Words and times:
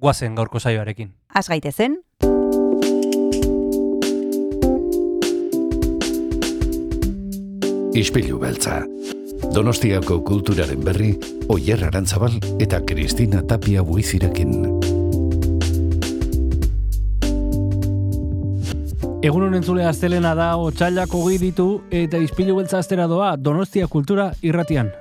guazen 0.00 0.34
gaurko 0.34 0.58
saioarekin. 0.58 1.12
Az 1.34 1.48
gaitezen, 1.48 2.00
Ispilu 7.90 8.38
beltza. 8.38 8.84
Donostiako 9.54 10.20
kulturaren 10.22 10.84
berri, 10.84 11.10
Oyer 11.50 11.82
Arantzabal 11.84 12.36
eta 12.62 12.78
Kristina 12.86 13.42
Tapia 13.42 13.82
buizirekin. 13.82 14.54
Egun 19.26 19.48
honen 19.48 19.66
zule 19.66 19.84
aztelena 19.84 20.36
da, 20.38 20.54
otxailak 20.56 21.12
hogei 21.12 21.36
ditu 21.42 21.68
eta 21.90 22.22
izpilu 22.22 22.56
beltza 22.62 22.78
aztera 22.78 23.10
doa 23.10 23.34
Donostia 23.36 23.90
Kultura 23.90 24.30
irratian. 24.40 24.94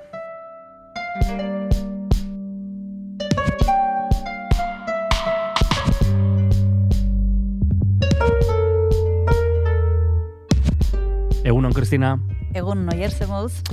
Kristina. 11.89 12.19
egun 12.53 12.83
noier 12.85 13.09
zemuz, 13.09 13.63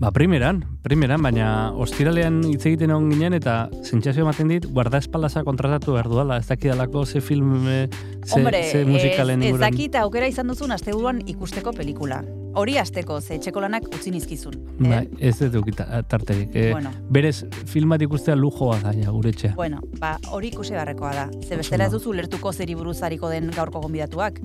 Ba, 0.00 0.08
primeran, 0.16 0.62
primeran, 0.80 1.20
baina 1.20 1.74
ostiralean 1.76 2.38
hitz 2.48 2.62
egiten 2.70 2.88
egon 2.88 3.10
ginen 3.12 3.34
eta 3.36 3.56
sentsazio 3.84 4.24
ematen 4.24 4.48
dit, 4.48 4.64
guardaespaldaza 4.64 5.42
kontratatu 5.44 5.92
behar 5.92 6.08
duela, 6.08 6.38
ez 6.40 6.46
dakidalako 6.48 7.04
ze 7.04 7.20
film, 7.20 7.66
eh, 7.68 7.90
ze, 8.24 8.38
Hombre, 8.38 8.62
ze 8.70 8.86
musikalen 8.88 9.42
ez, 9.42 9.52
ez 9.52 9.60
dakit 9.60 9.98
aukera 10.00 10.30
izan 10.32 10.48
duzun 10.48 10.72
asteburuan 10.72 11.20
ikusteko 11.28 11.76
pelikula. 11.76 12.22
Hori 12.54 12.76
asteko, 12.78 13.20
ze 13.20 13.36
etxeko 13.36 13.60
lanak 13.62 13.84
utzi 13.94 14.10
nizkizun. 14.10 14.56
Bai, 14.80 15.04
ez 15.22 15.36
dut 15.38 15.52
dukita 15.54 15.84
tarterik. 16.08 16.50
Eh, 16.54 16.70
Bueno. 16.72 16.90
Berez, 17.10 17.44
filmat 17.66 18.02
ikustea 18.02 18.34
lujoa 18.36 18.78
da, 18.82 18.92
ja, 18.92 19.10
gure 19.10 19.30
etxea. 19.30 19.52
Bueno, 19.56 19.78
ba, 20.00 20.16
hori 20.32 20.48
ikusi 20.48 20.72
beharrekoa 20.74 21.12
da. 21.14 21.28
Ze 21.46 21.56
bestela 21.56 21.86
ez 21.86 21.92
duzu 21.92 22.12
lertuko 22.12 22.52
zeri 22.52 22.74
buruz 22.74 23.02
hariko 23.02 23.28
den 23.30 23.50
gaurko 23.54 23.80
gonbidatuak. 23.80 24.40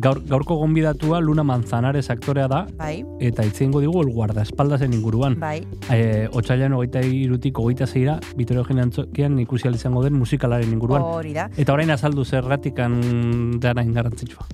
Gaur, 0.00 0.22
gaurko 0.26 0.56
gonbidatua 0.56 1.20
Luna 1.20 1.42
Manzanares 1.44 2.08
aktorea 2.10 2.48
da, 2.48 2.66
Bai, 2.78 3.04
eta 3.20 3.44
itzengo 3.44 3.80
digu 3.80 4.00
el 4.02 4.12
guardaespaldasen 4.14 4.92
inguruan. 4.94 5.38
bai, 5.40 5.66
E, 5.90 6.28
Otsailan 6.32 6.72
hogeita 6.72 7.02
irutik 7.02 7.58
hogeita 7.58 7.86
zeira, 7.86 8.18
Bitorio 8.36 8.64
Antzokian 8.80 9.38
ikusi 9.38 9.68
izango 9.68 10.02
den 10.02 10.14
musikalaren 10.14 10.72
inguruan. 10.72 11.02
hori 11.02 11.32
da. 11.34 11.50
Eta 11.56 11.72
orain 11.72 11.90
azaldu 11.90 12.24
zerratikan 12.24 13.58
dara 13.60 13.82
ingarrantzitsua. 13.82 14.46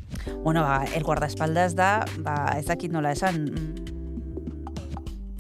Bueno, 0.42 0.62
ba, 0.62 0.84
el 0.94 1.02
guardaespaldas 1.04 1.74
da, 1.76 2.04
ba, 2.18 2.56
ez 2.58 2.66
dakit 2.66 2.90
nola 2.96 3.12
esan, 3.12 3.44
mm, 3.44 3.74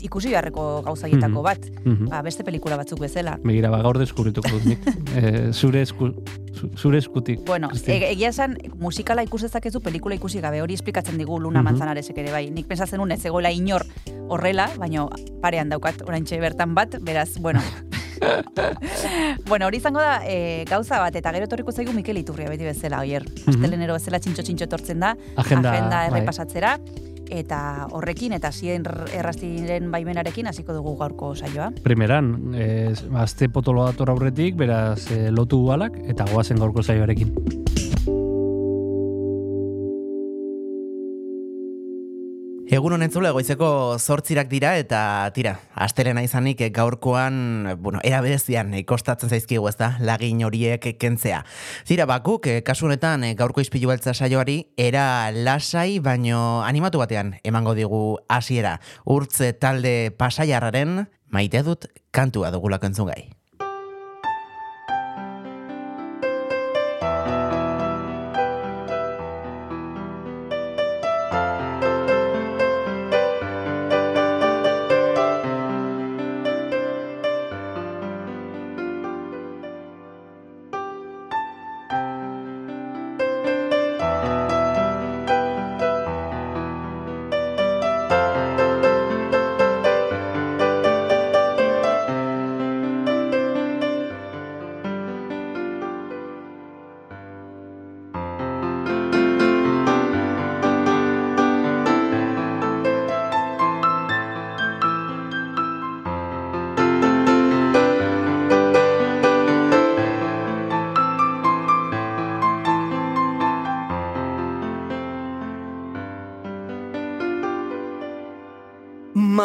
ikusi 0.06 0.28
beharreko 0.30 0.82
gauzaietako 0.86 1.40
Mhm. 1.40 1.42
bat, 1.42 1.62
Mhm. 1.84 2.08
ba, 2.12 2.20
beste 2.22 2.44
pelikula 2.44 2.76
batzuk 2.76 3.00
bezala. 3.00 3.38
Begira, 3.42 3.70
ba, 3.70 3.80
gaur 3.82 3.98
deskubrituko 3.98 4.48
dut 4.52 4.64
nik. 4.64 4.78
e, 5.16 5.52
zure, 5.52 5.82
esku, 5.82 6.12
zu- 6.54 6.70
zure 6.76 6.98
eskutik. 6.98 7.40
Bueno, 7.46 7.70
e- 7.86 8.12
egia 8.12 8.28
esan, 8.28 8.56
musikala 8.78 9.24
ikus 9.24 9.42
dezakezu 9.42 9.80
pelikula 9.80 10.14
ikusi 10.14 10.40
gabe, 10.40 10.60
hori 10.62 10.74
esplikatzen 10.74 11.18
digu 11.18 11.40
Luna 11.40 11.60
Mhm. 11.62 11.64
Manzanaresek 11.72 12.18
ere 12.18 12.30
bai. 12.30 12.50
Nik 12.50 12.66
pensatzen 12.68 12.98
nun 13.00 13.10
ez 13.12 13.24
egoela 13.24 13.50
inor 13.50 13.84
horrela, 14.28 14.68
baina 14.78 15.08
parean 15.42 15.68
daukat 15.68 16.02
oraintxe 16.06 16.38
bertan 16.40 16.74
bat, 16.74 16.98
beraz, 17.02 17.38
bueno. 17.40 17.60
bueno, 19.48 19.66
hori 19.66 19.76
izango 19.76 20.00
da 20.00 20.20
e, 20.24 20.64
gauza 20.68 20.98
bat, 21.00 21.14
eta 21.16 21.32
gero 21.32 21.44
etorriko 21.44 21.72
zaigu 21.72 21.92
Mikel 21.92 22.16
Iturria 22.16 22.48
beti 22.48 22.64
bezala, 22.64 23.00
oier. 23.00 23.26
Astelenero 23.46 23.94
bezala 23.94 24.18
txintxo-txintxo 24.20 24.64
etortzen 24.64 25.00
da, 25.00 25.16
Agenda, 25.36 25.72
agenda 25.72 26.08
bai. 26.10 26.20
Eta 27.30 27.88
horrekin, 27.90 28.32
eta 28.36 28.52
zien 28.52 28.86
errastiren 29.14 29.90
baimenarekin 29.90 30.46
hasiko 30.46 30.74
dugu 30.76 30.96
gaurko 31.00 31.34
saioa. 31.34 31.70
Primeran, 31.84 32.34
e, 32.54 32.92
azte 33.14 33.48
potolo 33.48 33.84
dator 33.86 34.10
aurretik, 34.10 34.56
beraz, 34.56 35.10
e, 35.10 35.30
lotu 35.30 35.64
alak, 35.72 35.98
eta 36.06 36.28
goazen 36.32 36.62
gaurko 36.62 36.82
zaioarekin. 36.82 37.34
Egun 42.66 42.96
honen 42.96 43.12
zule, 43.14 43.30
goizeko 43.30 43.68
zortzirak 44.02 44.48
dira 44.50 44.72
eta 44.80 44.98
tira, 45.36 45.52
astelena 45.78 46.24
izanik 46.26 46.64
gaurkoan, 46.74 47.36
bueno, 47.78 48.00
era 48.02 48.18
berezian 48.24 48.72
eh, 48.74 48.82
kostatzen 48.82 49.30
zaizkigu 49.30 49.68
ez 49.70 49.76
da, 49.78 49.92
lagin 50.02 50.42
horiek 50.42 50.88
kentzea. 50.98 51.44
Zira, 51.86 52.08
bakuk, 52.10 52.50
eh, 52.50 52.64
kasu 52.66 52.88
honetan 52.88 53.22
eh, 53.22 53.36
gaurko 53.38 53.62
izpilu 53.62 53.92
beltza 53.92 54.16
saioari, 54.18 54.58
era 54.74 55.30
lasai, 55.30 56.00
baino 56.02 56.64
animatu 56.66 56.98
batean 57.04 57.36
emango 57.46 57.78
digu 57.78 58.02
hasiera 58.26 58.80
urtze 59.04 59.52
talde 59.54 60.10
pasaiarraren, 60.18 61.04
maite 61.30 61.62
dut 61.62 61.86
kantua 62.10 62.50
dugulako 62.50 62.90
entzun 62.90 63.14
gai. 63.14 63.28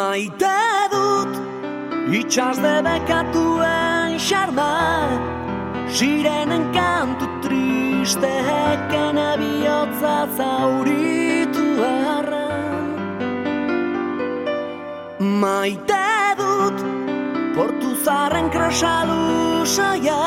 Maite 0.01 0.59
dut 0.91 1.33
itxas 2.19 2.57
debekatuen 2.63 4.15
xarma 4.27 4.69
Sirenen 5.97 6.63
kantu 6.77 7.27
tristeken 7.43 9.19
ebiotza 9.31 10.15
zauritu 10.37 11.67
arra. 12.15 12.49
Maite 15.43 16.09
dut 16.41 16.81
portu 17.59 17.93
zarren 18.05 18.49
krosadu 18.57 19.21
saia 19.75 20.25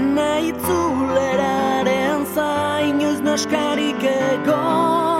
Ene 0.00 0.30
itzuleraren 0.50 2.28
zainoiz 2.36 3.20
naskarik 3.30 4.08
egon 4.12 5.13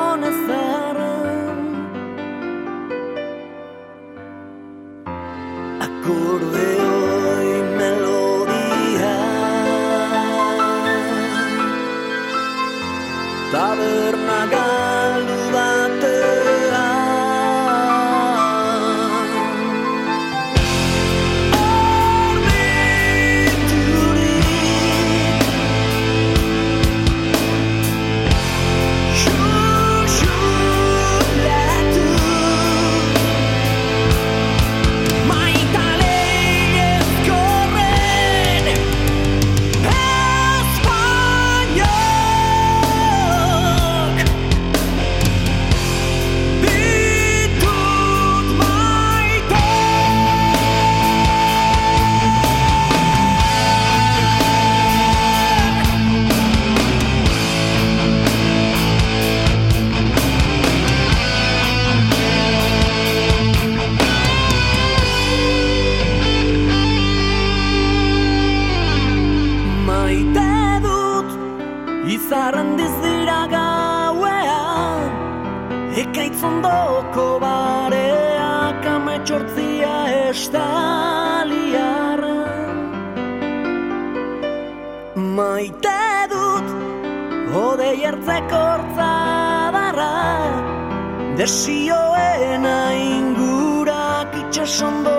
Desioena 91.45 92.97
ingurak 92.97 94.33
itxasondoran 94.33 95.14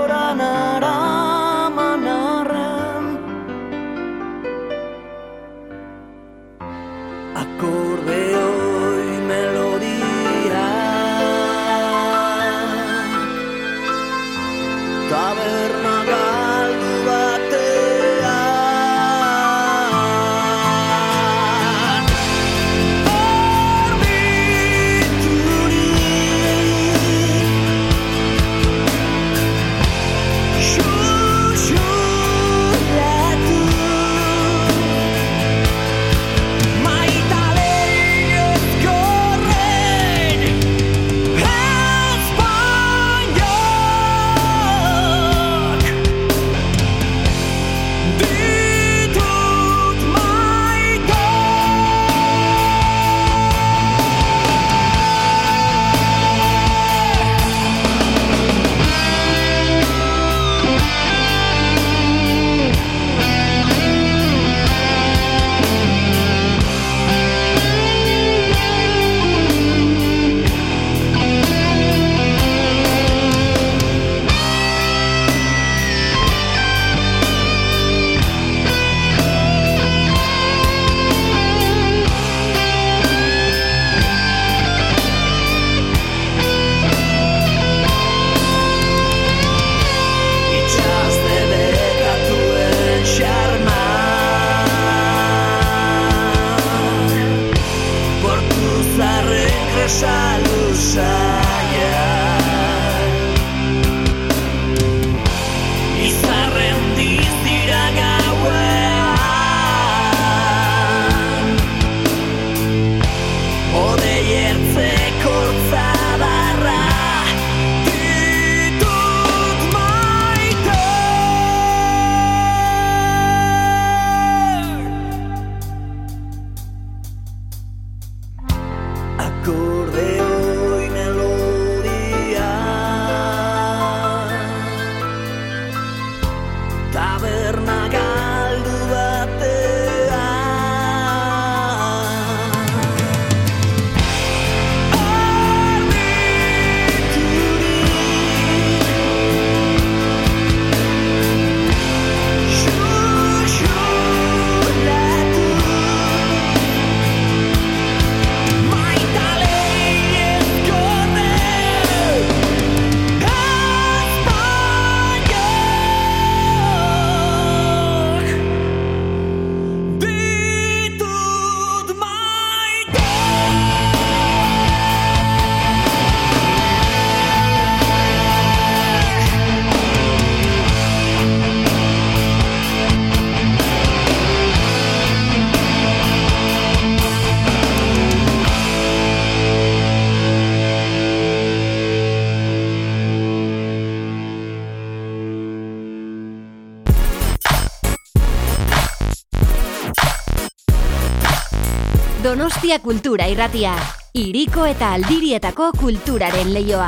Donostia 202.66 202.82
Kultura 202.82 203.26
Irratia. 203.30 203.74
Iriko 204.18 204.64
eta 204.66 204.88
aldirietako 204.96 205.68
kulturaren 205.78 206.48
leioa. 206.50 206.88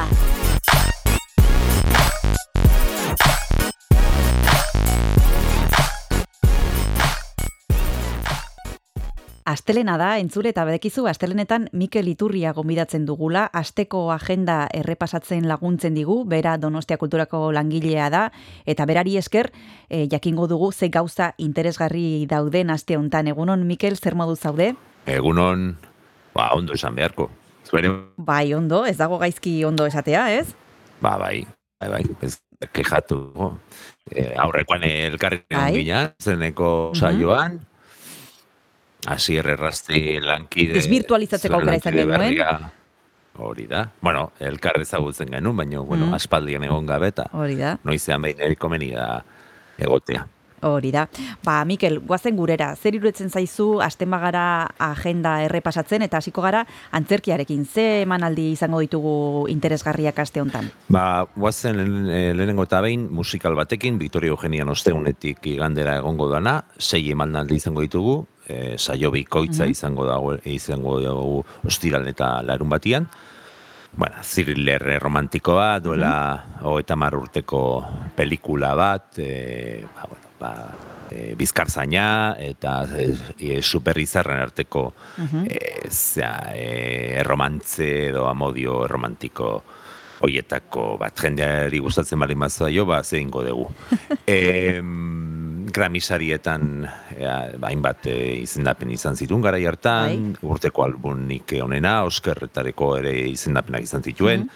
Astelena 9.46 10.00
da, 10.02 10.18
entzule 10.18 10.50
eta 10.50 10.66
bedekizu, 10.66 11.06
astelenetan 11.06 11.70
Mikel 11.78 12.10
Iturria 12.10 12.56
gonbidatzen 12.58 13.06
dugula, 13.06 13.46
asteko 13.54 14.08
agenda 14.18 14.64
errepasatzen 14.74 15.46
laguntzen 15.46 15.94
digu, 15.94 16.24
bera 16.26 16.58
Donostia 16.58 16.98
Kulturako 16.98 17.52
langilea 17.54 18.10
da, 18.10 18.26
eta 18.66 18.90
berari 18.90 19.20
esker, 19.22 19.54
e, 19.90 20.08
jakingo 20.10 20.50
dugu 20.50 20.72
ze 20.72 20.90
gauza 20.90 21.36
interesgarri 21.38 22.26
dauden 22.26 22.72
aste 22.72 22.98
hontan. 22.98 23.28
Egunon, 23.28 23.68
Mikel, 23.68 24.02
zer 24.02 24.18
modu 24.18 24.36
zaude? 24.36 24.74
Egunon, 25.08 25.78
ba, 26.36 26.50
ondo 26.54 26.74
esan 26.76 26.96
beharko. 26.96 27.30
Zuere, 27.68 27.90
Bai, 28.18 28.54
ondo, 28.54 28.86
ez 28.86 28.98
dago 29.00 29.18
gaizki 29.20 29.64
ondo 29.68 29.86
esatea, 29.88 30.26
ez? 30.40 30.54
ba, 31.02 31.18
bai, 31.18 31.46
bai, 31.80 31.90
bai, 31.90 32.04
ez 32.22 32.40
kejatu. 32.74 33.18
E, 34.10 34.34
aurrekoan 34.40 34.84
elkarri 34.88 35.44
Bai. 35.52 35.74
gina, 35.76 36.14
zeneko 36.20 36.92
Mhm. 36.94 37.00
saioan, 37.00 37.60
hasi 39.06 39.36
errasti 39.38 40.20
lankide... 40.24 40.74
Desbirtualizatzeko 40.74 41.60
zure 41.60 41.76
aukera 41.76 41.78
izan 41.78 41.94
genuen. 41.94 42.72
Hori 43.38 43.68
da. 43.70 43.84
Bueno, 44.02 44.32
elkar 44.40 44.80
ezagutzen 44.82 45.30
genuen, 45.30 45.56
baina, 45.56 45.80
bueno, 45.82 46.08
Mhm. 46.08 46.14
aspaldian 46.16 46.64
egon 46.64 46.86
gabeta. 46.88 47.30
Hori 47.34 47.56
da. 47.56 47.78
Noizean 47.84 48.22
behin 48.22 48.42
erikomeni 48.42 48.92
da 48.92 49.24
egotea. 49.78 50.26
Hori 50.62 50.92
da. 50.92 51.08
Ba, 51.46 51.60
Mikel, 51.66 52.00
guazen 52.00 52.38
gurera, 52.38 52.72
zer 52.76 52.96
iruditzen 52.98 53.30
zaizu, 53.30 53.82
asten 53.84 54.10
bagara 54.10 54.46
agenda 54.82 55.36
errepasatzen, 55.46 56.02
eta 56.08 56.18
hasiko 56.18 56.42
gara 56.42 56.64
antzerkiarekin. 56.98 57.66
Ze 57.66 57.86
emanaldi 58.02 58.52
izango 58.56 58.82
ditugu 58.82 59.46
interesgarriak 59.54 60.18
aste 60.24 60.42
hontan? 60.42 60.72
Ba, 60.90 61.28
guazen 61.36 62.10
eh, 62.10 62.34
lehenengo 62.34 62.66
eta 62.66 62.82
behin 62.82 63.06
musikal 63.14 63.56
batekin, 63.56 64.00
Victoria 64.02 64.34
Eugenian 64.34 64.74
osteunetik 64.74 65.46
igandera 65.54 65.98
egongo 66.02 66.30
dana, 66.32 66.62
sei 66.78 67.12
emanaldi 67.12 67.62
izango 67.62 67.86
ditugu, 67.86 68.18
e, 68.48 68.78
saio 68.78 69.12
bikoitza 69.12 69.68
izango 69.68 70.06
dago 70.08 70.36
izango 70.48 71.00
dugu 71.04 71.42
ostiral 71.68 72.08
eta 72.08 72.42
larun 72.44 72.70
batian. 72.70 73.08
Bueno, 73.98 74.22
thriller 74.22 74.84
romantikoa, 75.02 75.80
duela 75.82 76.14
hogeita 76.62 76.96
mar 77.00 77.16
urteko 77.18 77.62
pelikula 78.16 78.76
bat, 78.78 79.18
e, 79.18 79.86
ba, 79.96 80.06
bueno, 80.10 80.27
ba, 80.40 80.52
e, 81.12 81.34
bizkarzaina 81.38 82.36
eta 82.44 82.82
e, 82.98 83.10
e, 83.40 83.62
superizarren 83.62 84.42
arteko 84.44 84.92
e, 85.46 85.90
zera, 85.90 86.54
e, 86.54 87.18
erromantze 87.22 87.90
edo 88.10 88.28
amodio 88.30 88.86
romantiko 88.88 89.58
hoietako 90.22 90.96
bat. 90.98 91.18
Jendeari 91.22 91.80
gustatzen 91.84 92.20
bali 92.20 92.36
mazaio, 92.36 92.86
ba, 92.90 93.04
zeingo 93.04 93.44
dugu. 93.46 93.68
e, 94.26 94.80
gramisarietan 95.74 96.88
e, 97.14 97.28
hainbat 97.70 98.08
e, 98.10 98.18
izendapen 98.42 98.94
izan 98.96 99.18
zituen 99.20 99.44
garai 99.46 99.64
hartan, 99.70 100.32
urteko 100.42 100.86
albunik 100.88 101.58
onena, 101.62 102.00
Oskerretareko 102.08 102.96
ere 103.02 103.14
izendapenak 103.30 103.86
izan 103.86 104.06
zituen, 104.06 104.48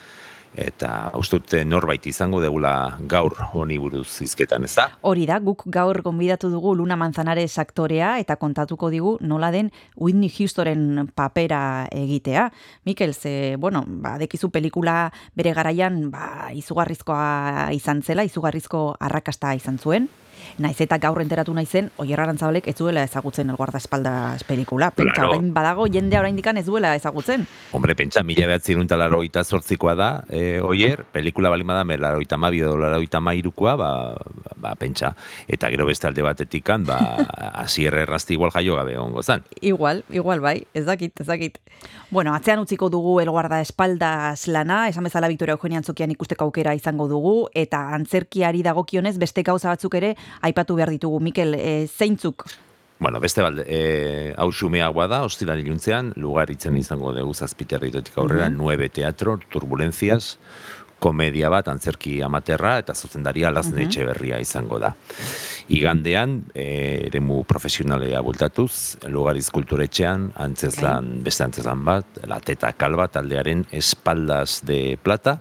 eta 0.55 1.11
uste 1.17 1.39
dut 1.39 1.53
norbait 1.67 2.05
izango 2.07 2.41
degula 2.43 2.97
gaur 3.09 3.35
honi 3.53 3.77
buruz 3.79 4.09
hizketan, 4.23 4.65
ez 4.67 4.73
da? 4.75 4.87
Hori 5.07 5.25
da, 5.29 5.39
guk 5.39 5.63
gaur 5.71 6.01
gonbidatu 6.03 6.49
dugu 6.51 6.73
Luna 6.75 6.97
Manzanares 6.99 7.57
aktorea 7.61 8.17
eta 8.19 8.35
kontatuko 8.41 8.89
digu 8.91 9.17
nola 9.21 9.51
den 9.51 9.71
Whitney 9.95 10.31
Houstonen 10.31 11.07
papera 11.15 11.87
egitea. 11.91 12.49
Mikel, 12.85 13.13
ze, 13.13 13.55
bueno, 13.57 13.83
ba, 13.87 14.17
dekizu 14.19 14.51
pelikula 14.51 15.11
bere 15.35 15.53
garaian 15.53 16.09
ba, 16.11 16.51
izugarrizkoa 16.53 17.69
izan 17.75 18.03
zela, 18.03 18.27
izugarrizko 18.27 18.95
arrakasta 18.99 19.55
izan 19.55 19.79
zuen. 19.79 20.09
Naiz 20.57 20.79
eta 20.81 20.97
gaur 20.97 21.21
enteratu 21.21 21.53
naizen, 21.53 21.91
Oier 21.97 22.19
Arantzabalek 22.19 22.67
ez 22.67 22.75
duela 22.77 23.03
ezagutzen 23.03 23.49
el 23.49 23.55
guardaespaldas 23.55 24.43
pelikula. 24.43 24.91
Pentsa, 24.91 25.13
Claro. 25.21 25.29
orain 25.37 25.53
badago 25.53 25.87
jende 25.87 26.17
oraindikan 26.19 26.57
ez 26.57 26.65
duela 26.65 26.95
ezagutzen. 26.95 27.47
Hombre, 27.71 27.95
pentsa, 27.95 28.23
mila 28.23 28.47
behatzen 28.47 28.81
eta 28.81 28.97
laroita 28.97 29.43
zortzikoa 29.43 29.95
da, 29.95 30.23
e, 30.29 30.59
oier, 30.61 31.03
pelikula 31.11 31.49
bali 31.49 31.63
bada, 31.63 31.83
laroita 31.83 32.37
mabi 32.37 32.59
edo 32.61 32.77
laroita 32.77 33.19
mairukoa, 33.19 33.75
ba, 33.75 33.89
ba, 34.55 34.75
pentsa. 34.75 35.15
Eta 35.47 35.69
gero 35.69 35.85
beste 35.85 36.07
alde 36.07 36.21
batetikan, 36.21 36.85
ba, 36.85 36.97
asierre 37.65 38.01
errazti 38.03 38.33
igual 38.33 38.51
jaio 38.51 38.75
gabe 38.75 38.97
ongo 38.97 39.23
zan. 39.23 39.43
Igual, 39.61 40.03
igual 40.09 40.39
bai, 40.39 40.65
ez 40.73 40.85
dakit, 40.85 41.19
ez 41.21 41.27
dakit. 41.27 41.59
Bueno, 42.11 42.33
atzean 42.35 42.59
utziko 42.59 42.89
dugu 42.89 43.19
el 43.21 43.29
guardaespaldas 43.29 44.47
lana, 44.47 44.87
esan 44.89 45.03
bezala 45.03 45.27
Victoria 45.27 45.53
Eugenia 45.53 45.77
Antzokian 45.79 46.11
ikusteko 46.11 46.45
aukera 46.45 46.73
izango 46.75 47.07
dugu, 47.07 47.47
eta 47.53 47.89
antzerkiari 47.95 48.61
dagokionez 48.63 49.17
beste 49.17 49.43
gauza 49.43 49.69
batzuk 49.69 49.95
ere 49.95 50.15
aipatu 50.41 50.75
behar 50.75 50.91
ditugu. 50.93 51.19
Mikel, 51.23 51.55
e, 51.55 51.87
zeintzuk? 51.87 52.45
Bueno, 53.01 53.19
beste 53.19 53.41
balde, 53.41 53.63
e, 53.65 54.33
hau 54.37 54.51
xumeagoa 54.53 55.07
da, 55.09 55.23
hostilal 55.25 55.57
iluntzean, 55.63 56.11
lugaritzen 56.21 56.75
izango 56.77 57.15
dugu 57.15 57.33
zazpiterritotik 57.33 58.19
aurrera, 58.21 58.51
nueve 58.53 58.91
teatro, 58.93 59.39
turbulencias, 59.49 60.35
komedia 61.01 61.49
bat, 61.49 61.65
antzerki 61.71 62.19
amaterra, 62.21 62.75
eta 62.83 62.93
zuzendaria 62.93 63.49
lazne 63.49 63.87
berria 63.89 64.37
izango 64.39 64.77
da. 64.77 64.93
Igandean, 65.73 66.43
e, 66.53 67.07
eremu 67.07 67.41
profesionalea 67.49 68.21
bultatuz, 68.21 69.01
lugariz 69.09 69.47
kulturetxean, 69.49 70.29
antzeslan, 70.37 71.23
beste 71.25 71.47
antzeslan 71.47 71.81
bat, 71.87 72.21
lateta 72.29 72.73
kalba 72.77 73.07
taldearen 73.07 73.65
espaldas 73.71 74.61
de 74.61 74.99
plata, 75.01 75.39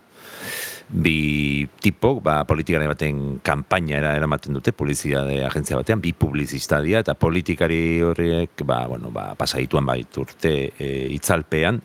bi 0.91 1.63
tipok, 1.79 2.19
ba, 2.25 2.41
politikari 2.49 2.89
baten 2.91 3.39
kanpaina 3.47 3.99
era 4.01 4.15
eramaten 4.19 4.57
dute, 4.59 4.73
publizitate 4.75 5.39
agentzia 5.47 5.79
batean, 5.79 6.03
bi 6.03 6.13
publizista 6.19 6.81
dira, 6.83 7.05
eta 7.05 7.15
politikari 7.15 8.01
horrek, 8.03 8.65
ba, 8.67 8.83
bueno, 8.91 9.13
ba, 9.15 9.31
pasaituan 9.39 9.87
baiturte 9.87 10.53
e, 10.75 10.91
itzalpean, 11.15 11.79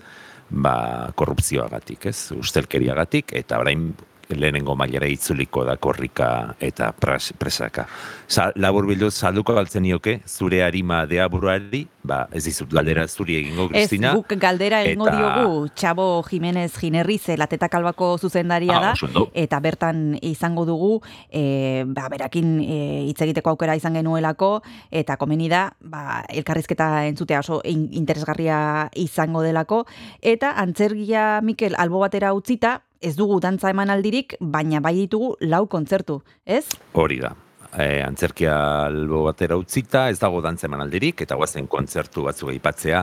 ba, 0.50 0.76
korrupzioagatik, 1.14 2.10
ez, 2.10 2.18
ustelkeriagatik, 2.34 3.36
eta 3.38 3.62
orain 3.62 3.92
lehenengo 4.30 4.76
mailara 4.76 5.08
itzuliko 5.08 5.64
da 5.66 5.78
korrika 5.78 6.56
eta 6.60 6.92
pras, 6.92 7.34
presaka. 7.38 7.88
Sa, 8.28 8.52
labur 8.56 8.88
bildu, 8.90 9.12
salduko 9.12 9.54
galtzen 9.54 9.84
nioke, 9.84 10.22
zure 10.26 10.64
harima 10.66 11.06
dea 11.06 11.28
buruari, 11.30 11.88
ba, 12.04 12.28
ez 12.34 12.44
dizut 12.46 12.72
galdera 12.74 13.08
zuri 13.08 13.36
egingo, 13.38 13.66
Ez, 13.72 13.88
Kristina. 13.88 14.14
guk 14.16 14.34
galdera 14.42 14.82
egingo 14.84 15.08
eta- 15.08 15.18
diogu 15.18 15.68
Txabo 15.76 16.24
Jimenez 16.30 16.74
Ginerriz, 16.78 17.30
eh, 17.30 17.38
lateta 17.38 17.70
kalbako 17.70 18.18
zuzendaria 18.18 18.78
Ah, 18.78 18.82
da, 18.82 18.94
ondo. 19.06 19.30
eta 19.34 19.60
bertan 19.60 20.18
izango 20.22 20.66
dugu, 20.66 21.02
e, 21.30 21.84
ba, 21.88 22.08
berakin 22.10 22.60
e, 22.62 23.06
hitz 23.10 23.22
egiteko 23.22 23.50
aukera 23.52 23.76
izan 23.76 23.94
genuelako, 23.94 24.62
eta 24.92 25.18
komeni 25.18 25.50
da, 25.50 25.74
ba, 25.82 26.24
elkarrizketa 26.30 27.06
entzutea 27.08 27.40
oso 27.40 27.62
in- 27.64 27.90
interesgarria 27.94 28.90
izango 28.96 29.42
delako, 29.42 29.86
eta 30.22 30.52
antzergia 30.58 31.42
Mikel 31.44 31.76
albo 31.78 32.00
batera 32.00 32.34
utzita, 32.34 32.82
ez 33.06 33.14
dugu 33.16 33.40
dantza 33.44 33.70
emanaldirik, 33.70 34.40
baina 34.42 34.82
bai 34.82 34.96
ditugu 34.98 35.36
lau 35.46 35.66
kontzertu, 35.70 36.22
ez? 36.46 36.66
Hori 36.98 37.20
da. 37.22 37.36
E, 37.76 38.00
antzerkia 38.02 38.56
albo 38.88 39.26
batera 39.26 39.58
utzita, 39.60 40.06
ez 40.10 40.18
dago 40.22 40.40
dantza 40.42 40.70
emanaldirik, 40.70 41.26
eta 41.26 41.36
guazen 41.36 41.68
kontzertu 41.68 42.24
batzuk 42.24 42.54
aipatzea. 42.54 43.02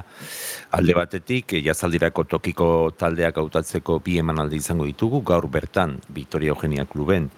Alde 0.78 0.96
batetik, 0.96 1.52
e, 1.52 1.62
jazaldirako 1.66 2.24
tokiko 2.34 2.68
taldeak 2.98 3.38
hautatzeko 3.42 4.00
bi 4.04 4.16
emanaldi 4.22 4.58
izango 4.62 4.88
ditugu, 4.88 5.20
gaur 5.28 5.46
bertan, 5.52 5.98
Victoria 6.08 6.56
Eugenia 6.56 6.86
Kluben, 6.88 7.28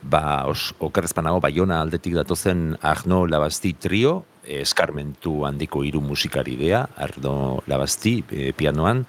ba, 0.00 0.44
os, 0.46 0.70
okerrezpanago, 0.78 1.42
Baiona 1.44 1.80
aldetik 1.82 2.14
datozen 2.14 2.76
Arno 2.80 3.24
Labasti 3.26 3.74
trio, 3.74 4.20
eskarmentu 4.44 5.42
handiko 5.48 5.82
hiru 5.84 6.00
musikaridea, 6.04 6.86
Arno 7.08 7.64
Labasti 7.66 8.20
e, 8.30 8.52
pianoan, 8.56 9.02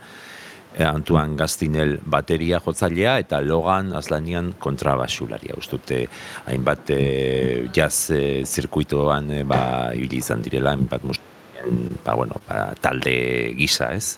Antuan 0.83 1.35
Gastinel 1.39 1.99
bateria 2.03 2.59
jotzailea 2.63 3.19
eta 3.23 3.39
Logan 3.41 3.93
Azlanian 3.95 4.53
kontrabasularia. 4.59 5.55
Ustute 5.57 6.05
hainbat 6.45 6.91
e, 6.91 7.67
jazz 7.75 8.11
e, 8.11 8.25
zirkuitoan 8.43 9.31
e, 9.31 9.43
ba, 9.47 9.61
ibili 9.95 10.19
izan 10.23 10.43
direla, 10.43 10.75
hainbat 10.75 11.05
ba, 12.03 12.13
bueno, 12.13 12.35
ba, 12.47 12.73
talde 12.81 13.53
gisa, 13.57 13.91
ez? 13.95 14.17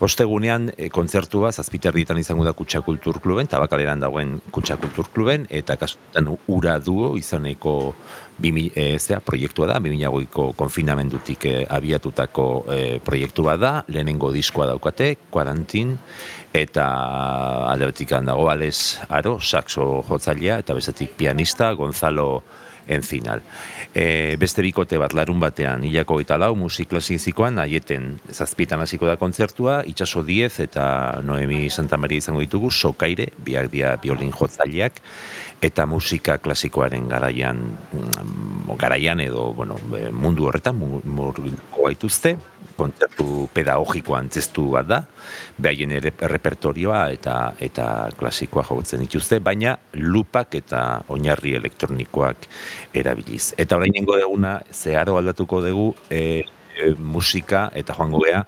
Ostegunean 0.00 0.70
e, 0.76 0.88
kontzertua 0.92 1.52
zazpiterrietan 1.52 2.18
izango 2.18 2.44
da 2.46 2.54
Kutsa 2.56 2.82
Kultur 2.86 3.20
Kluben, 3.22 3.50
tabakaleran 3.50 4.00
dagoen 4.02 4.38
Kutsa 4.50 4.76
Kultur 4.80 5.10
Kluben, 5.14 5.46
eta 5.50 5.76
kasutan 5.80 6.32
ura 6.48 6.78
duo 6.82 7.14
izaneko 7.20 7.94
bimi, 8.40 8.70
e, 8.74 8.98
zera, 8.98 9.20
proiektua 9.24 9.68
da, 9.70 9.78
2008ko 9.82 10.50
konfinamendutik 10.58 11.46
e, 11.46 11.54
abiatutako 11.68 12.46
e, 12.72 12.80
proiektu 13.04 13.44
bat 13.46 13.60
da, 13.60 13.72
lehenengo 13.88 14.32
diskoa 14.34 14.70
daukate, 14.70 15.14
Quarantine, 15.30 15.98
eta 16.52 16.86
alde 17.70 17.92
dago 18.08 18.48
Ales 18.50 18.98
Aro, 19.08 19.38
saxo 19.40 20.02
jotzailea, 20.08 20.58
eta 20.58 20.74
bestetik 20.74 21.14
pianista, 21.16 21.72
Gonzalo 21.72 22.42
Enzinal. 22.90 23.42
E, 23.94 24.36
beste 24.40 24.62
bikote 24.62 24.98
bat 24.98 25.14
larun 25.14 25.40
batean, 25.42 25.84
hilako 25.86 26.20
eta 26.22 26.38
lau, 26.40 26.54
musik 26.58 26.90
klasizikoan, 26.90 27.58
aieten 27.62 28.16
zazpitan 28.32 28.82
hasiko 28.82 29.06
da 29.06 29.16
kontzertua, 29.20 29.80
itxaso 29.86 30.24
diez 30.26 30.56
eta 30.62 31.20
Noemi 31.22 31.68
Santa 31.70 31.98
Maria 32.00 32.22
izango 32.22 32.42
ditugu, 32.42 32.70
sokaire, 32.70 33.30
biak 33.38 33.70
dia 33.70 33.94
biolin 34.02 34.32
jotzaileak, 34.34 34.98
eta 35.60 35.84
musika 35.86 36.38
klasikoaren 36.40 37.08
garaian, 37.08 37.58
mm, 37.92 38.76
garaian 38.80 39.20
edo 39.20 39.52
bueno, 39.52 39.76
e, 39.96 40.08
mundu 40.10 40.46
horretan 40.48 40.76
mu- 40.76 41.02
murgilduko 41.04 41.84
gaituzte, 41.84 42.36
kontzertu 42.76 43.48
pedagogiko 43.52 44.14
antzestu 44.16 44.70
bat 44.72 44.86
da, 44.88 45.00
behaien 45.58 45.92
ere 45.92 46.14
repertorioa 46.32 47.02
eta 47.12 47.34
eta 47.60 48.08
klasikoa 48.16 48.64
jotzen 48.64 49.04
dituzte, 49.04 49.40
baina 49.40 49.76
lupak 49.92 50.56
eta 50.62 51.02
oinarri 51.08 51.54
elektronikoak 51.60 52.48
erabiliz. 52.94 53.52
Eta 53.58 53.76
orain 53.76 53.92
nengo 53.92 54.16
deguna, 54.16 54.60
zeharo 54.72 55.18
aldatuko 55.20 55.60
dugu 55.66 55.92
e, 56.08 56.44
e, 56.72 56.94
musika 56.96 57.68
eta 57.74 57.94
joango 57.98 58.24
gea 58.24 58.44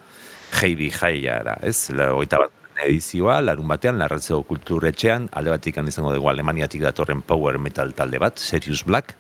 Heibi 0.63 0.91
Jaiara, 0.91 1.59
ez? 1.63 1.91
Hogeita 1.91 2.41
bat 2.47 2.62
edizioa, 2.85 3.41
larun 3.43 3.69
batean, 3.71 3.99
larratzeo 4.01 4.43
kulturetxean, 4.49 5.29
alde 5.33 5.55
batik 5.55 5.79
izango 5.87 6.13
dugu 6.15 6.29
Alemaniatik 6.29 6.83
datorren 6.83 7.23
power 7.23 7.59
metal 7.59 7.95
talde 7.95 8.19
bat, 8.19 8.39
Serious 8.39 8.85
Black, 8.85 9.15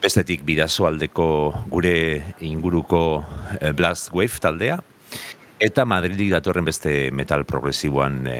bestetik 0.00 0.44
bidazo 0.44 0.86
aldeko 0.86 1.26
gure 1.68 2.34
inguruko 2.40 3.24
eh, 3.60 3.72
Blast 3.72 4.12
Wave 4.12 4.40
taldea, 4.40 4.80
eta 5.60 5.84
Madridik 5.84 6.30
datorren 6.32 6.64
beste 6.64 7.10
metal 7.12 7.44
progresiboan 7.44 8.22
e, 8.26 8.36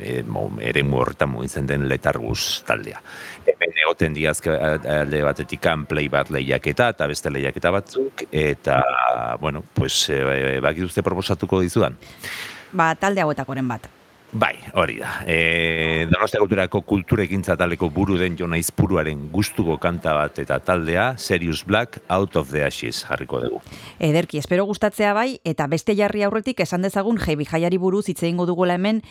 e, 0.00 0.14
mo, 0.24 0.46
ere 0.64 0.80
horretan 0.88 1.28
mugitzen 1.34 1.68
den 1.68 1.84
letargus 1.88 2.62
taldea. 2.66 3.02
Hemen 3.44 3.76
egoten 3.84 4.16
diazke 4.16 4.56
alde 4.56 5.20
batetik 5.26 5.68
play 5.88 6.08
bat 6.08 6.30
lehiaketa 6.30 6.88
eta 6.94 7.06
beste 7.06 7.30
lehiaketa 7.30 7.70
batzuk, 7.70 8.24
eta, 8.32 8.80
bueno, 9.40 9.62
pues, 9.74 10.08
e, 10.08 10.60
bakituzte 10.64 11.02
proposatuko 11.02 11.60
dizudan. 11.60 11.98
Ba, 12.72 12.94
talde 12.96 13.20
hauetakoren 13.20 13.68
bat. 13.68 13.90
Bai, 14.32 14.54
hori 14.72 14.94
da. 14.96 15.10
E, 15.28 16.06
Donostia 16.08 16.40
kulturako 16.40 16.80
kultura 16.88 17.26
ekintza 17.26 17.52
taleko 17.60 17.90
buru 17.92 18.14
den 18.16 18.38
Jona 18.40 18.56
Izpuruaren 18.56 19.26
gustuko 19.32 19.76
kanta 19.76 20.14
bat 20.16 20.38
eta 20.40 20.56
taldea 20.64 21.18
Serious 21.20 21.66
Black 21.68 21.98
Out 22.08 22.38
of 22.40 22.48
the 22.48 22.62
Ashes 22.64 23.02
jarriko 23.04 23.42
dugu. 23.42 23.60
Ederki, 24.00 24.40
espero 24.40 24.64
gustatzea 24.64 25.12
bai, 25.12 25.36
eta 25.44 25.66
beste 25.68 25.92
jarri 25.98 26.24
aurretik 26.24 26.62
esan 26.64 26.80
dezagun 26.80 27.20
jebi 27.20 27.44
jaiari 27.44 27.76
buruz 27.76 28.06
hitz 28.08 28.22
egingo 28.22 28.46
dugula 28.48 28.78
hemen 28.80 29.02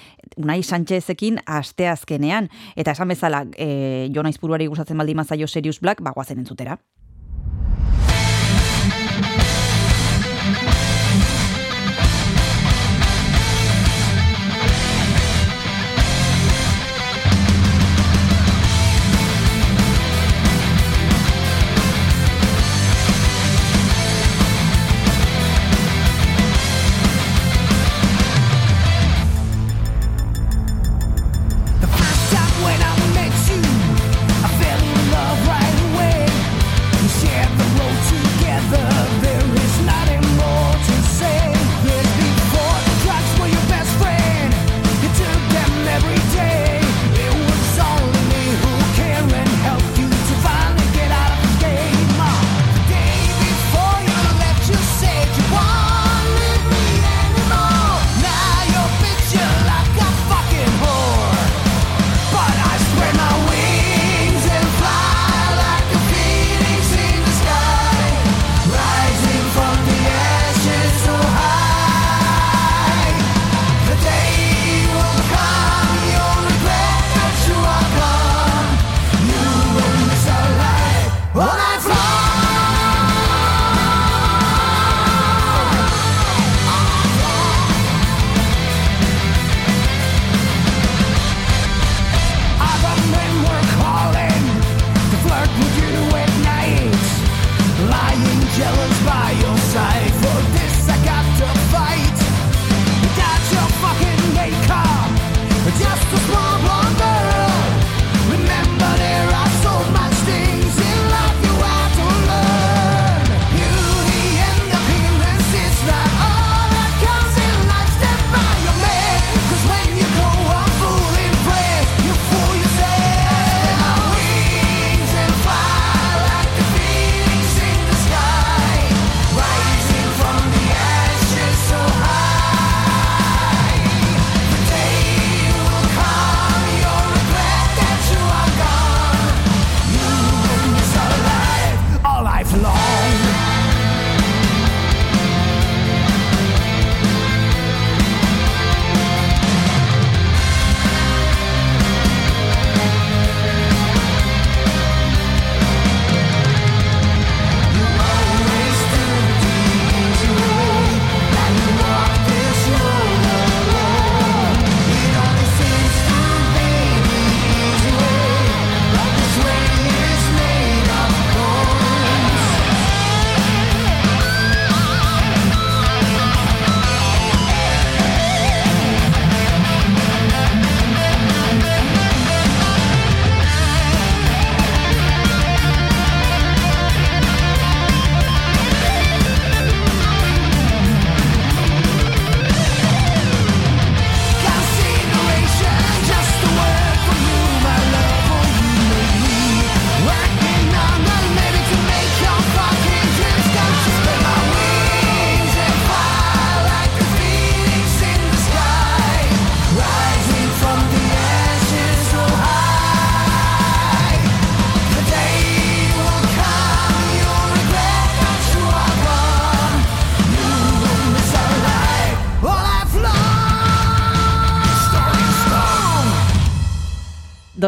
Unai 0.42 0.64
Sánchezekin 0.64 1.38
asteazkenean. 1.46 2.50
Eta 2.76 2.98
esan 2.98 3.14
bezala, 3.14 3.46
e, 3.54 4.10
Jona 4.16 4.34
Izpuruari 4.34 4.66
gustatzen 4.74 4.98
baldin 4.98 5.22
mazaio 5.22 5.46
Serious 5.46 5.78
Black, 5.86 6.02
bagoazen 6.02 6.42
entzutera. 6.42 6.80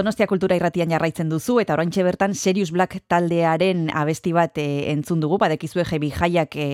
Donostia 0.04 0.26
kultura 0.28 0.58
irratian 0.58 0.92
jarraitzen 0.92 1.30
duzu 1.32 1.62
eta 1.62 1.78
oraintxe 1.78 2.04
bertan 2.04 2.34
Serious 2.36 2.74
Black 2.76 2.98
taldearen 3.08 3.86
abesti 3.96 4.34
bat 4.36 4.58
e, 4.60 4.92
entzun 4.92 5.22
dugu, 5.24 5.38
badekizue 5.40 5.86
jebi 5.88 6.10
jaiak 6.12 6.58
e, 6.60 6.66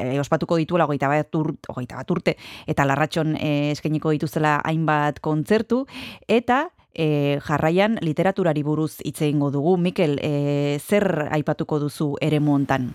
e, 0.00 0.14
ospatuko 0.22 0.56
dituela 0.56 0.86
hogeita 0.88 1.10
bat, 1.12 2.08
urte 2.16 2.34
eta 2.64 2.86
larratxon 2.88 3.34
e, 3.36 3.50
eskainiko 3.74 4.14
dituzela 4.16 4.54
hainbat 4.64 5.20
kontzertu 5.20 5.82
eta 6.32 6.62
e, 6.94 7.36
jarraian 7.44 7.98
literaturari 8.00 8.64
buruz 8.64 9.02
hitz 9.04 9.20
egingo 9.20 9.52
dugu. 9.52 9.76
Mikel, 9.76 10.16
e, 10.24 10.80
zer 10.80 11.28
aipatuko 11.28 11.82
duzu 11.84 12.14
eremu 12.24 12.56
hontan? 12.56 12.88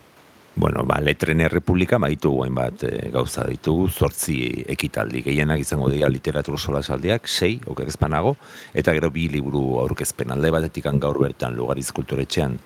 Bueno, 0.55 0.83
ba, 0.85 0.99
letren 1.01 1.41
errepublika 1.41 1.97
baitu 1.97 2.29
hainbat 2.43 2.83
e, 2.85 2.91
gauza 3.09 3.41
ditugu, 3.49 3.87
zortzi 3.89 4.35
ekitaldi, 4.69 5.23
gehienak 5.25 5.63
izango 5.63 5.87
dira 5.89 6.05
literatur 6.13 6.59
solasaldiak, 6.61 7.25
sei, 7.27 7.55
oker 7.65 7.89
ezpanago, 7.89 8.35
eta 8.77 8.93
gero 8.93 9.09
bi 9.09 9.25
liburu 9.33 9.79
aurkezpen. 9.81 10.29
Alde 10.35 10.51
batetik 10.53 10.85
gaur 11.01 11.17
bertan 11.23 11.57
lugariz 11.57 11.87
kulturetxean 11.91 12.59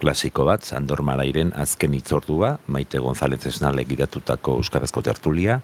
klasiko 0.00 0.44
bat, 0.44 0.68
Sandor 0.68 1.00
Malairen 1.04 1.54
azken 1.56 1.96
itzordua, 1.96 2.58
Maite 2.68 3.00
González 3.00 3.40
Esnalek 3.48 3.88
gidatutako 3.88 4.58
Euskarazko 4.60 5.00
tertulia, 5.08 5.62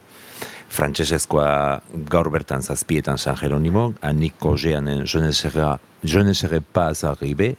frantsesezkoa 0.72 1.82
gaur 2.08 2.30
bertan 2.32 2.64
zazpietan 2.64 3.20
San 3.20 3.36
Jeronimo, 3.36 3.90
Anik 4.00 4.40
Kojeanen 4.40 5.04
Je 5.06 5.20
ne 5.20 5.32
serai- 5.32 5.76
Je 6.02 6.20
ne 6.24 6.32
serai 6.34 6.60
pas 6.60 7.04
arrivé, 7.04 7.56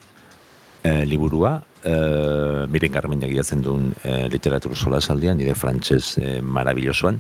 eh, 0.84 1.06
liburua, 1.06 1.62
uh, 1.88 2.65
miren 2.69 2.93
garmenak 2.93 3.32
idatzen 3.34 3.63
duen 3.65 3.89
uh, 4.04 4.28
literatur 4.32 4.76
sola 4.76 5.00
saldian, 5.02 5.38
nire 5.39 5.56
frantxez 5.56 6.17
uh, 6.19 6.38
marabillosoan. 6.43 7.19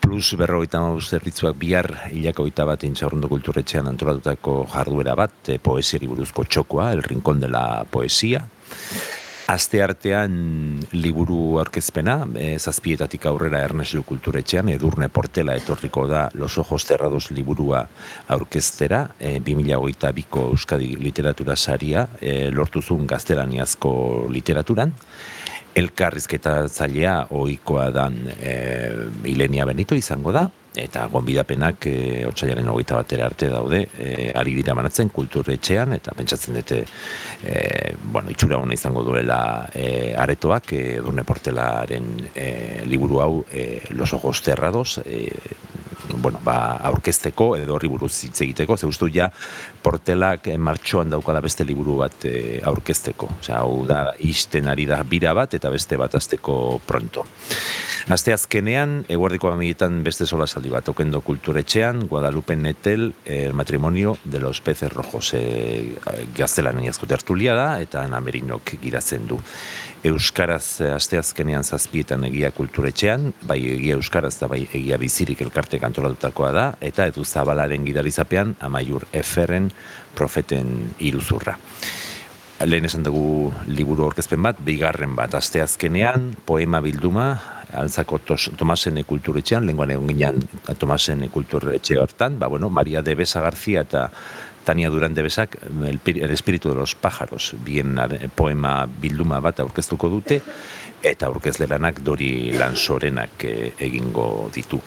Plus 0.00 0.32
berrogeita 0.40 0.80
maus 0.80 1.10
zerbitzuak 1.12 1.58
bihar 1.60 1.90
hilako 2.14 2.46
eta 2.48 2.64
bat 2.68 2.86
intxaurrondo 2.88 3.28
kulturetxean 3.28 3.90
antolatutako 3.90 4.62
jarduera 4.72 5.16
bat, 5.18 5.34
e, 5.52 5.58
poesiari 5.60 6.08
buruzko 6.08 6.46
txokoa, 6.48 6.92
El 6.94 7.02
Rincón 7.04 7.42
de 7.42 7.50
la 7.52 7.84
Poesia. 7.90 8.46
Aste 9.48 9.78
artean 9.80 10.32
liburu 10.92 11.56
aurkezpena, 11.56 12.18
e, 12.36 12.58
zazpietatik 12.60 13.22
aurrera 13.30 13.62
Erneslu 13.64 14.02
kulturetxean, 14.04 14.68
edurne 14.74 15.08
portela 15.08 15.54
etorriko 15.56 16.04
da 16.10 16.26
Los 16.36 16.58
Ojos 16.60 16.84
Cerrados 16.84 17.30
liburua 17.32 17.80
aurkeztera, 18.28 19.06
e, 19.16 19.38
2008 19.40 20.12
biko 20.18 20.50
Euskadi 20.50 20.90
literatura 21.00 21.56
saria, 21.56 22.04
e, 22.20 22.50
lortuzun 22.52 23.06
gaztelaniazko 23.08 23.94
literaturan, 24.28 24.92
elkarrizketa 25.80 26.58
zailea 26.68 27.16
ohikoa 27.30 27.88
dan 27.90 28.20
e, 28.36 28.52
Ilenia 29.32 29.64
Benito 29.64 29.96
izango 29.96 30.36
da, 30.36 30.44
eta 30.84 31.06
gonbidapenak 31.12 31.86
e, 31.90 31.96
otsailaren 32.28 32.68
hogeita 32.70 32.98
batera 33.00 33.26
arte 33.26 33.50
daude, 33.52 33.82
e, 33.98 34.30
ari 34.34 34.54
dira 34.58 34.76
banatzen 34.78 35.10
kulturetxean, 35.14 35.94
eta 35.98 36.14
pentsatzen 36.16 36.58
dute, 36.60 36.82
e, 37.42 37.94
bueno, 38.02 38.30
itxura 38.34 38.60
hona 38.60 38.76
izango 38.78 39.04
duela 39.06 39.40
e, 39.74 40.14
aretoak, 40.16 40.72
e, 40.72 40.84
Edurne 40.98 41.24
Portelaren 41.28 42.12
e, 42.34 42.48
liburu 42.86 43.22
hau 43.24 43.32
e, 43.52 43.82
Los 43.90 44.12
Ojos 44.14 44.42
Cerrados, 44.42 44.98
e, 45.04 45.28
bueno, 46.16 46.40
ba, 46.44 46.78
aurkezteko 46.90 47.50
edo 47.58 47.74
horri 47.76 47.88
buruz 47.88 48.12
hitz 48.24 48.40
egiteko, 48.44 48.76
ze 48.76 48.86
ustu 48.86 49.08
ja 49.12 49.30
portelak 49.82 50.48
eh, 50.48 50.58
martxoan 50.58 51.10
daukala 51.10 51.42
beste 51.44 51.64
liburu 51.64 51.98
bat 52.02 52.24
eh, 52.28 52.60
aurkezteko. 52.64 53.30
Osea, 53.40 53.60
hau 53.62 53.84
da 53.88 54.12
isten 54.18 54.68
ari 54.68 54.86
da 54.88 55.02
bira 55.02 55.34
bat 55.34 55.54
eta 55.54 55.70
beste 55.70 55.98
bat 56.00 56.14
azteko 56.14 56.80
pronto. 56.86 57.26
Aste 58.08 58.32
azkenean, 58.32 59.02
eguardiko 59.12 59.50
amiguetan 59.52 59.98
beste 60.06 60.24
sola 60.24 60.46
saldi 60.48 60.70
bat, 60.72 60.86
okendo 60.88 61.20
kulturetxean, 61.20 62.06
Guadalupe 62.08 62.56
Netel, 62.56 63.10
el 63.26 63.52
matrimonio 63.52 64.16
de 64.24 64.40
los 64.40 64.62
peces 64.62 64.90
rojos, 64.92 65.34
e, 65.34 65.98
gaztelan 66.34 66.80
tertulia 67.08 67.54
da, 67.54 67.80
eta 67.82 68.06
Namerinok 68.08 68.78
giratzen 68.80 69.26
du. 69.28 69.38
Euskaraz 70.06 70.80
eh, 70.80 70.92
asteazkenean 70.94 71.64
zazpietan 71.64 72.24
egia 72.28 72.52
kulturetxean, 72.54 73.32
bai 73.48 73.58
egia 73.74 73.96
Euskaraz 73.98 74.36
da 74.38 74.48
bai 74.50 74.62
egia 74.66 74.98
bizirik 75.00 75.42
elkarte 75.42 75.80
kantolatutakoa 75.82 76.52
da, 76.54 76.66
eta 76.80 77.08
edu 77.10 77.24
zabalaren 77.24 77.86
gidarizapean 77.86 78.54
amaiur 78.60 79.08
eferren 79.12 79.72
profeten 80.14 80.94
iruzurra. 80.98 81.56
Lehen 82.66 82.88
esan 82.88 83.04
dugu 83.06 83.52
liburu 83.70 84.08
orkezpen 84.08 84.42
bat, 84.42 84.58
bigarren 84.66 85.14
bat 85.18 85.34
asteazkenean, 85.38 86.32
poema 86.46 86.80
bilduma, 86.82 87.28
altzako 87.78 88.18
Tomasen 88.56 88.98
kulturetxean, 89.06 89.66
lenguan 89.66 89.92
egon 89.94 90.08
ginen 90.10 90.40
Tomasen 90.78 91.26
kulturetxe 91.30 91.98
hortan, 92.00 92.38
ba, 92.38 92.48
bueno, 92.48 92.70
Maria 92.70 93.02
de 93.02 93.14
Besa 93.14 93.40
García 93.40 93.82
eta 93.86 94.08
Tania 94.68 94.90
Durande 94.90 95.22
Besak, 95.22 95.56
el, 95.64 96.30
espíritu 96.30 96.68
de 96.68 96.74
los 96.74 96.94
pájaros, 96.94 97.54
bien 97.64 97.96
poema 98.34 98.84
bilduma 98.84 99.40
bat 99.40 99.62
aurkeztuko 99.64 100.10
dute, 100.12 100.42
eta 101.00 101.30
aurkezleranak 101.30 102.02
Dori 102.04 102.52
Lansorenak 102.52 103.46
eh, 103.48 103.72
egingo 103.86 104.50
ditu. 104.52 104.82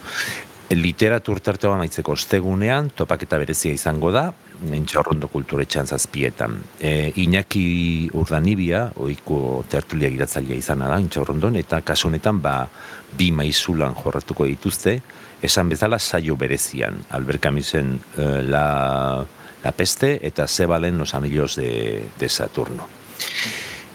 Literatur 0.70 1.40
tartea 1.42 1.74
amaitzeko 1.74 2.14
ostegunean, 2.14 2.92
topaketa 2.94 3.42
berezia 3.42 3.74
izango 3.74 4.14
da, 4.14 4.28
Entxaurrondo 4.62 5.26
kulturetxean 5.26 5.90
zazpietan. 5.90 6.54
E, 6.78 7.10
Iñaki 7.18 7.66
Urdanibia, 8.14 8.84
oiko 9.02 9.64
tertulia 9.68 10.12
giratzailea 10.14 10.62
izana 10.62 10.94
da, 10.94 11.02
Entxaurrondon, 11.02 11.58
eta 11.58 11.82
kasu 11.82 12.06
honetan 12.12 12.38
ba, 12.38 12.54
bi 13.18 13.32
maizulan 13.34 13.98
jorratuko 13.98 14.46
dituzte, 14.46 15.00
esan 15.42 15.74
bezala 15.74 15.98
saio 15.98 16.38
berezian. 16.38 17.02
Albert 17.10 17.42
Camisen 17.42 17.96
eh, 18.16 18.42
la, 18.46 18.66
la 19.62 19.72
peste 19.72 20.18
eta 20.26 20.46
Zebalen 20.48 20.98
los 20.98 21.14
anillos 21.14 21.56
de, 21.56 22.04
de 22.18 22.28
Saturno. 22.28 22.88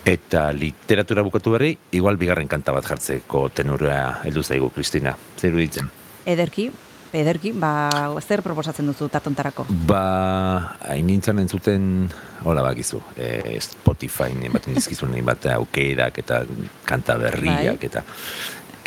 Eta 0.07 0.53
literatura 0.53 1.21
bukatu 1.21 1.51
berri, 1.51 1.73
igual 1.91 2.15
bigarren 2.15 2.47
kanta 2.47 2.71
bat 2.71 2.85
jartzeko 2.87 3.49
tenura 3.51 4.21
heldu 4.23 4.43
zaigu, 4.43 4.69
Kristina. 4.71 5.17
Zer 5.35 5.57
ditzen? 5.57 5.89
Ederki, 6.23 6.69
ederki, 7.11 7.51
ba, 7.51 7.89
zer 8.23 8.41
proposatzen 8.45 8.87
duzu 8.87 9.09
tartontarako? 9.11 9.65
Ba, 9.89 10.77
hain 10.87 11.07
nintzen 11.11 11.43
entzuten, 11.43 12.07
hola 12.47 12.63
bakizu, 12.63 13.01
e, 13.17 13.59
Spotify 13.59 14.31
ematen 14.47 14.79
dizkizun 14.79 15.11
bat 15.27 15.49
aukerak 15.57 16.23
eta 16.23 16.43
kanta 16.87 17.17
berriak 17.19 17.83
Bai. 17.83 17.91
eta 17.91 18.03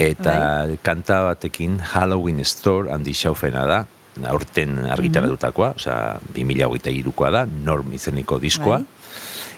eta 0.00 0.34
kanta 0.80 1.22
batekin 1.28 1.76
Halloween 1.92 2.40
Store 2.44 2.88
handi 2.92 3.12
xaufena 3.12 3.66
da, 3.68 3.84
aurten 4.26 4.78
argitaratutakoa, 4.90 5.74
osea, 5.76 6.20
2023koa 6.34 7.30
da, 7.30 7.44
norm 7.46 7.92
izeniko 7.96 8.38
diskoa. 8.42 8.78
Bai. 8.78 8.86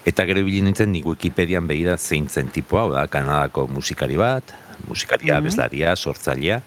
Eta 0.05 0.25
gero 0.27 0.41
ibili 0.43 0.61
nintzen 0.65 0.91
nik 0.91 1.05
Wikipedian 1.07 1.67
begira 1.67 1.97
zein 1.97 2.27
zen 2.29 2.49
tipua, 2.51 2.81
hau 2.81 2.91
da, 2.91 3.07
Kanadako 3.07 3.67
musikari 3.71 4.17
bat, 4.19 4.43
musikaria, 4.87 5.39
Mhm. 5.39 5.43
bezlaria, 5.43 5.95
sortzailea, 5.95 6.61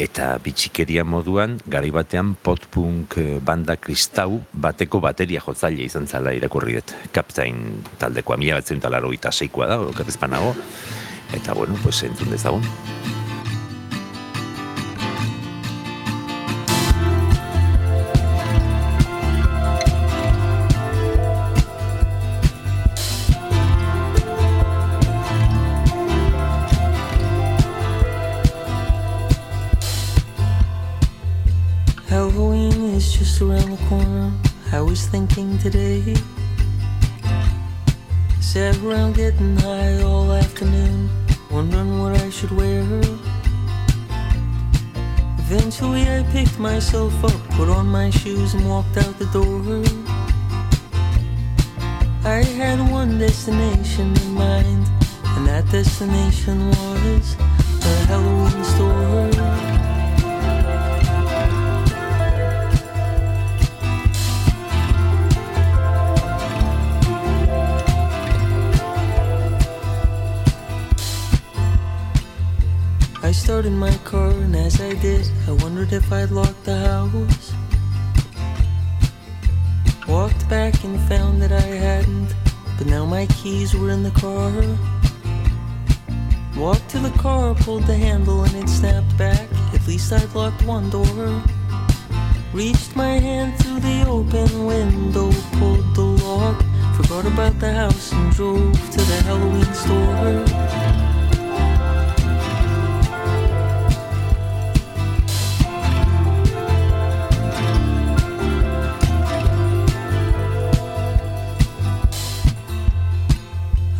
eta 0.00 0.38
bitxikeria 0.38 1.04
moduan, 1.04 1.58
gari 1.66 1.90
batean 1.90 2.34
potpunk 2.34 3.18
eh, 3.18 3.38
banda 3.44 3.76
kristau 3.76 4.40
bateko 4.52 5.00
bateria 5.00 5.40
jotzaile 5.44 5.84
izan 5.84 6.06
zala 6.06 6.32
irakurri 6.32 6.78
dut. 6.78 6.94
Captain 7.12 7.82
taldekoa, 7.98 8.36
mila 8.40 8.54
batzen 8.54 8.80
talaro 8.80 9.12
eta 9.12 9.30
seikoa 9.30 9.66
da, 9.66 9.80
okerrezpanago. 9.80 10.54
Eta 11.34 11.52
bueno, 11.52 11.76
pues 11.82 12.02
entzun 12.02 12.30
dezagun. 12.30 12.62
Around 33.42 33.70
the 33.70 33.84
corner. 33.88 34.32
I 34.72 34.80
was 34.80 35.06
thinking 35.06 35.56
today. 35.58 36.14
Sat 38.40 38.76
around 38.78 39.14
getting 39.16 39.56
high 39.56 40.02
all 40.02 40.32
afternoon, 40.32 41.08
wondering 41.50 41.98
what 42.00 42.20
I 42.20 42.30
should 42.30 42.50
wear. 42.50 42.82
Eventually, 45.38 46.02
I 46.02 46.22
picked 46.32 46.58
myself 46.58 47.12
up, 47.24 47.40
put 47.50 47.68
on 47.68 47.86
my 47.86 48.10
shoes, 48.10 48.54
and 48.54 48.68
walked 48.68 48.96
out 48.96 49.18
the 49.18 49.26
door. 49.26 49.84
I 52.24 52.42
had 52.60 52.78
one 52.90 53.18
destination 53.18 54.16
in 54.22 54.34
mind, 54.34 54.86
and 55.36 55.46
that 55.46 55.64
destination 55.70 56.68
was 56.68 57.36
the 57.36 57.94
Halloween 58.08 58.64
store. 58.64 59.79
I 73.30 73.32
started 73.32 73.70
my 73.70 73.96
car, 73.98 74.32
and 74.32 74.56
as 74.56 74.80
I 74.80 74.92
did, 74.94 75.24
I 75.46 75.52
wondered 75.52 75.92
if 75.92 76.12
I'd 76.12 76.32
locked 76.32 76.64
the 76.64 76.76
house. 76.76 77.52
Walked 80.08 80.48
back 80.48 80.82
and 80.82 80.98
found 81.08 81.40
that 81.40 81.52
I 81.52 81.60
hadn't, 81.60 82.34
but 82.76 82.88
now 82.88 83.06
my 83.06 83.26
keys 83.26 83.72
were 83.72 83.90
in 83.90 84.02
the 84.02 84.10
car. 84.10 84.50
Walked 86.60 86.88
to 86.88 86.98
the 86.98 87.16
car, 87.20 87.54
pulled 87.54 87.84
the 87.84 87.94
handle, 87.94 88.42
and 88.42 88.56
it 88.56 88.68
snapped 88.68 89.16
back. 89.16 89.46
At 89.74 89.86
least 89.86 90.12
I'd 90.12 90.34
locked 90.34 90.64
one 90.64 90.90
door. 90.90 91.40
Reached 92.52 92.96
my 92.96 93.20
hand 93.20 93.56
through 93.60 93.78
the 93.78 94.06
open 94.08 94.66
window, 94.66 95.30
pulled 95.52 95.94
the 95.94 96.02
lock, 96.26 96.60
forgot 96.96 97.26
about 97.26 97.60
the 97.60 97.72
house, 97.72 98.12
and 98.12 98.32
drove 98.32 98.74
to 98.90 98.98
the 98.98 99.22
Halloween 99.22 99.72
store. 99.74 101.09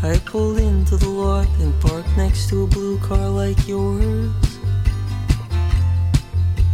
I 0.02 0.18
pulled 0.24 0.56
into 0.56 0.96
the 0.96 1.10
lot 1.10 1.46
and 1.58 1.78
parked 1.82 2.16
next 2.16 2.48
to 2.48 2.64
a 2.64 2.66
blue 2.66 2.98
car 3.00 3.28
like 3.28 3.68
yours. 3.68 4.32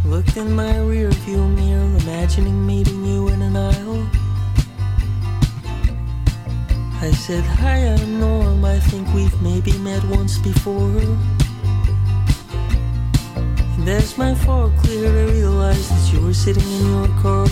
Looked 0.05 0.37
in 0.37 0.53
my 0.53 0.79
rear 0.79 1.11
view 1.11 1.45
mirror, 1.49 1.83
imagining 2.03 2.65
meeting 2.65 3.03
you 3.03 3.27
in 3.27 3.41
an 3.41 3.57
aisle. 3.57 4.09
I 7.01 7.11
said, 7.11 7.43
Hi, 7.43 7.79
I'm 7.79 8.17
Norm. 8.17 8.63
I 8.63 8.79
think 8.79 9.13
we've 9.13 9.41
maybe 9.41 9.77
met 9.79 10.05
once 10.05 10.37
before. 10.37 11.01
And 13.35 13.89
as 13.89 14.17
my 14.17 14.35
fog 14.35 14.71
cleared, 14.77 15.13
I 15.13 15.33
realized 15.33 15.91
that 15.91 16.13
you 16.13 16.25
were 16.25 16.33
sitting 16.33 16.63
in 16.63 16.85
your 16.87 17.07
car, 17.21 17.45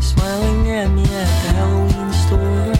smiling 0.00 0.70
at 0.70 0.88
me 0.88 1.04
at 1.04 1.08
the 1.08 1.52
Halloween 1.54 2.12
store. 2.12 2.73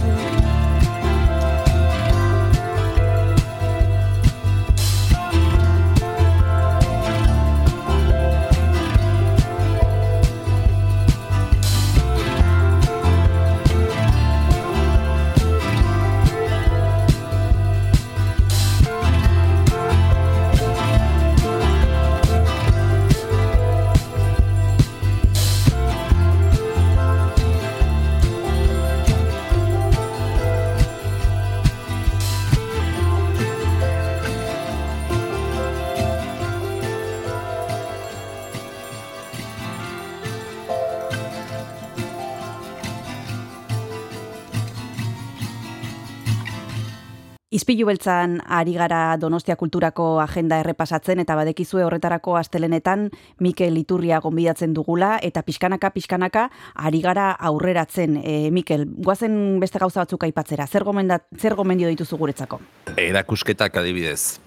Izpilu 47.55 47.85
beltzan 47.87 48.41
ari 48.51 48.73
gara 48.75 49.15
Donostia 49.15 49.55
Kulturako 49.55 50.17
agenda 50.19 50.57
errepasatzen 50.59 51.21
eta 51.23 51.37
badekizue 51.39 51.85
horretarako 51.85 52.33
astelenetan 52.35 53.05
Mikel 53.39 53.77
Iturria 53.79 54.19
gonbidatzen 54.19 54.73
dugula 54.75 55.13
eta 55.23 55.43
pixkanaka 55.45 55.93
pixkanaka 55.95 56.49
ari 56.75 56.99
gara 57.05 57.29
aurreratzen. 57.49 58.17
E, 58.19 58.33
Mikel, 58.51 58.83
guazen 59.07 59.61
beste 59.61 59.79
gauza 59.79 60.01
batzuk 60.03 60.25
aipatzera. 60.27 60.67
Zer 60.67 60.83
gomendat 60.83 61.29
zer 61.39 61.55
gomendio 61.55 61.87
dituzu 61.93 62.19
guretzako? 62.19 62.59
Erakusketak 62.99 63.79
adibidez. 63.79 64.41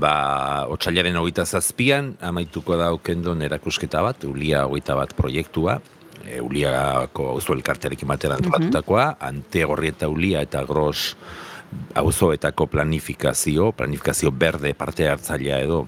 Ba, 0.00 0.14
otxailaren 0.72 1.20
hogeita 1.20 1.44
zazpian, 1.44 2.14
amaituko 2.24 2.78
da 2.80 2.88
okendon 2.96 3.42
erakusketa 3.44 4.00
bat, 4.06 4.24
Ulia 4.24 4.64
hogeita 4.70 4.96
bat 4.96 5.12
proiektua, 5.18 5.76
e, 6.24 6.40
Uliako 6.40 7.34
auzo 7.34 7.58
elkartearekin 7.58 8.08
batera 8.08 8.40
antolatutakoa, 8.40 9.10
ante 9.28 9.68
gorri 9.68 9.92
eta 9.92 10.08
Ulia 10.08 10.46
eta 10.46 10.64
gros 10.64 11.10
auzoetako 11.94 12.66
planifikazio, 12.66 13.72
planifikazio 13.72 14.30
berde 14.30 14.74
parte 14.74 15.08
hartzailea 15.08 15.60
edo 15.66 15.86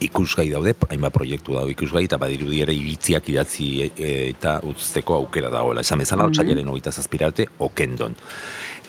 ikusgai 0.00 0.48
daude, 0.50 0.74
hainbat 0.88 1.14
proiektu 1.14 1.56
dago 1.56 1.70
ikusgai, 1.70 2.06
eta 2.08 2.18
badirudi 2.20 2.62
ere 2.64 2.74
iritziak 2.74 3.28
idatzi 3.28 3.68
e, 3.84 3.88
e, 3.92 4.10
eta 4.32 4.58
utzteko 4.66 5.18
aukera 5.20 5.50
dagoela. 5.52 5.84
Esan 5.84 6.02
bezala, 6.02 6.26
mm 6.26 6.32
-hmm. 6.32 6.68
hogeita 6.70 6.92
zazpirarte, 6.92 7.46
okendon. 7.58 8.16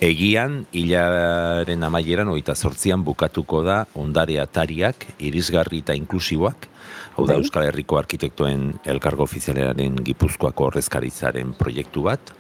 Egian, 0.02 0.66
hilaren 0.74 1.84
amaieran, 1.84 2.28
hogeita 2.28 2.56
sortzian, 2.56 3.04
bukatuko 3.04 3.64
da 3.64 3.86
ondare 3.94 4.40
atariak, 4.40 5.06
irisgarri 5.20 5.80
eta 5.80 5.94
inklusiboak, 5.94 6.68
hau 7.16 7.28
da 7.28 7.34
Bai. 7.34 7.42
Euskal 7.44 7.64
Herriko 7.64 7.98
Arkitektoen 7.98 8.80
Elkargo 8.86 9.24
Ofizialaren 9.24 9.96
Gipuzkoako 10.04 10.66
Horrezkaritzaren 10.66 11.54
proiektu 11.54 12.04
bat, 12.04 12.34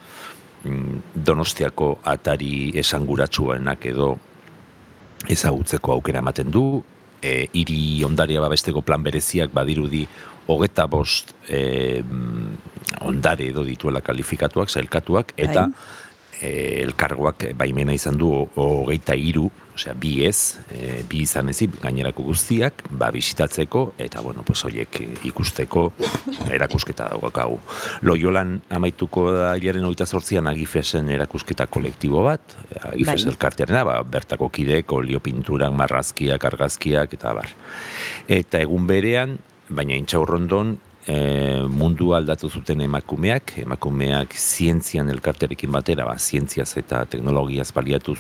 Donostiako 0.64 1.98
atari 2.08 2.72
esanguratsuenak 2.80 3.86
edo 3.92 4.14
ezagutzeko 5.30 5.94
aukera 5.96 6.22
ematen 6.24 6.52
du, 6.52 6.84
e, 7.24 7.48
hiri 7.56 8.04
ondarea 8.06 8.42
babesteko 8.44 8.84
plan 8.86 9.04
bereziak 9.04 9.54
badirudi 9.56 10.04
hogeta 10.48 10.88
bost 10.92 11.34
e, 11.48 12.04
mm, 12.04 12.56
ondare 13.08 13.48
edo 13.52 13.64
dituela 13.68 14.02
kalifikatuak, 14.04 14.70
zailkatuak, 14.70 15.34
eta 15.38 15.70
e, 16.44 16.82
elkargoak 16.84 17.54
baimena 17.56 17.94
izan 17.96 18.18
du 18.20 18.28
ho- 18.34 18.50
hogeita 18.60 19.16
hiru, 19.16 19.48
osea, 19.74 19.94
bi 19.98 20.26
ez, 20.28 20.60
e, 20.70 21.00
bi 21.10 21.24
izan 21.24 21.50
ezik, 21.50 21.80
gainerako 21.82 22.26
guztiak, 22.28 22.84
ba, 22.92 23.08
bisitatzeko, 23.16 23.94
eta, 23.98 24.22
bueno, 24.22 24.44
pues, 24.46 24.62
horiek 24.68 25.00
e, 25.02 25.08
ikusteko 25.32 25.88
erakusketa 26.54 27.08
daukagu. 27.16 27.58
Loiolan 28.06 28.58
amaituko 28.70 29.26
da 29.34 29.54
hilaren 29.58 29.88
hogeita 29.88 30.06
zortzian 30.06 30.48
agifesen 30.52 31.10
erakusketa 31.16 31.66
kolektibo 31.72 32.22
bat, 32.28 32.56
agifes 32.92 33.24
Bai. 33.24 33.32
elkartearena, 33.34 33.84
ba, 33.88 33.98
bertako 34.04 34.52
kidek, 34.54 34.92
oliopinturak, 34.94 35.74
marrazkiak, 35.74 36.46
argazkiak, 36.52 37.14
eta 37.18 37.34
bar. 37.40 37.50
Eta 38.28 38.62
egun 38.62 38.86
berean, 38.88 39.38
baina 39.74 39.96
intxaurrondon, 39.98 40.76
e, 41.08 41.64
mundu 41.70 42.14
aldatu 42.16 42.50
zuten 42.50 42.82
emakumeak, 42.86 43.58
emakumeak 43.64 44.36
zientzian 44.38 45.10
elkartearekin 45.14 45.72
batera, 45.72 46.08
ba, 46.08 46.18
zientziaz 46.18 46.72
eta 46.80 47.04
teknologiaz 47.10 47.72
baliatuz, 47.76 48.20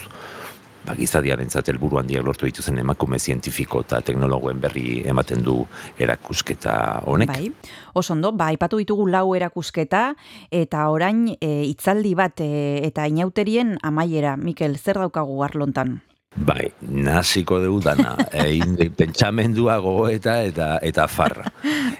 ba, 0.86 0.96
gizadiaren 1.00 1.50
helburu 1.50 2.00
handiak 2.00 2.26
lortu 2.26 2.46
dituzen 2.46 2.78
emakume 2.78 3.20
zientifiko 3.20 3.82
eta 3.82 4.02
teknologoen 4.02 4.60
berri 4.60 5.04
ematen 5.06 5.44
du 5.44 5.66
erakusketa 5.98 7.04
honek. 7.06 7.30
Bai. 7.30 7.52
Oso 7.94 8.14
ondo, 8.14 8.32
ba, 8.32 8.48
aipatu 8.48 8.78
ditugu 8.78 9.08
lau 9.08 9.36
erakusketa, 9.36 10.16
eta 10.52 10.90
orain 10.90 11.30
e, 11.40 11.64
itzaldi 11.70 12.16
bat 12.16 12.42
e, 12.42 12.82
eta 12.84 13.08
inauterien 13.08 13.78
amaiera. 13.82 14.38
Mikel, 14.38 14.78
zer 14.78 15.00
daukagu 15.00 15.44
arlontan? 15.44 16.02
Bai, 16.36 16.72
naziko 16.82 17.60
dugu 17.62 17.80
dana, 17.86 18.16
egin 18.46 18.78
pentsamendua 18.98 19.78
gogoeta 19.84 20.40
eta 20.48 20.80
eta 20.82 21.06
farra. 21.08 21.52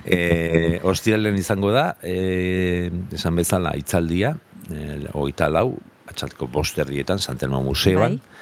E, 0.04 0.80
Ostiralen 0.90 1.38
izango 1.38 1.72
da, 1.74 1.92
e, 2.02 2.90
esan 3.14 3.38
bezala 3.38 3.76
itzaldia, 3.78 4.34
e, 4.70 5.04
hogeita 5.14 5.52
lau, 5.54 5.76
atxalteko 6.10 6.50
bosterdietan, 6.52 7.22
Santelmo 7.22 7.62
Museoan, 7.64 8.18
Bai. 8.18 8.33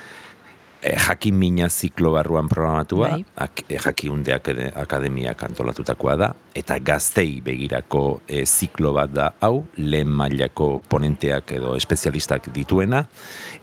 E, 0.81 0.95
jakin 0.97 1.35
mina 1.35 1.69
ziklo 1.69 2.11
barruan 2.11 2.49
programatua, 2.49 3.09
Bai. 3.09 3.25
ak, 3.35 3.63
e, 3.69 3.77
jakiunde 3.77 4.33
akade- 4.33 4.71
akademiak 4.75 5.43
antolatutakoa 5.43 6.15
da, 6.17 6.33
eta 6.55 6.79
gaztei 6.79 7.41
begirako 7.41 8.21
e, 8.27 8.45
ziklo 8.45 8.93
bat 8.93 9.11
da 9.13 9.31
hau, 9.41 9.65
lehen 9.77 10.09
mailako 10.09 10.81
ponenteak 10.89 11.51
edo 11.51 11.75
espezialistak 11.75 12.49
dituena, 12.53 13.05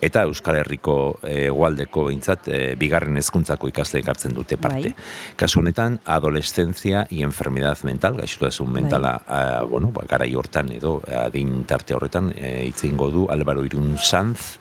eta 0.00 0.22
Euskal 0.28 0.61
Herriko 0.62 1.18
e, 1.22 1.48
egualdeko 1.48 2.04
behintzat 2.09 2.48
e, 2.48 2.61
bigarren 2.78 3.16
hezkuntzako 3.16 3.68
ikasleek 3.68 4.09
hartzen 4.09 4.35
dute 4.35 4.57
parte. 4.57 4.94
Bai. 4.94 5.37
Kasu 5.37 5.61
honetan, 5.61 6.00
adolescencia 6.04 7.07
y 7.11 7.22
enfermedad 7.22 7.78
mental, 7.83 8.16
gaixotasun 8.16 8.72
mentala, 8.72 9.22
ah, 9.26 9.62
bueno, 9.68 9.90
ba, 9.92 10.04
garai 10.09 10.35
hortan 10.35 10.72
edo 10.72 11.02
adin 11.24 11.64
tarte 11.64 11.94
horretan 11.94 12.33
e, 12.37 12.68
hitz 12.68 12.85
egingo 12.85 13.11
du 13.11 13.26
Álvaro 13.31 13.64
Irun 13.64 13.96
Sanz, 13.98 14.59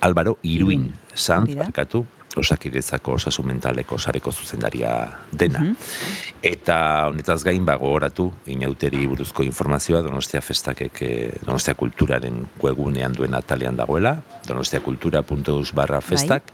Álvaro 0.00 0.38
Iruin 0.42 0.92
hori 1.16 1.54
da. 1.54 1.64
barkatu, 1.64 2.04
osakidetzako 2.36 3.16
osasun 3.16 3.46
mentaleko 3.48 3.98
sareko 3.98 4.32
zuzendaria 4.32 4.90
dena. 5.32 5.60
Mhm. 5.60 5.76
Eta 6.42 7.08
honetaz 7.08 7.42
gain 7.44 7.64
ba 7.64 7.76
gogoratu 7.80 8.30
inauteri 8.46 9.06
buruzko 9.06 9.42
informazioa 9.42 10.02
Donostia 10.02 10.40
Festakek 10.40 11.02
eh, 11.02 11.32
Donostia 11.46 11.74
Kulturaren 11.74 12.46
webgunean 12.62 13.16
duen 13.16 13.34
atalean 13.34 13.76
dagoela, 13.76 14.16
donostiakultura.eus 14.46 15.72
barra 15.74 16.00
festak, 16.00 16.52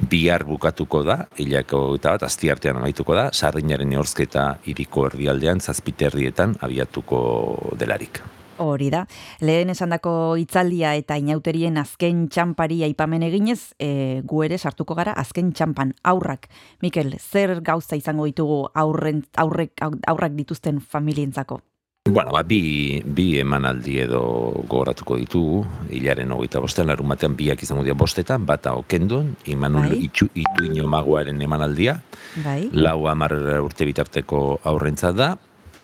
bihar 0.00 0.44
bukatuko 0.44 1.02
da, 1.04 1.26
hilako 1.36 1.96
eta 1.96 2.16
bat, 2.16 2.22
azti 2.22 2.50
artean 2.50 2.80
amaituko 2.80 3.14
da, 3.14 3.30
sardinaren 3.32 3.92
ehorzketa 3.92 4.58
iriko 4.72 5.06
erdialdean, 5.10 5.60
zazpiterdietan 5.60 6.56
abiatuko 6.60 7.74
delarik. 7.78 8.22
Hori 8.60 8.90
da. 8.92 9.06
Lehen 9.40 9.72
esandako 9.72 10.12
hitzaldia 10.36 10.92
eta 11.00 11.16
inauterien 11.16 11.80
azken 11.80 12.26
txampari 12.28 12.82
aipamen 12.84 13.24
eginez, 13.30 13.72
e, 13.80 14.20
gu 14.20 14.44
ere 14.44 14.58
sartuko 14.58 14.94
gara 14.98 15.14
azken 15.16 15.54
txampan 15.56 15.94
aurrak. 16.04 16.50
Mikel, 16.84 17.16
zer 17.18 17.62
gauza 17.64 17.96
izango 17.96 18.28
ditugu 18.28 18.66
aurren, 18.74 19.24
aurrek, 19.40 19.80
aurrak 19.80 20.36
dituzten 20.36 20.80
familientzako? 20.80 21.62
Bueno, 22.08 22.32
ba, 22.32 22.40
bi, 22.42 23.00
bi 23.04 23.34
emanaldi 23.42 23.98
edo 24.00 24.20
gogoratuko 24.64 25.18
ditugu, 25.20 25.58
hilaren 25.92 26.32
hogeita 26.32 26.60
bostean, 26.64 26.88
larun 26.88 27.10
batean 27.12 27.34
biak 27.36 27.60
izango 27.60 27.84
dira 27.84 27.96
bostetan, 27.96 28.46
bata 28.48 28.72
okendon, 28.76 29.34
Imanol 29.52 29.90
Bai. 29.92 29.98
Itxu, 30.08 30.30
Ituino 30.32 30.88
Magoaren 30.88 31.40
emanaldia, 31.44 31.98
Bai? 32.40 32.70
lau 32.72 33.04
amar 33.08 33.36
urte 33.60 33.84
bitarteko 33.84 34.60
aurrentza 34.64 35.12
da, 35.12 35.34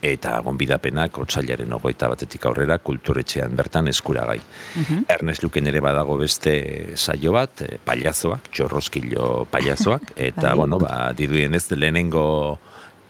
eta 0.02 0.36
gonbidapenak 0.44 1.18
otsailaren 1.18 1.72
ogoita 1.72 2.08
batetik 2.12 2.44
aurrera 2.46 2.78
kulturetxean 2.78 3.56
bertan 3.56 3.88
eskuragai. 3.88 4.38
Mhm. 4.76 5.04
Ernest 5.08 5.42
Luken 5.42 5.66
ere 5.66 5.80
badago 5.80 6.18
beste 6.18 6.96
saio 6.96 7.32
bat, 7.32 7.62
eh, 7.62 7.78
pailazoak, 7.82 8.50
txorroskilo 8.52 9.46
pailazoak, 9.50 10.12
eta, 10.30 10.48
Bai. 10.50 10.56
bueno, 10.56 10.78
ba, 10.78 11.12
dirudien 11.16 11.54
ez 11.54 11.70
lehenengo 11.70 12.58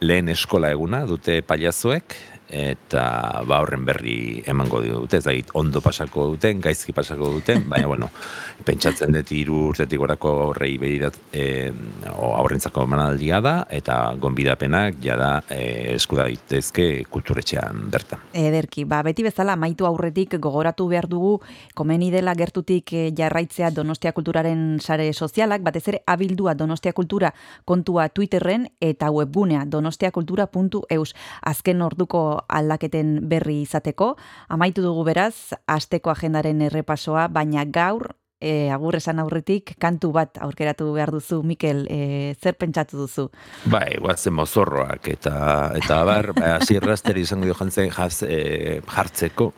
lehen 0.00 0.28
eskola 0.28 0.70
eguna 0.70 1.04
dute 1.08 1.42
pailazoek, 1.42 2.14
eta 2.48 3.42
ba 3.46 3.60
horren 3.62 3.84
berri 3.84 4.42
emango 4.46 4.80
dute, 4.82 5.18
ez 5.18 5.24
da 5.24 5.34
ondo 5.58 5.80
pasako 5.80 6.28
duten, 6.34 6.60
gaizki 6.60 6.92
pasako 6.92 7.32
duten, 7.38 7.64
baina 7.68 7.86
bueno, 7.90 8.10
pentsatzen 8.66 9.12
dut 9.16 9.32
hiru 9.32 9.62
urtetik 9.70 9.98
gorako 9.98 10.32
horrei 10.50 10.76
behirat 10.78 11.18
e, 11.32 11.72
aurrentzako 12.12 12.86
emanaldia 12.86 13.40
da, 13.44 13.56
eta 13.70 13.98
gonbidapenak 14.20 15.00
jada 15.02 15.30
e, 15.50 15.94
eskuda 15.96 16.26
daitezke 16.26 17.04
kulturetxean 17.10 17.86
bertan. 17.90 18.22
Ederki, 18.36 18.84
ba, 18.88 19.02
beti 19.06 19.26
bezala 19.26 19.56
maitu 19.56 19.86
aurretik 19.86 20.38
gogoratu 20.42 20.86
behar 20.90 21.08
dugu 21.10 21.40
komeni 21.74 22.10
dela 22.10 22.34
gertutik 22.34 22.92
eh, 22.92 23.10
jarraitzea 23.16 23.70
Donostia 23.74 24.12
Kulturaren 24.16 24.78
sare 24.80 25.12
sozialak, 25.12 25.62
batez 25.62 25.86
ere 25.88 26.02
abildua 26.06 26.54
Donostia 26.54 26.92
Kultura 26.92 27.32
kontua 27.64 28.08
Twitterren 28.08 28.68
eta 28.80 29.10
webgunea 29.10 29.64
donostiakultura.eus. 29.66 31.14
Azken 31.42 31.82
orduko 31.82 32.35
aldaketen 32.48 33.28
berri 33.28 33.62
izateko, 33.62 34.14
amaitu 34.48 34.84
dugu 34.84 35.04
beraz, 35.08 35.54
asteko 35.66 36.10
agendaren 36.10 36.62
errepasoa, 36.68 37.28
baina 37.28 37.64
gaur 37.64 38.14
E, 38.36 38.68
agur 38.68 38.98
esan 38.98 39.16
aurretik, 39.16 39.70
kantu 39.80 40.10
bat 40.12 40.36
aurkeratu 40.44 40.90
behar 40.92 41.08
duzu, 41.08 41.38
Mikel, 41.40 41.86
e, 41.88 42.34
zer 42.36 42.58
pentsatu 42.60 42.98
duzu? 43.00 43.30
Bai, 43.72 43.96
guazen 43.96 44.34
mozorroak, 44.36 45.08
eta, 45.08 45.36
eta 45.78 46.02
bar, 46.04 46.28
hasi 46.44 46.76
errasteri 46.76 47.24
izango 47.24 47.48
dio 47.48 47.56
jantzen 47.56 47.88
jaz, 47.96 48.26
e, 48.28 48.82
jartzeko, 48.92 49.48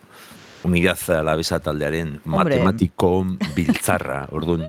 unidad 0.70 1.02
alabeza 1.16 1.58
taldearen 1.58 2.20
Hombre. 2.22 2.54
matematiko 2.54 3.10
biltzarra, 3.56 4.28
orduan, 4.30 4.68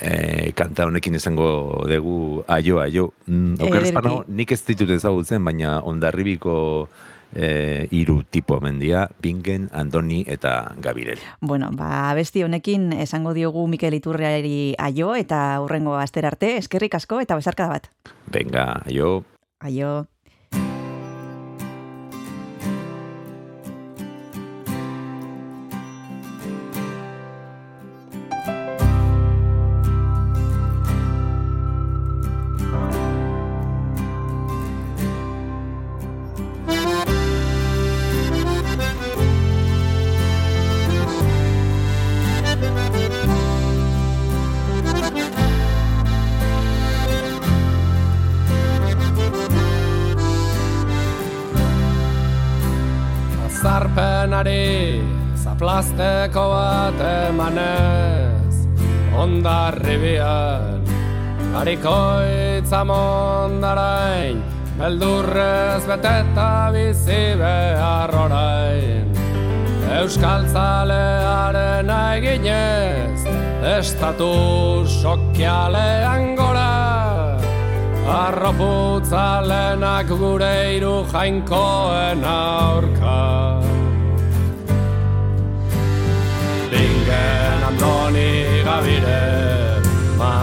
e, 0.00 0.50
kanta 0.58 0.90
honekin 0.90 1.14
izango 1.14 1.48
dugu 1.86 2.42
aio, 2.48 2.80
aio. 2.82 3.12
Mm, 3.26 3.54
Ederki. 3.54 3.70
Okerrezpano, 3.70 4.24
nik 4.26 4.52
ez 4.52 4.62
ditut 4.66 4.90
ezagutzen, 4.90 5.44
baina 5.44 5.78
ondarribiko 5.86 6.88
e, 7.36 7.86
iru 7.92 8.22
tipo 8.24 8.58
mendia, 8.64 9.06
Bingen, 9.22 9.68
Andoni 9.72 10.24
eta 10.26 10.72
Gabirel. 10.80 11.20
Bueno, 11.40 11.70
ba, 11.76 12.10
besti 12.16 12.42
honekin 12.42 12.92
esango 12.96 13.36
diogu 13.36 13.68
Mikel 13.68 13.94
Iturriari 13.94 14.74
aio 14.78 15.14
eta 15.14 15.60
hurrengo 15.60 15.98
aster 16.00 16.26
arte, 16.26 16.56
eskerrik 16.56 16.96
asko 16.96 17.20
eta 17.20 17.36
besarkada 17.36 17.76
bat. 17.76 17.90
Venga, 18.32 18.82
aio. 18.86 19.24
Aio. 19.60 20.06
Zaplasteko 55.56 56.42
bat 56.52 57.00
emanez 57.00 58.54
Ondarribian 59.16 60.84
Harikoitza 61.56 62.84
mondarain 62.84 64.42
Beldurrez 64.76 65.86
beteta 65.88 66.68
bizi 66.74 67.32
behar 67.40 68.12
orain. 68.12 69.08
Euskal 69.96 70.44
zalearen 70.52 71.88
eginez 71.88 73.24
Estatu 73.78 74.84
sokialean 74.84 76.36
gora. 76.36 77.40
Arroputzalenak 78.18 80.12
gure 80.20 80.76
iru 80.76 80.96
jainkoen 81.14 82.20
aurka 82.34 83.16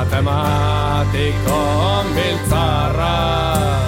Matematiko 0.03 1.59
biltzarra 2.15 3.83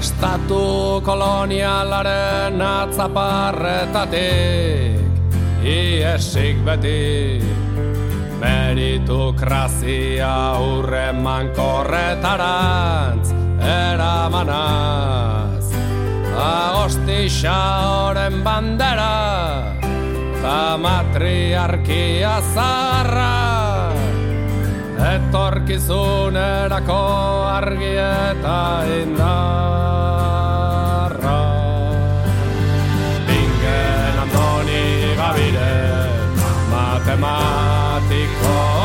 Estatu 0.00 1.04
kolonialaren 1.04 2.56
atzaparretatik 2.64 5.04
Iesik 5.60 6.56
beti. 6.64 7.36
Meritokrazia 8.40 10.56
hurren 10.56 11.20
mankorretarantz 11.20 13.28
Eramanaz. 13.60 15.68
Agostixa 16.32 17.60
oren 18.08 18.40
bandera 18.40 19.76
Ta 20.40 20.80
matriarkia 20.80 22.40
zarra 22.54 23.69
Etorkizunerako 25.00 27.00
argi 27.48 27.96
eta 27.96 28.84
indarra. 29.00 30.28
Bingen 33.28 34.16
Andoni 34.24 34.84
Gabire 35.16 35.72
Matematiko 36.74 38.79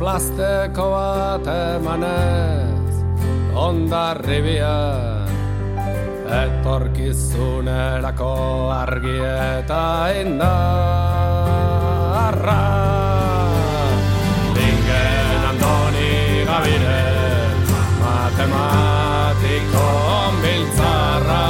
zaplasteko 0.00 0.84
bat 0.96 1.44
emanez 1.52 2.94
Ondarribian 3.52 5.28
Etorkizunerako 6.40 8.30
argi 8.72 9.18
eta 9.28 10.08
indarra. 10.22 10.46
Bingen 14.56 15.44
Andoni 15.52 16.16
Gabire 16.48 17.04
Matematiko 18.00 19.84
biltzarra 20.40 21.49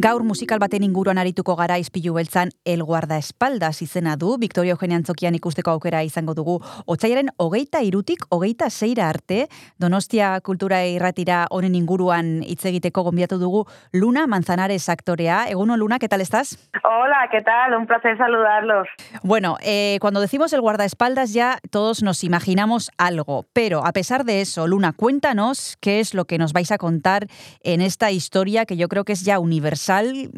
Gaur 0.00 0.22
musikal 0.24 0.56
baten 0.62 0.80
inguruan 0.86 1.18
arituko 1.20 1.52
gara 1.58 1.74
izpilu 1.76 2.14
beltzan 2.16 2.48
El 2.64 2.80
Guardaespaldas 2.88 3.82
izena 3.84 4.14
du, 4.16 4.30
Victoria 4.40 4.72
Eugenia 4.72 4.96
Antzokian 4.96 5.34
ikusteko 5.36 5.74
aukera 5.74 6.00
izango 6.06 6.32
dugu. 6.38 6.54
Otsaiaren 6.86 7.28
hogeita 7.36 7.82
irutik, 7.84 8.22
hogeita 8.30 8.70
zeira 8.70 9.10
arte, 9.10 9.42
Donostia 9.76 10.30
Kultura 10.40 10.78
Irratira 10.88 11.42
honen 11.50 11.74
inguruan 11.76 12.30
hitz 12.46 12.64
egiteko 12.70 13.02
gonbiatu 13.10 13.36
dugu 13.42 13.66
Luna 13.92 14.26
Manzanares 14.26 14.88
aktorea. 14.88 15.42
Eguno, 15.50 15.76
Luna, 15.76 15.98
¿qué 15.98 16.08
tal 16.08 16.22
estás? 16.22 16.56
Hola, 16.82 17.28
¿qué 17.30 17.42
tal? 17.42 17.74
Un 17.74 17.86
placer 17.86 18.16
saludarlos. 18.16 18.88
Bueno, 19.22 19.58
eh, 19.60 19.98
cuando 20.00 20.22
decimos 20.22 20.54
el 20.54 20.62
guardaespaldas 20.62 21.34
ya 21.34 21.58
todos 21.70 22.02
nos 22.02 22.24
imaginamos 22.24 22.90
algo, 22.96 23.44
pero 23.52 23.84
a 23.84 23.92
pesar 23.92 24.24
de 24.24 24.40
eso, 24.40 24.66
Luna, 24.66 24.94
cuéntanos 24.94 25.76
qué 25.82 26.00
es 26.00 26.14
lo 26.14 26.24
que 26.24 26.38
nos 26.38 26.54
vais 26.54 26.72
a 26.72 26.78
contar 26.78 27.26
en 27.62 27.82
esta 27.82 28.10
historia 28.10 28.64
que 28.64 28.78
yo 28.78 28.88
creo 28.88 29.04
que 29.04 29.12
es 29.12 29.26
ya 29.26 29.38
universal, 29.38 29.89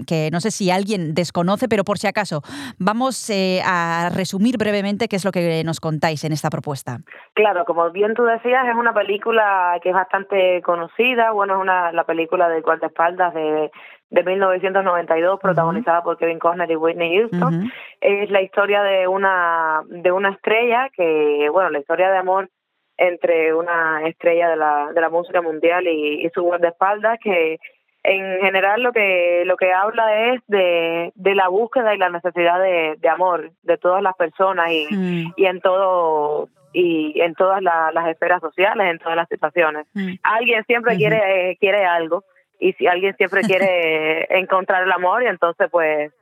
que 0.07 0.30
no 0.32 0.40
sé 0.40 0.50
si 0.50 0.70
alguien 0.70 1.14
desconoce, 1.14 1.68
pero 1.68 1.84
por 1.84 1.98
si 1.98 2.07
acaso, 2.07 2.42
vamos 2.78 3.30
eh, 3.30 3.61
a 3.64 4.11
resumir 4.14 4.57
brevemente 4.59 5.09
qué 5.09 5.16
es 5.16 5.24
lo 5.24 5.32
que 5.32 5.62
nos 5.64 5.80
contáis 5.80 6.24
en 6.24 6.32
esta 6.32 6.50
propuesta. 6.50 6.98
Claro, 7.34 7.64
como 7.64 7.90
bien 7.90 8.14
tú 8.14 8.24
decías, 8.24 8.66
es 8.68 8.74
una 8.74 8.94
película 8.94 9.78
que 9.82 9.90
es 9.90 9.94
bastante 9.94 10.62
conocida. 10.62 11.32
Bueno, 11.32 11.55
es 11.55 11.61
una 11.61 11.92
la 11.92 12.05
película 12.05 12.48
de 12.48 12.61
guardaespaldas 12.61 13.34
de 13.34 13.70
de 14.12 14.22
1992 14.22 15.40
protagonizada 15.40 16.03
por 16.03 16.18
Kevin 16.18 16.38
Costner 16.38 16.70
y 16.70 16.76
Whitney 16.76 17.16
Houston. 17.16 17.72
Es 18.00 18.30
la 18.30 18.42
historia 18.42 18.82
de 18.82 19.09
una 19.09 19.80
de 19.88 20.12
una 20.12 20.30
estrella 20.30 20.90
que, 20.94 21.48
bueno, 21.50 21.70
la 21.70 21.78
historia 21.78 22.11
de 22.11 22.18
amor 22.18 22.50
entre 22.98 23.55
una 23.55 24.07
estrella 24.07 24.50
de 24.50 24.57
la 24.57 24.92
de 24.92 25.00
la 25.00 25.09
música 25.09 25.40
mundial 25.40 25.86
y, 25.86 26.26
y 26.26 26.30
su 26.34 26.42
guardaespaldas 26.42 27.18
que 27.20 27.59
en 28.05 28.40
general 28.40 28.82
lo 28.82 28.92
que 28.92 29.44
lo 29.46 29.57
que 29.57 29.72
habla 29.72 30.32
es 30.32 30.40
de, 30.48 31.12
de 31.14 31.34
la 31.34 31.48
búsqueda 31.48 31.94
y 31.94 31.98
la 31.98 32.09
necesidad 32.11 32.61
de, 32.61 32.96
de 32.98 33.09
amor 33.09 33.50
de 33.62 33.78
todas 33.78 34.03
las 34.03 34.16
personas 34.16 34.70
y, 34.72 34.86
Mm. 34.90 35.32
y 35.36 35.46
en 35.46 35.61
todo 35.61 36.48
y 36.72 37.20
en 37.20 37.34
todas 37.34 37.61
la- 37.62 37.90
las 37.92 38.09
esferas 38.09 38.40
sociales, 38.40 38.88
en 38.90 38.98
todas 38.98 39.14
las 39.16 39.28
situaciones. 39.28 39.86
Mm. 39.94 40.14
Alguien 40.22 40.64
siempre 40.64 40.96
quiere 40.96 41.50
eh, 41.50 41.57
quiere 41.61 41.84
algo 41.84 42.24
y 42.59 42.72
si 42.74 42.86
alguien 42.86 43.14
siempre 43.16 43.40
quiere 43.61 44.26
encontrar 44.38 44.82
el 44.82 44.92
amor 44.92 45.22
y 45.22 45.26
entonces 45.26 45.68
pues 45.70 46.12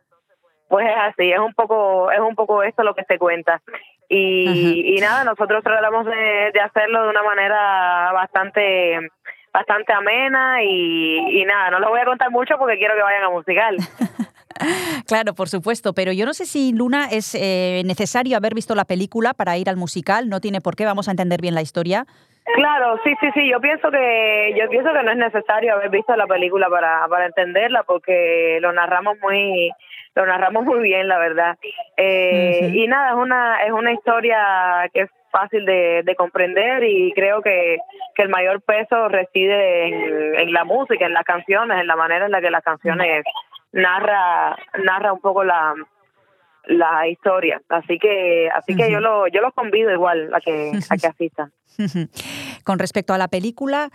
pues 0.69 0.87
es 0.87 0.97
así, 0.99 1.33
es 1.33 1.39
un 1.39 1.55
poco 1.55 2.11
es 2.13 2.21
un 2.21 2.35
poco 2.35 2.63
esto 2.63 2.83
lo 2.83 2.95
que 2.95 3.05
se 3.05 3.19
cuenta. 3.19 3.61
Y, 4.13 4.97
y 4.97 5.01
nada, 5.01 5.23
nosotros 5.25 5.63
tratamos 5.63 6.05
de, 6.05 6.51
de 6.53 6.61
hacerlo 6.61 7.05
de 7.05 7.11
una 7.11 7.23
manera 7.23 8.11
bastante 8.13 8.99
bastante 9.53 9.93
amena 9.93 10.63
y, 10.63 11.41
y 11.41 11.45
nada, 11.45 11.71
no 11.71 11.81
lo 11.81 11.91
voy 11.91 12.01
a 12.01 12.05
contar 12.05 12.31
mucho 12.31 12.57
porque 12.59 12.79
quiero 12.79 12.95
que 12.95 13.03
vayan 13.03 13.25
a 13.25 13.31
musical. 13.31 13.77
Claro, 15.07 15.35
por 15.35 15.49
supuesto, 15.49 15.95
pero 15.95 16.13
yo 16.13 16.27
no 16.27 16.35
sé 16.35 16.45
si 16.45 16.73
Luna 16.73 17.07
es 17.11 17.35
eh, 17.35 17.83
necesario 17.85 18.37
haber 18.37 18.55
visto 18.55 18.75
la 18.75 18.85
película 18.85 19.33
para 19.33 19.57
ir 19.57 19.69
al 19.69 19.77
musical, 19.77 20.29
no 20.29 20.41
tiene 20.41 20.61
por 20.61 20.77
qué, 20.77 20.85
vamos 20.85 21.09
a 21.09 21.13
entender 21.13 21.41
bien 21.41 21.55
la 21.55 21.63
historia. 21.63 22.05
Claro, 22.55 22.99
sí, 23.05 23.15
sí, 23.21 23.29
sí. 23.35 23.49
Yo 23.49 23.61
pienso 23.61 23.91
que 23.91 24.55
yo 24.59 24.69
pienso 24.69 24.93
que 24.93 25.03
no 25.03 25.13
es 25.13 25.17
necesario 25.17 25.75
haber 25.75 25.91
visto 25.91 26.15
la 26.17 26.27
película 26.27 26.69
para 26.69 27.07
para 27.09 27.27
entenderla 27.27 27.85
porque 27.85 28.59
lo 28.61 28.73
narramos 28.73 29.19
muy 29.21 29.71
lo 30.15 30.27
narramos 30.27 30.65
muy 30.65 30.81
bien, 30.81 31.07
la 31.07 31.19
verdad. 31.19 31.57
Eh. 31.97 32.71
Y 32.75 32.87
nada, 32.89 33.11
es 33.11 33.17
una 33.17 33.65
es 33.65 33.73
una 33.73 33.93
historia 33.93 34.91
que 34.93 35.07
fácil 35.31 35.65
de, 35.65 36.03
de 36.05 36.15
comprender 36.17 36.85
y 36.85 37.13
creo 37.13 37.43
que, 37.43 37.79
que 38.15 38.23
el 38.23 38.29
mayor 38.29 38.61
peso 38.63 39.09
reside 39.09 39.89
en, 39.89 40.35
en 40.37 40.53
la 40.53 40.65
música, 40.65 41.07
en 41.07 41.15
las 41.15 41.25
canciones, 41.25 41.81
en 41.81 41.87
la 41.87 41.97
manera 41.97 42.27
en 42.27 42.33
la 42.33 42.41
que 42.41 42.51
las 42.51 42.63
canciones 42.63 43.25
narra 43.73 44.57
narra 44.83 45.13
un 45.13 45.21
poco 45.21 45.45
la 45.45 45.75
la 46.65 47.09
historia. 47.09 47.61
Así 47.69 47.99
que 47.99 48.51
así 48.51 48.77
que 48.77 48.91
yo 48.91 49.01
lo 49.01 49.27
yo 49.29 49.41
los 49.41 49.55
convido 49.55 49.91
igual 49.93 50.33
a 50.35 50.41
que 50.41 50.73
a 50.89 50.97
que 50.97 51.07
asistan. 51.07 51.53
Con 52.65 52.79
respecto 52.79 53.15
a 53.15 53.19
la 53.19 53.29
película, 53.29 53.91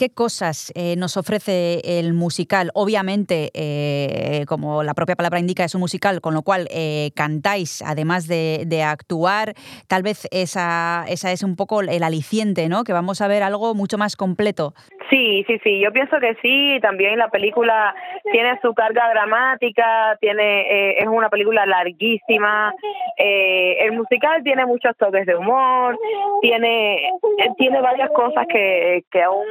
¿qué 0.00 0.08
cosas 0.08 0.72
eh, 0.74 0.96
nos 0.96 1.18
ofrece 1.18 1.82
el 1.84 2.14
musical? 2.14 2.70
Obviamente, 2.72 3.50
eh, 3.52 4.46
como 4.48 4.82
la 4.82 4.94
propia 4.94 5.14
palabra 5.14 5.38
indica, 5.38 5.62
es 5.62 5.74
un 5.74 5.82
musical, 5.82 6.22
con 6.22 6.32
lo 6.32 6.40
cual 6.40 6.68
eh, 6.70 7.10
cantáis, 7.14 7.82
además 7.82 8.26
de, 8.26 8.64
de 8.66 8.82
actuar, 8.82 9.52
tal 9.88 10.02
vez 10.02 10.26
esa, 10.30 11.04
esa 11.06 11.32
es 11.32 11.42
un 11.42 11.54
poco 11.54 11.82
el 11.82 12.02
aliciente, 12.02 12.70
¿no? 12.70 12.82
Que 12.82 12.94
vamos 12.94 13.20
a 13.20 13.28
ver 13.28 13.42
algo 13.42 13.74
mucho 13.74 13.98
más 13.98 14.16
completo. 14.16 14.72
Sí, 15.10 15.44
sí, 15.46 15.58
sí, 15.64 15.80
yo 15.80 15.92
pienso 15.92 16.18
que 16.20 16.36
sí, 16.40 16.78
también 16.80 17.18
la 17.18 17.28
película 17.28 17.94
tiene 18.30 18.58
su 18.62 18.72
carga 18.74 19.10
dramática, 19.10 20.16
tiene 20.20 20.60
eh, 20.60 20.98
es 21.00 21.08
una 21.08 21.28
película 21.28 21.66
larguísima, 21.66 22.72
eh, 23.18 23.78
el 23.80 23.92
musical 23.92 24.42
tiene 24.44 24.64
muchos 24.66 24.96
toques 24.96 25.26
de 25.26 25.34
humor, 25.34 25.98
tiene 26.40 27.08
eh, 27.08 27.50
tiene 27.58 27.80
varias 27.80 28.10
cosas 28.10 28.46
que, 28.48 29.04
que 29.10 29.22
aún 29.22 29.44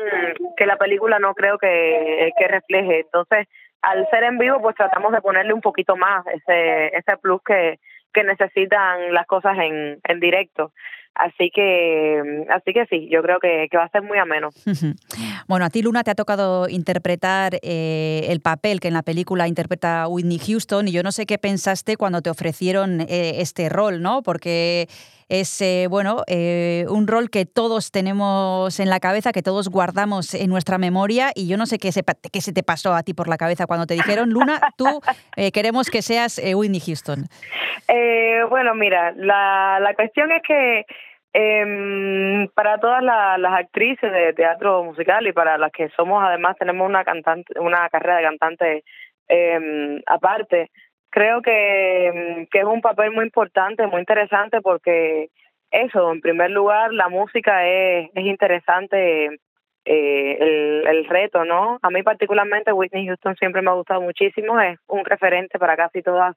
que 0.58 0.66
la 0.66 0.78
película 0.78 1.20
no 1.20 1.34
creo 1.34 1.58
que, 1.58 2.32
que 2.38 2.48
refleje, 2.48 3.02
entonces 3.02 3.48
al 3.82 4.08
ser 4.10 4.24
en 4.24 4.38
vivo 4.38 4.62
pues 4.62 4.76
tratamos 4.76 5.12
de 5.12 5.22
ponerle 5.22 5.54
un 5.54 5.62
poquito 5.62 5.96
más 5.96 6.26
ese 6.28 6.88
ese 6.88 7.18
plus 7.22 7.42
que 7.46 7.80
que 8.14 8.24
necesitan 8.24 9.14
las 9.14 9.26
cosas 9.28 9.58
en, 9.58 10.00
en 10.04 10.20
directo. 10.20 10.72
Así 11.16 11.52
que, 11.54 12.46
así 12.50 12.72
que 12.72 12.86
sí, 12.86 13.10
yo 13.12 13.22
creo 13.22 13.40
que, 13.40 13.68
que 13.70 13.78
va 13.78 13.84
a 13.84 13.90
ser 13.90 14.04
muy 14.04 14.18
ameno. 14.18 14.50
Bueno, 15.48 15.66
a 15.66 15.70
ti, 15.70 15.82
Luna, 15.82 16.04
te 16.04 16.12
ha 16.12 16.16
tocado 16.16 16.70
interpretar 16.70 17.56
eh, 17.62 18.28
el 18.30 18.40
papel 18.40 18.80
que 18.80 18.88
en 18.88 18.94
la 18.94 19.02
película 19.02 19.48
interpreta 19.48 20.08
Whitney 20.08 20.40
Houston 20.40 20.88
y 20.88 20.92
yo 20.92 21.04
no 21.04 21.12
sé 21.12 21.26
qué 21.26 21.38
pensaste 21.38 21.98
cuando 21.98 22.22
te 22.22 22.30
ofrecieron 22.30 23.02
eh, 23.02 23.42
este 23.42 23.68
rol, 23.68 24.02
¿no? 24.02 24.22
Porque 24.22 24.88
es, 25.30 25.62
eh, 25.62 25.88
bueno, 25.90 26.24
eh, 26.28 26.86
un 26.90 27.08
rol 27.08 27.30
que 27.30 27.46
todos 27.46 27.92
tenemos 27.92 28.80
en 28.80 28.90
la 28.90 29.00
cabeza, 29.00 29.32
que 29.32 29.42
todos 29.44 29.70
guardamos 29.70 30.34
en 30.34 30.50
nuestra 30.50 30.78
memoria 30.78 31.32
y 31.36 31.48
yo 31.48 31.56
no 31.56 31.66
sé 31.66 31.78
qué 31.78 31.92
se, 31.92 32.04
qué 32.34 32.42
se 32.42 32.52
te 32.52 32.64
pasó 32.64 32.94
a 32.94 33.04
ti 33.04 33.14
por 33.14 33.28
la 33.28 33.38
cabeza 33.38 33.68
cuando 33.68 33.86
te 33.86 33.94
dijeron, 33.94 34.32
Luna, 34.32 34.60
tú 34.78 35.02
eh, 35.38 35.52
queremos 35.52 35.90
que 35.90 36.02
seas 36.02 36.38
eh, 36.40 36.56
Whitney 36.56 36.82
Houston. 36.82 37.26
Eh, 37.88 38.42
bueno, 38.50 38.76
mira, 38.76 39.14
la, 39.16 39.80
la 39.80 39.94
cuestión 39.94 40.32
es 40.32 40.42
que 40.42 40.86
em, 41.34 42.48
para 42.56 42.80
todas 42.80 43.04
la- 43.04 43.38
las 43.38 43.54
actrices 43.54 44.12
de 44.12 44.34
teatro 44.34 44.84
musical 44.84 45.28
y 45.28 45.32
para 45.34 45.58
las 45.58 45.72
que 45.72 45.90
somos 45.96 46.24
además 46.24 46.56
tenemos 46.58 46.88
una 46.88 47.04
cantante, 47.04 47.60
una 47.60 47.88
carrera 47.90 48.18
de 48.18 48.24
cantante 48.24 48.84
em, 49.28 50.02
aparte, 50.08 50.72
creo 51.10 51.41
que, 51.41 52.07
em, 52.07 52.47
que 52.47 52.60
es 52.60 52.66
un 52.66 52.82
papel 52.82 53.12
muy 53.12 53.26
importante, 53.26 53.88
muy 53.88 53.99
interesante 53.99 54.62
porque 54.62 55.30
eso, 55.72 56.12
en 56.12 56.22
primer 56.22 56.51
lugar, 56.51 56.93
la 56.93 57.10
música 57.10 57.68
es, 57.68 58.10
es 58.14 58.26
interesante 58.26 59.39
eh, 59.86 60.38
el, 60.39 60.88
el 60.88 61.05
reto, 61.05 61.45
¿no? 61.45 61.80
A 61.82 61.89
mí 61.89 62.03
particularmente 62.03 62.74
Whitney 62.74 63.07
Houston 63.07 63.36
siempre 63.36 63.62
me 63.62 63.72
ha 63.72 63.74
gustado 63.74 64.01
muchísimo, 64.01 64.60
es 64.60 64.80
un 64.88 65.05
referente 65.05 65.60
para 65.60 65.76
casi 65.76 66.01
todas 66.01 66.36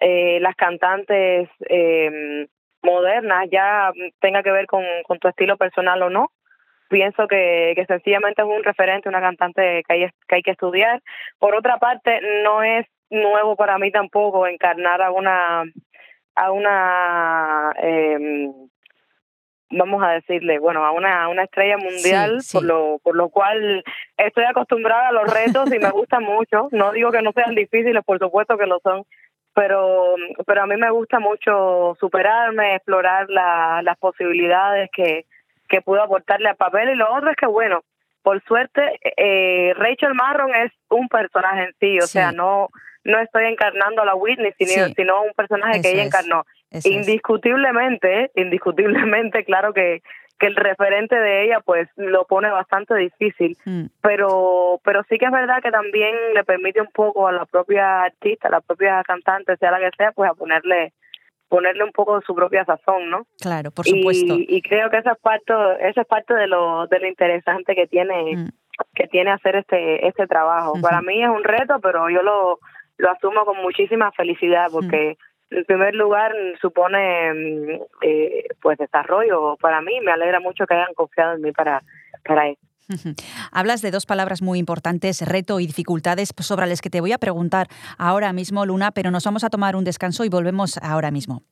eh, 0.00 0.38
las 0.40 0.56
cantantes 0.56 1.48
eh, 1.68 2.46
modernas, 2.82 3.48
ya 3.50 3.92
tenga 4.20 4.42
que 4.42 4.50
ver 4.50 4.66
con, 4.66 4.84
con 5.06 5.18
tu 5.18 5.28
estilo 5.28 5.56
personal 5.56 6.02
o 6.02 6.10
no. 6.10 6.30
Pienso 6.88 7.28
que, 7.28 7.72
que 7.76 7.86
sencillamente 7.86 8.42
es 8.42 8.48
un 8.48 8.64
referente, 8.64 9.08
una 9.08 9.20
cantante 9.20 9.82
que 9.86 9.92
hay, 9.92 10.10
que 10.26 10.34
hay 10.36 10.42
que 10.42 10.50
estudiar. 10.52 11.00
Por 11.38 11.54
otra 11.54 11.78
parte, 11.78 12.20
no 12.42 12.62
es 12.62 12.86
nuevo 13.10 13.56
para 13.56 13.78
mí 13.78 13.90
tampoco 13.90 14.46
encarnar 14.46 15.02
a 15.02 15.10
una 15.10 15.64
a 16.36 16.52
una 16.52 17.72
eh, 17.82 18.48
vamos 19.70 20.02
a 20.02 20.10
decirle 20.12 20.58
bueno 20.58 20.84
a 20.84 20.92
una 20.92 21.24
a 21.24 21.28
una 21.28 21.44
estrella 21.44 21.76
mundial 21.76 22.40
Sí, 22.40 22.48
sí. 22.50 22.56
por 22.56 22.64
lo 22.64 22.98
por 23.02 23.16
lo 23.16 23.28
cual 23.28 23.84
estoy 24.16 24.44
acostumbrada 24.44 25.08
a 25.08 25.12
los 25.12 25.32
retos 25.32 25.72
y 25.72 25.78
me 25.78 25.90
gustan 25.90 26.24
mucho 26.24 26.68
no 26.72 26.92
digo 26.92 27.10
que 27.12 27.22
no 27.22 27.32
sean 27.32 27.54
difíciles 27.54 28.02
por 28.04 28.18
supuesto 28.18 28.56
que 28.58 28.66
lo 28.66 28.78
son 28.80 29.04
pero 29.54 30.14
pero 30.46 30.62
a 30.62 30.66
mí 30.66 30.76
me 30.76 30.90
gusta 30.90 31.18
mucho 31.20 31.96
superarme 32.00 32.74
explorar 32.76 33.28
la, 33.28 33.80
las 33.82 33.96
posibilidades 33.98 34.88
que 34.92 35.26
que 35.68 35.82
puedo 35.82 36.02
aportarle 36.02 36.48
al 36.48 36.56
papel 36.56 36.90
y 36.90 36.94
lo 36.96 37.12
otro 37.14 37.30
es 37.30 37.36
que 37.36 37.46
bueno 37.46 37.82
por 38.22 38.42
suerte 38.44 38.98
eh, 39.16 39.72
Rachel 39.76 40.14
Marron 40.14 40.52
es 40.54 40.72
un 40.88 41.08
personaje 41.08 41.62
en 41.64 41.74
sí 41.80 41.98
o 41.98 42.02
Sí. 42.02 42.08
sea 42.14 42.32
no 42.32 42.68
no 43.04 43.18
estoy 43.20 43.46
encarnando 43.46 44.02
a 44.02 44.04
la 44.04 44.14
Whitney 44.14 44.52
sino, 44.58 44.86
Sí. 44.86 44.94
sino 44.96 45.22
un 45.22 45.32
personaje 45.32 45.80
que 45.80 45.90
ella 45.92 46.02
es. 46.02 46.06
encarnó 46.08 46.44
Eso 46.70 46.88
es. 46.88 46.94
indiscutiblemente, 46.96 48.30
indiscutiblemente, 48.34 49.44
claro 49.44 49.72
que, 49.72 50.02
que 50.38 50.46
el 50.46 50.56
referente 50.56 51.16
de 51.16 51.44
ella 51.44 51.60
pues 51.60 51.88
lo 51.96 52.24
pone 52.26 52.50
bastante 52.50 52.94
difícil, 52.94 53.56
Mm. 53.64 53.86
pero 54.02 54.80
pero 54.84 55.02
sí 55.08 55.18
que 55.18 55.26
es 55.26 55.32
verdad 55.32 55.62
que 55.62 55.70
también 55.70 56.14
le 56.34 56.44
permite 56.44 56.80
un 56.80 56.90
poco 56.92 57.28
a 57.28 57.32
la 57.32 57.46
propia 57.46 58.02
artista, 58.04 58.48
a 58.48 58.52
la 58.52 58.60
propia 58.60 59.02
cantante, 59.04 59.56
sea 59.56 59.70
la 59.70 59.80
que 59.80 59.90
sea, 59.96 60.12
pues 60.12 60.30
a 60.30 60.34
ponerle 60.34 60.92
ponerle 61.48 61.82
un 61.82 61.90
poco 61.90 62.16
de 62.16 62.24
su 62.24 62.32
propia 62.32 62.64
sazón, 62.64 63.10
¿no? 63.10 63.26
Claro, 63.40 63.72
por 63.72 63.84
supuesto. 63.84 64.34
Y, 64.36 64.46
y 64.48 64.62
creo 64.62 64.88
que 64.88 64.98
esa 64.98 65.12
es 65.12 65.18
parte, 65.18 65.52
esa 65.80 66.02
es 66.02 66.06
parte 66.06 66.32
de 66.32 66.46
lo, 66.46 66.86
de 66.86 67.00
lo 67.00 67.08
interesante 67.08 67.74
que 67.74 67.88
tiene, 67.88 68.36
Mm. 68.36 68.48
que 68.94 69.08
tiene 69.08 69.32
hacer 69.32 69.56
este, 69.56 70.06
este 70.06 70.28
trabajo. 70.28 70.74
Para 70.80 71.02
mí 71.02 71.20
es 71.20 71.28
un 71.28 71.42
reto, 71.42 71.80
pero 71.82 72.08
yo 72.08 72.22
lo, 72.22 72.60
lo 73.00 73.10
asumo 73.10 73.44
con 73.44 73.56
muchísima 73.62 74.12
felicidad 74.12 74.68
porque 74.70 75.16
en 75.50 75.64
primer 75.64 75.94
lugar 75.94 76.32
supone 76.60 77.32
mm, 77.32 77.82
eh, 78.02 78.44
pues 78.60 78.78
desarrollo 78.78 79.56
para 79.60 79.80
mí. 79.80 80.00
Me 80.04 80.12
alegra 80.12 80.40
mucho 80.40 80.66
que 80.66 80.74
hayan 80.74 80.94
confiado 80.94 81.34
en 81.34 81.42
mí 81.42 81.52
para, 81.52 81.82
para 82.24 82.48
eso. 82.48 82.60
Ujú. 82.88 83.14
Hablas 83.52 83.82
de 83.82 83.90
dos 83.90 84.06
palabras 84.06 84.42
muy 84.42 84.58
importantes, 84.58 85.26
reto 85.26 85.60
y 85.60 85.66
dificultades, 85.66 86.32
sobre 86.38 86.66
las 86.66 86.80
que 86.80 86.90
te 86.90 87.00
voy 87.00 87.12
a 87.12 87.18
preguntar 87.18 87.68
ahora 87.98 88.32
mismo, 88.32 88.66
Luna, 88.66 88.92
pero 88.92 89.10
nos 89.10 89.24
vamos 89.24 89.44
a 89.44 89.50
tomar 89.50 89.76
un 89.76 89.84
descanso 89.84 90.24
y 90.24 90.28
volvemos 90.28 90.78
ahora 90.78 91.10
mismo. 91.10 91.42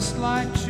Just 0.00 0.16
like 0.16 0.48
children 0.54 0.69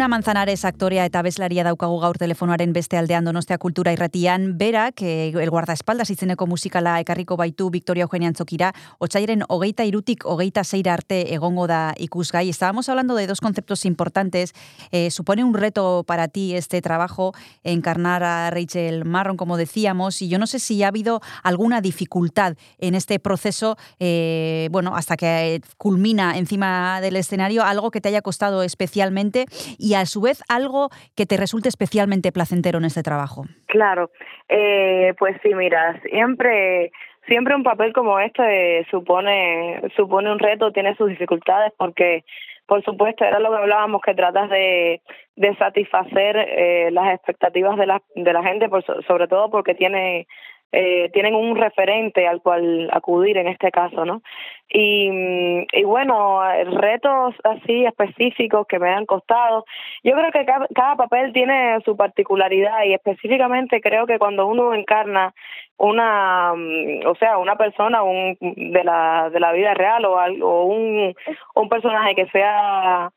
Luna 0.00 0.16
Manzanares 0.16 0.64
aktorea 0.64 1.02
eta 1.04 1.20
bezlaria 1.20 1.60
daukagu 1.60 1.98
gaur 2.00 2.16
telefonoaren 2.16 2.70
beste 2.72 2.96
aldean 2.96 3.26
Donostia 3.28 3.58
Kultura 3.60 3.92
Irratian, 3.92 4.54
berak 4.56 5.02
eh, 5.04 5.28
el 5.28 5.50
guardaespaldas 5.52 6.08
izeneko 6.08 6.46
musikala 6.48 6.94
ekarriko 7.02 7.36
baitu 7.36 7.66
Victoria 7.68 8.06
Eugenia 8.06 8.30
Antzokira, 8.32 8.70
otsairen 8.96 9.44
hogeita 9.46 9.84
irutik 9.84 10.24
hogeita 10.24 10.64
zeira 10.64 10.94
arte 10.94 11.34
egongo 11.34 11.66
da 11.68 11.92
ikusgai. 11.98 12.48
Estábamos 12.48 12.88
hablando 12.88 13.14
de 13.14 13.26
dos 13.26 13.42
conceptos 13.42 13.84
importantes. 13.84 14.54
Eh, 14.90 15.10
supone 15.10 15.44
un 15.44 15.52
reto 15.52 16.02
para 16.06 16.28
ti 16.28 16.54
este 16.54 16.80
trabajo, 16.80 17.34
encarnar 17.62 18.24
a 18.24 18.48
Rachel 18.48 19.04
Marron, 19.04 19.36
como 19.36 19.58
decíamos, 19.58 20.22
y 20.22 20.30
yo 20.30 20.38
no 20.38 20.46
sé 20.46 20.60
si 20.60 20.82
ha 20.82 20.88
habido 20.88 21.20
alguna 21.42 21.82
dificultad 21.82 22.56
en 22.78 22.94
este 22.94 23.18
proceso, 23.18 23.76
eh, 23.98 24.70
bueno, 24.72 24.96
hasta 24.96 25.18
que 25.18 25.60
culmina 25.76 26.38
encima 26.38 27.02
del 27.02 27.16
escenario, 27.16 27.64
algo 27.64 27.90
que 27.90 28.00
te 28.00 28.08
haya 28.08 28.22
costado 28.22 28.62
especialmente 28.62 29.44
y 29.76 29.89
a 29.94 30.06
su 30.06 30.20
vez 30.20 30.42
algo 30.48 30.88
que 31.16 31.26
te 31.26 31.36
resulte 31.36 31.68
especialmente 31.68 32.32
placentero 32.32 32.78
en 32.78 32.84
este 32.84 33.02
trabajo. 33.02 33.44
Claro, 33.66 34.10
eh, 34.48 35.14
pues 35.18 35.36
sí, 35.42 35.54
mira, 35.54 36.00
siempre 36.02 36.92
siempre 37.26 37.54
un 37.54 37.62
papel 37.62 37.92
como 37.92 38.18
este 38.18 38.86
supone 38.90 39.82
supone 39.96 40.32
un 40.32 40.38
reto, 40.38 40.72
tiene 40.72 40.94
sus 40.96 41.08
dificultades 41.10 41.72
porque 41.76 42.24
por 42.66 42.84
supuesto 42.84 43.24
era 43.24 43.40
lo 43.40 43.50
que 43.50 43.56
hablábamos 43.56 44.00
que 44.00 44.14
tratas 44.14 44.48
de, 44.48 45.00
de 45.36 45.56
satisfacer 45.56 46.36
eh, 46.36 46.90
las 46.92 47.12
expectativas 47.14 47.76
de 47.76 47.86
la 47.86 48.00
de 48.14 48.32
la 48.32 48.42
gente, 48.42 48.68
por, 48.68 48.84
so- 48.84 49.02
sobre 49.02 49.26
todo 49.28 49.50
porque 49.50 49.74
tiene 49.74 50.26
eh, 50.72 51.10
tienen 51.12 51.34
un 51.34 51.56
referente 51.56 52.28
al 52.28 52.40
cual 52.42 52.88
acudir 52.92 53.36
en 53.38 53.48
este 53.48 53.70
caso, 53.70 54.04
¿no? 54.04 54.22
Y, 54.68 55.66
y 55.72 55.82
bueno, 55.82 56.40
retos 56.80 57.34
así 57.42 57.84
específicos 57.84 58.66
que 58.68 58.78
me 58.78 58.88
han 58.88 59.04
costado. 59.04 59.64
Yo 60.04 60.12
creo 60.12 60.30
que 60.30 60.44
cada, 60.44 60.68
cada 60.72 60.94
papel 60.94 61.32
tiene 61.32 61.80
su 61.84 61.96
particularidad 61.96 62.84
y 62.84 62.94
específicamente 62.94 63.80
creo 63.80 64.06
que 64.06 64.20
cuando 64.20 64.46
uno 64.46 64.72
encarna 64.72 65.34
una, 65.76 66.52
mm, 66.54 67.06
o 67.06 67.14
sea, 67.16 67.38
una 67.38 67.56
persona 67.56 68.02
un, 68.02 68.36
de 68.40 68.84
la 68.84 69.30
de 69.30 69.40
la 69.40 69.52
vida 69.52 69.74
real 69.74 70.04
o, 70.04 70.18
algo, 70.20 70.48
o 70.48 70.64
un, 70.66 71.14
un 71.54 71.68
personaje 71.68 72.14
que 72.14 72.26
sea 72.26 73.10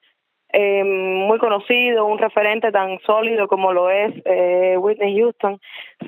eh, 0.53 0.83
muy 0.83 1.39
conocido, 1.39 2.05
un 2.05 2.19
referente 2.19 2.71
tan 2.71 2.99
sólido 2.99 3.47
como 3.47 3.73
lo 3.73 3.89
es 3.89 4.13
eh, 4.25 4.77
Whitney 4.77 5.19
Houston, 5.19 5.59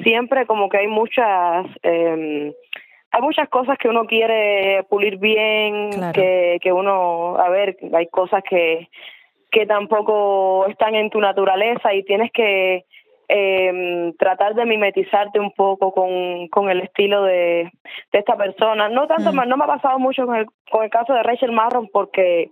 siempre 0.03 0.45
como 0.45 0.69
que 0.69 0.77
hay 0.77 0.87
muchas 0.87 1.65
eh, 1.83 2.53
hay 3.11 3.21
muchas 3.21 3.47
cosas 3.49 3.77
que 3.77 3.87
uno 3.87 4.05
quiere 4.05 4.83
pulir 4.89 5.17
bien, 5.17 5.89
Claro. 5.91 6.13
que, 6.13 6.59
que 6.61 6.71
uno, 6.73 7.37
a 7.37 7.49
ver, 7.49 7.77
hay 7.93 8.07
cosas 8.07 8.43
que, 8.43 8.89
que 9.49 9.65
tampoco 9.65 10.65
están 10.67 10.95
en 10.95 11.09
tu 11.09 11.19
naturaleza 11.21 11.93
y 11.93 12.03
tienes 12.03 12.29
que 12.33 12.83
eh, 13.29 14.11
tratar 14.19 14.53
de 14.53 14.65
mimetizarte 14.65 15.39
un 15.39 15.51
poco 15.51 15.93
con, 15.93 16.49
con 16.49 16.69
el 16.69 16.81
estilo 16.81 17.23
de, 17.23 17.71
de 18.11 18.19
esta 18.19 18.35
persona. 18.35 18.89
No 18.89 19.07
tanto, 19.07 19.31
Mm. 19.31 19.47
no 19.47 19.57
me 19.57 19.63
ha 19.63 19.67
pasado 19.67 19.97
mucho 19.97 20.25
con 20.25 20.35
el, 20.35 20.45
con 20.69 20.83
el 20.83 20.89
caso 20.89 21.13
de 21.13 21.23
Rachel 21.23 21.53
Marron 21.53 21.87
porque 21.91 22.49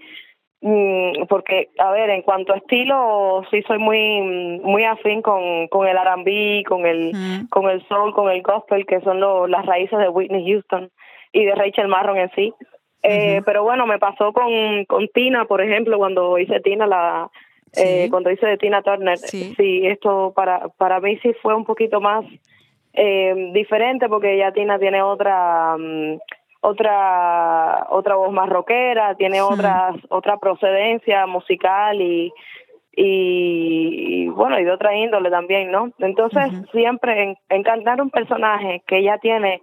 porque 1.27 1.69
a 1.77 1.91
ver 1.91 2.09
en 2.09 2.21
cuanto 2.21 2.53
a 2.53 2.57
estilo 2.57 3.43
sí 3.51 3.61
soy 3.67 3.77
muy 3.79 4.59
muy 4.63 4.83
afín 4.85 5.21
con, 5.21 5.67
con 5.67 5.87
el 5.87 5.97
R&B 5.97 6.63
con 6.67 6.85
el 6.85 7.11
Mm. 7.13 7.47
con 7.49 7.69
el 7.69 7.85
soul 7.87 8.13
con 8.13 8.29
el 8.31 8.41
gospel 8.41 8.85
que 8.85 9.01
son 9.01 9.19
lo- 9.19 9.47
las 9.47 9.65
raíces 9.65 9.99
de 9.99 10.07
Whitney 10.09 10.49
Houston 10.49 10.89
y 11.33 11.43
de 11.45 11.53
Rachel 11.55 11.87
Marron 11.89 12.17
en 12.17 12.31
sí 12.35 12.53
eh, 13.03 13.41
pero 13.45 13.63
bueno 13.63 13.85
me 13.85 13.99
pasó 13.99 14.31
con 14.31 14.85
con 14.85 15.07
Tina 15.09 15.45
por 15.45 15.61
ejemplo 15.61 15.97
cuando 15.97 16.37
hice 16.37 16.59
Tina 16.61 16.87
la 16.87 17.29
eh, 17.75 18.07
cuando 18.09 18.31
hice 18.31 18.45
de 18.47 18.57
Tina 18.57 18.81
Turner 18.81 19.17
Sí. 19.17 19.53
sí 19.57 19.85
esto 19.85 20.31
para 20.35 20.69
para 20.77 20.99
mí 21.01 21.17
sí 21.21 21.33
fue 21.41 21.53
un 21.55 21.65
poquito 21.65 21.99
más 21.99 22.23
eh, 22.93 23.51
diferente 23.53 24.07
porque 24.07 24.37
ya 24.37 24.51
Tina 24.53 24.79
tiene 24.79 25.01
otra 25.01 25.75
mm, 25.77 26.17
otra 26.63 27.87
otra 27.89 28.15
voz 28.15 28.31
más 28.31 28.49
rockera, 28.49 29.15
tiene 29.15 29.41
otras 29.41 29.95
otra 30.09 30.37
procedencia 30.37 31.27
musical 31.27 32.01
y, 32.01 32.33
y 32.95 34.23
y, 34.23 34.27
bueno 34.29 34.59
y 34.59 34.63
de 34.63 34.71
otra 34.71 34.95
índole 34.95 35.29
también, 35.29 35.71
¿no? 35.71 35.91
Entonces 35.99 36.51
siempre 36.71 37.23
en, 37.23 37.37
encantar 37.49 38.01
un 38.01 38.09
personaje 38.09 38.81
que 38.87 39.03
ya 39.03 39.17
tiene 39.17 39.61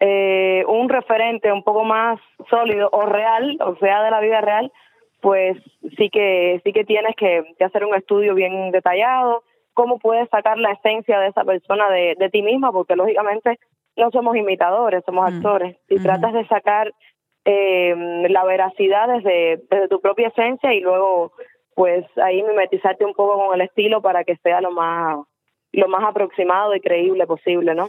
eh, 0.00 0.64
un 0.68 0.88
referente 0.88 1.52
un 1.52 1.62
poco 1.62 1.84
más 1.84 2.20
sólido 2.50 2.88
o 2.92 3.06
real, 3.06 3.56
o 3.60 3.76
sea 3.76 4.02
de 4.02 4.10
la 4.10 4.20
vida 4.20 4.40
real, 4.40 4.72
pues 5.20 5.56
sí 5.96 6.10
que 6.10 6.60
sí 6.64 6.72
que 6.72 6.84
tienes 6.84 7.16
que, 7.16 7.44
que 7.58 7.64
hacer 7.64 7.84
un 7.84 7.94
estudio 7.94 8.34
bien 8.34 8.70
detallado, 8.70 9.42
cómo 9.72 9.98
puedes 9.98 10.28
sacar 10.28 10.58
la 10.58 10.72
esencia 10.72 11.18
de 11.18 11.28
esa 11.28 11.44
persona 11.44 11.88
de, 11.90 12.14
de 12.18 12.28
ti 12.28 12.42
misma, 12.42 12.72
porque 12.72 12.96
lógicamente 12.96 13.58
no 13.96 14.10
somos 14.10 14.36
imitadores, 14.36 15.02
somos 15.06 15.24
Mm. 15.30 15.34
actores. 15.36 15.76
Si 15.88 15.94
Ujú. 15.94 16.02
tratas 16.04 16.32
de 16.32 16.46
sacar 16.46 16.92
eh, 17.46 17.94
la 18.30 18.42
veracidad 18.44 19.06
desde, 19.08 19.62
desde 19.70 19.88
tu 19.88 20.00
propia 20.00 20.28
esencia 20.28 20.72
y 20.72 20.80
luego 20.80 21.32
pues 21.74 22.06
ahí 22.22 22.42
mimetizarte 22.42 23.04
un 23.04 23.12
poco 23.14 23.36
con 23.46 23.54
el 23.54 23.60
estilo 23.66 24.00
para 24.00 24.24
que 24.24 24.36
sea 24.36 24.60
lo 24.60 24.70
más 24.70 25.18
lo 25.72 25.88
más 25.88 26.04
aproximado 26.04 26.72
y 26.76 26.80
creíble 26.80 27.26
posible, 27.26 27.74
¿no? 27.74 27.88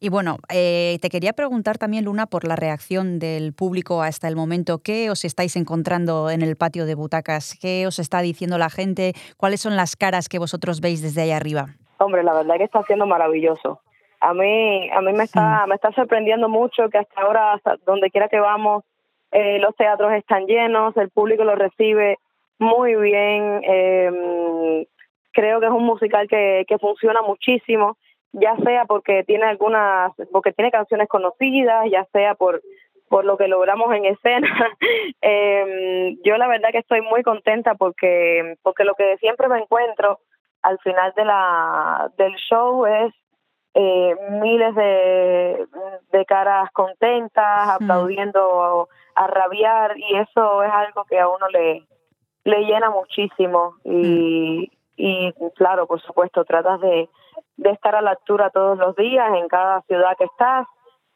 Y 0.00 0.08
bueno, 0.08 0.38
eh, 0.52 0.98
te 1.00 1.10
quería 1.10 1.32
preguntar 1.32 1.78
también, 1.78 2.06
Luna, 2.06 2.26
por 2.26 2.44
la 2.44 2.56
reacción 2.56 3.20
del 3.20 3.52
público 3.52 4.02
hasta 4.02 4.26
el 4.26 4.34
momento. 4.34 4.80
¿Qué 4.82 5.08
os 5.08 5.24
estáis 5.24 5.54
encontrando 5.54 6.28
en 6.28 6.42
el 6.42 6.56
patio 6.56 6.84
de 6.84 6.96
butacas? 6.96 7.56
¿Qué 7.60 7.86
os 7.86 8.00
está 8.00 8.20
diciendo 8.20 8.58
la 8.58 8.68
gente? 8.68 9.12
¿Cuáles 9.36 9.60
son 9.60 9.76
las 9.76 9.94
caras 9.94 10.28
que 10.28 10.40
vosotros 10.40 10.80
veis 10.80 11.00
desde 11.02 11.22
ahí 11.22 11.30
arriba? 11.30 11.68
Hombre, 11.98 12.24
la 12.24 12.34
verdad 12.34 12.56
que 12.58 12.64
está 12.64 12.82
siendo 12.82 13.06
maravilloso. 13.06 13.80
A 14.24 14.34
mí, 14.34 14.88
a 14.90 15.00
mí 15.00 15.12
me 15.12 15.24
está, 15.24 15.66
me 15.66 15.74
está 15.74 15.90
sorprendiendo 15.92 16.48
mucho 16.48 16.88
que 16.88 16.98
hasta 16.98 17.22
ahora, 17.22 17.54
hasta 17.54 17.76
donde 17.84 18.10
quiera 18.10 18.28
que 18.28 18.38
vamos, 18.38 18.84
eh, 19.32 19.58
los 19.58 19.74
teatros 19.74 20.12
están 20.12 20.46
llenos, 20.46 20.96
el 20.96 21.10
público 21.10 21.42
lo 21.42 21.56
recibe 21.56 22.18
muy 22.58 22.94
bien. 22.94 23.62
eh, 23.64 24.86
creo 25.32 25.60
que 25.60 25.66
es 25.66 25.72
un 25.72 25.84
musical 25.84 26.28
que, 26.28 26.64
que 26.68 26.78
funciona 26.78 27.22
muchísimo, 27.22 27.96
ya 28.32 28.54
sea 28.56 28.84
porque 28.84 29.24
tiene 29.24 29.44
algunas, 29.44 30.12
porque 30.30 30.52
tiene 30.52 30.70
canciones 30.70 31.08
conocidas, 31.08 31.86
ya 31.90 32.04
sea 32.12 32.34
por 32.34 32.62
por 33.08 33.26
lo 33.26 33.36
que 33.36 33.46
logramos 33.46 33.94
en 33.94 34.06
escena. 34.06 34.48
Eh, 35.24 36.16
yo 36.24 36.36
la 36.36 36.48
verdad 36.48 36.70
que 36.72 36.78
estoy 36.78 37.00
muy 37.00 37.22
contenta 37.22 37.74
porque 37.76 38.56
porque 38.62 38.84
lo 38.84 38.94
que 38.94 39.16
siempre 39.18 39.46
me 39.48 39.58
encuentro 39.58 40.18
al 40.62 40.78
final 40.80 41.12
de 41.16 41.24
la 41.24 42.10
del 42.16 42.34
show 42.34 42.84
es 42.86 43.14
eh, 43.74 44.16
miles 44.30 44.74
de, 44.74 45.66
de 46.12 46.24
caras 46.26 46.70
contentas, 46.72 47.68
aplaudiendo 47.68 48.88
a 49.14 49.26
rabiar 49.26 49.96
y 49.98 50.16
eso 50.16 50.62
es 50.62 50.70
algo 50.72 51.04
que 51.04 51.18
a 51.18 51.28
uno 51.28 51.48
le, 51.48 51.86
le 52.44 52.64
llena 52.64 52.90
muchísimo. 52.90 53.76
Y, 53.84 54.70
y 54.96 55.32
claro, 55.54 55.86
por 55.86 56.00
supuesto, 56.00 56.44
tratas 56.44 56.80
de, 56.80 57.08
de 57.56 57.70
estar 57.70 57.94
a 57.94 58.02
la 58.02 58.10
altura 58.10 58.50
todos 58.50 58.78
los 58.78 58.94
días 58.96 59.32
en 59.34 59.48
cada 59.48 59.82
ciudad 59.82 60.16
que 60.16 60.24
estás 60.24 60.66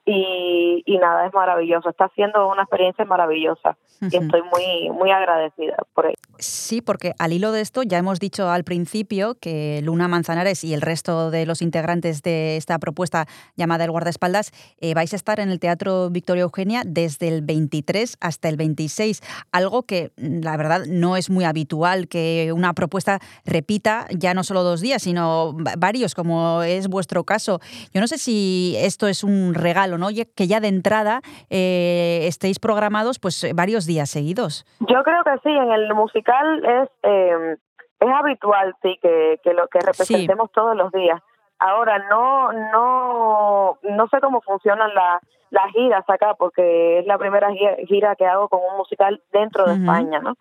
y, 0.06 0.82
y 0.86 0.98
nada, 0.98 1.26
es 1.26 1.34
maravilloso, 1.34 1.90
está 1.90 2.08
siendo 2.14 2.48
una 2.48 2.62
experiencia 2.62 3.04
maravillosa 3.04 3.76
y 4.00 4.16
estoy 4.16 4.42
muy, 4.42 4.90
muy 4.90 5.10
agradecida 5.10 5.76
por 5.94 6.06
ello. 6.06 6.14
Sí, 6.38 6.80
porque 6.82 7.12
al 7.18 7.32
hilo 7.32 7.50
de 7.50 7.62
esto 7.62 7.82
ya 7.82 7.96
hemos 7.98 8.20
dicho 8.20 8.48
al 8.50 8.62
principio 8.62 9.36
que 9.40 9.80
Luna 9.82 10.06
Manzanares 10.06 10.62
y 10.64 10.74
el 10.74 10.82
resto 10.82 11.30
de 11.30 11.46
los 11.46 11.60
integrantes 11.62 12.22
de 12.22 12.56
esta 12.58 12.78
propuesta 12.78 13.26
llamada 13.56 13.84
El 13.84 13.90
Guardaespaldas 13.90 14.52
eh, 14.80 14.92
vais 14.94 15.12
a 15.12 15.16
estar 15.16 15.40
en 15.40 15.48
el 15.50 15.58
Teatro 15.58 16.10
Victoria 16.10 16.42
Eugenia 16.42 16.82
desde 16.86 17.28
el 17.28 17.40
23 17.42 18.18
hasta 18.20 18.48
el 18.50 18.56
26, 18.56 19.22
algo 19.50 19.82
que 19.84 20.12
mm, 20.18 20.40
la 20.44 20.56
verdad 20.58 20.82
no 20.86 21.16
es 21.16 21.30
muy 21.30 21.44
habitual 21.44 22.06
que 22.06 22.52
una 22.54 22.74
propuesta 22.74 23.18
repita 23.46 24.06
ya 24.10 24.34
no 24.34 24.44
solo 24.44 24.62
dos 24.62 24.82
días, 24.82 25.02
sino 25.02 25.54
va- 25.56 25.72
varios, 25.78 26.14
como 26.14 26.62
es 26.62 26.88
vuestro 26.88 27.24
caso. 27.24 27.60
Yo 27.94 28.00
no 28.02 28.06
sé 28.06 28.18
si 28.18 28.74
esto 28.78 29.08
es 29.08 29.24
un 29.24 29.54
regalo 29.54 29.95
¿no? 29.98 30.08
Que 30.08 30.46
ya 30.46 30.60
de 30.60 30.68
entrada 30.68 31.20
eh, 31.50 32.20
estéis 32.26 32.58
programados 32.58 33.18
pues 33.18 33.46
varios 33.54 33.86
días 33.86 34.10
seguidos. 34.10 34.64
Yo 34.80 35.02
creo 35.02 35.22
que 35.24 35.38
sí, 35.42 35.50
en 35.50 35.70
el 35.72 35.94
musical 35.94 36.64
es 36.64 36.88
eh, 37.02 37.56
es 38.00 38.08
habitual, 38.12 38.74
sí, 38.82 38.98
que, 39.00 39.40
que 39.42 39.54
lo 39.54 39.68
que 39.68 39.78
representemos 39.80 40.50
todos 40.52 40.76
los 40.76 40.92
días. 40.92 41.20
Ahora, 41.58 41.98
no 42.10 42.52
no 42.52 43.78
no 43.82 44.06
sé 44.08 44.20
cómo 44.20 44.40
funcionan 44.42 44.94
la- 44.94 45.20
las 45.50 45.70
giras 45.72 46.04
acá, 46.08 46.34
porque 46.34 46.98
es 46.98 47.06
la 47.06 47.16
primera 47.18 47.48
gi- 47.52 47.86
gira 47.86 48.16
que 48.16 48.26
hago 48.26 48.48
con 48.48 48.60
un 48.68 48.76
musical 48.78 49.22
dentro 49.32 49.64
de. 49.64 49.74
España, 49.74 50.18
¿no? 50.18 50.34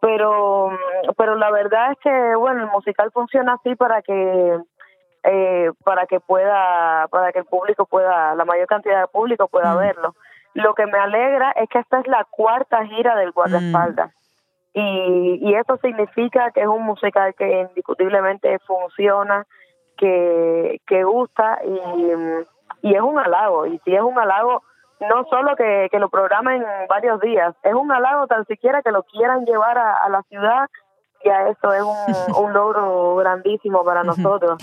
Pero, 0.00 0.70
pero 1.16 1.34
la 1.34 1.50
verdad 1.50 1.92
es 1.92 1.98
que, 1.98 2.36
bueno, 2.36 2.62
el 2.64 2.70
musical 2.70 3.10
funciona 3.12 3.54
así 3.54 3.74
para 3.74 4.02
que 4.02 4.58
eh, 5.24 5.70
para 5.84 6.06
que 6.06 6.20
pueda, 6.20 7.08
para 7.08 7.32
que 7.32 7.40
el 7.40 7.44
público 7.46 7.86
pueda, 7.86 8.34
la 8.34 8.44
mayor 8.44 8.66
cantidad 8.66 9.00
de 9.00 9.08
público 9.08 9.48
pueda 9.48 9.74
verlo. 9.74 10.14
Lo 10.52 10.74
que 10.74 10.86
me 10.86 10.98
alegra 10.98 11.50
es 11.52 11.68
que 11.68 11.78
esta 11.78 12.00
es 12.00 12.06
la 12.06 12.24
cuarta 12.30 12.84
gira 12.86 13.16
del 13.16 13.32
guardaespaldas. 13.32 14.12
Y, 14.74 15.38
y 15.40 15.54
eso 15.54 15.78
significa 15.78 16.50
que 16.50 16.60
es 16.60 16.66
un 16.66 16.82
musical 16.82 17.34
que 17.34 17.62
indiscutiblemente 17.62 18.58
funciona, 18.60 19.46
que, 19.96 20.80
que 20.86 21.04
gusta 21.04 21.58
y, 21.64 22.88
y 22.88 22.94
es 22.94 23.00
un 23.00 23.18
halago. 23.18 23.66
Y 23.66 23.78
si 23.84 23.94
es 23.94 24.02
un 24.02 24.18
halago, 24.18 24.62
no 25.00 25.24
solo 25.24 25.56
que, 25.56 25.88
que 25.90 25.98
lo 25.98 26.08
programen 26.08 26.64
varios 26.88 27.20
días, 27.20 27.54
es 27.62 27.74
un 27.74 27.90
halago 27.90 28.26
tan 28.26 28.44
siquiera 28.46 28.82
que 28.82 28.92
lo 28.92 29.04
quieran 29.04 29.44
llevar 29.46 29.78
a, 29.78 29.96
a 29.98 30.08
la 30.08 30.22
ciudad, 30.24 30.68
ya 31.24 31.48
eso 31.48 31.72
es 31.72 31.82
un, 31.82 32.36
un 32.44 32.52
logro 32.52 33.16
grandísimo 33.16 33.84
para 33.84 34.04
nosotros. 34.04 34.58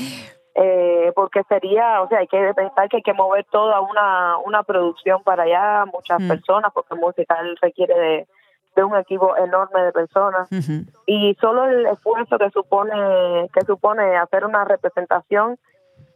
Eh, 0.54 1.14
porque 1.16 1.44
sería, 1.44 2.02
o 2.02 2.10
sea, 2.10 2.20
hay 2.20 2.28
que 2.28 2.54
pensar 2.54 2.90
que 2.90 2.98
hay 2.98 3.04
que 3.04 3.14
mover 3.14 3.46
toda 3.46 3.80
una, 3.80 4.38
una 4.40 4.64
producción 4.64 5.24
para 5.24 5.44
allá, 5.44 5.86
muchas 5.86 6.20
Mm. 6.20 6.28
personas, 6.28 6.72
porque 6.74 6.94
el 6.94 7.00
musical 7.00 7.58
requiere 7.62 7.94
de, 7.98 8.28
de 8.76 8.84
un 8.84 8.96
equipo 8.98 9.36
enorme 9.38 9.82
de 9.82 9.92
personas 9.94 10.50
y 11.06 11.36
solo 11.42 11.66
el 11.66 11.86
esfuerzo 11.88 12.38
que 12.38 12.50
supone 12.52 13.50
que 13.54 13.62
supone 13.66 14.16
hacer 14.18 14.46
una 14.46 14.64
representación 14.66 15.58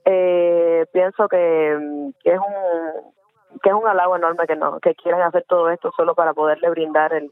eh, 0.05 0.85
pienso 0.93 1.27
que, 1.27 2.11
que 2.23 2.31
es 2.33 2.39
un 2.39 3.59
que 3.61 3.69
es 3.69 3.75
un 3.75 3.87
halago 3.87 4.15
enorme 4.15 4.47
que 4.47 4.55
no 4.55 4.79
que 4.79 4.95
quieran 4.95 5.21
hacer 5.21 5.43
todo 5.47 5.69
esto 5.69 5.91
solo 5.97 6.15
para 6.15 6.33
poderle 6.33 6.69
brindar 6.69 7.13
el, 7.13 7.29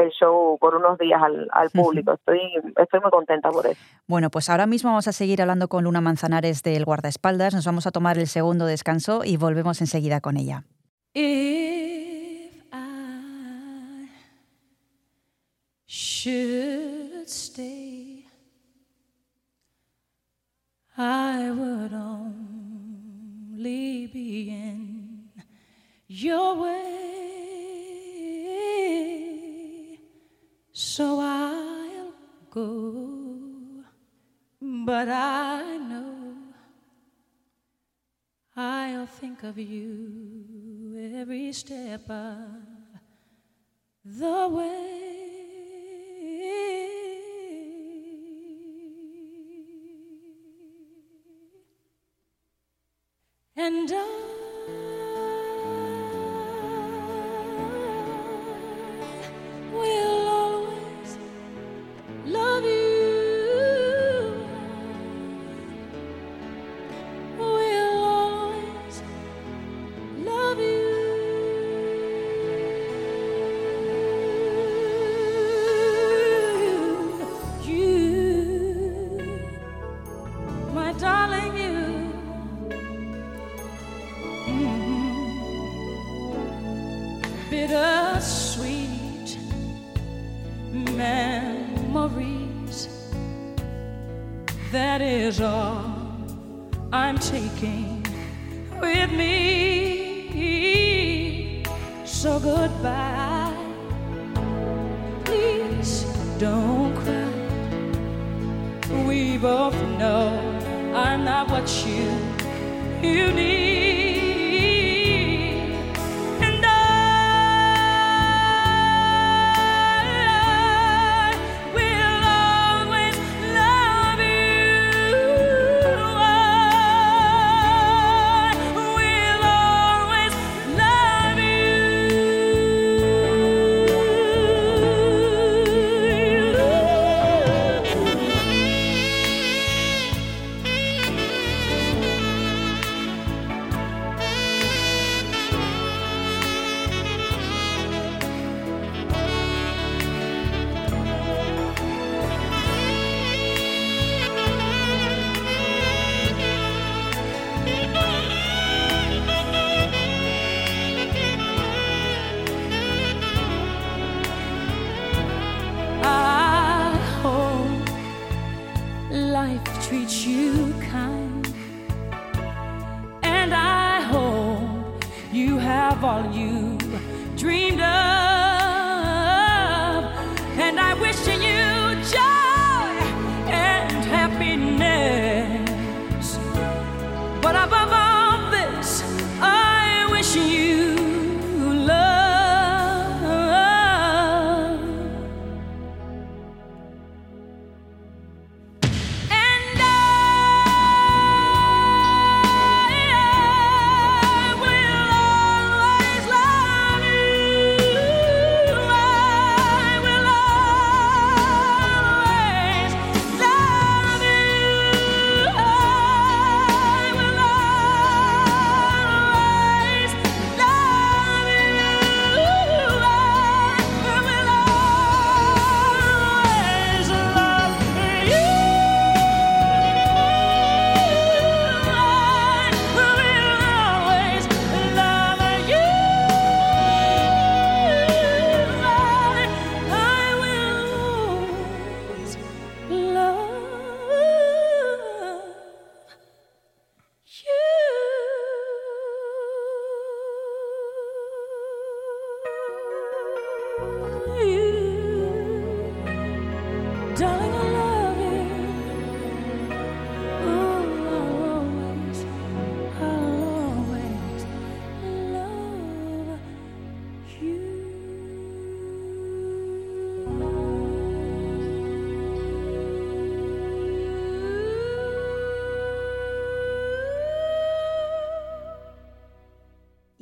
el 0.00 0.10
show 0.10 0.58
por 0.58 0.74
unos 0.74 0.98
días 0.98 1.22
al, 1.22 1.48
al 1.52 1.70
público 1.70 2.12
estoy 2.12 2.40
estoy 2.76 3.00
muy 3.00 3.10
contenta 3.10 3.50
por 3.50 3.66
eso 3.66 3.80
Bueno, 4.06 4.30
pues 4.30 4.48
ahora 4.50 4.66
mismo 4.66 4.90
vamos 4.90 5.06
a 5.08 5.12
seguir 5.12 5.40
hablando 5.40 5.68
con 5.68 5.84
Luna 5.84 6.00
Manzanares 6.00 6.62
del 6.62 6.84
guardaespaldas. 6.84 7.54
Nos 7.54 7.64
vamos 7.66 7.86
a 7.86 7.90
tomar 7.92 8.18
el 8.18 8.26
segundo 8.26 8.66
descanso 8.66 9.22
y 9.24 9.36
volvemos 9.36 9.80
enseguida 9.80 10.20
con 10.20 10.36
ella. 10.36 10.64
If 11.14 12.62
I 12.72 14.08
should 15.86 17.28
stay, 17.28 18.26
I 20.96 21.50
would 21.50 21.92
only 21.94 23.60
be 24.12 24.50
in 24.50 25.30
your 26.08 26.56
way. 26.58 27.39
So 30.82 31.20
I'll 31.20 32.14
go, 32.50 33.84
but 34.62 35.10
I 35.10 35.76
know 35.76 36.34
I'll 38.56 39.04
think 39.04 39.42
of 39.42 39.58
you 39.58 41.12
every 41.20 41.52
step 41.52 42.08
of 42.08 42.46
the 44.06 44.48
way. 44.48 45.20
And 53.54 53.92
I 53.92 54.39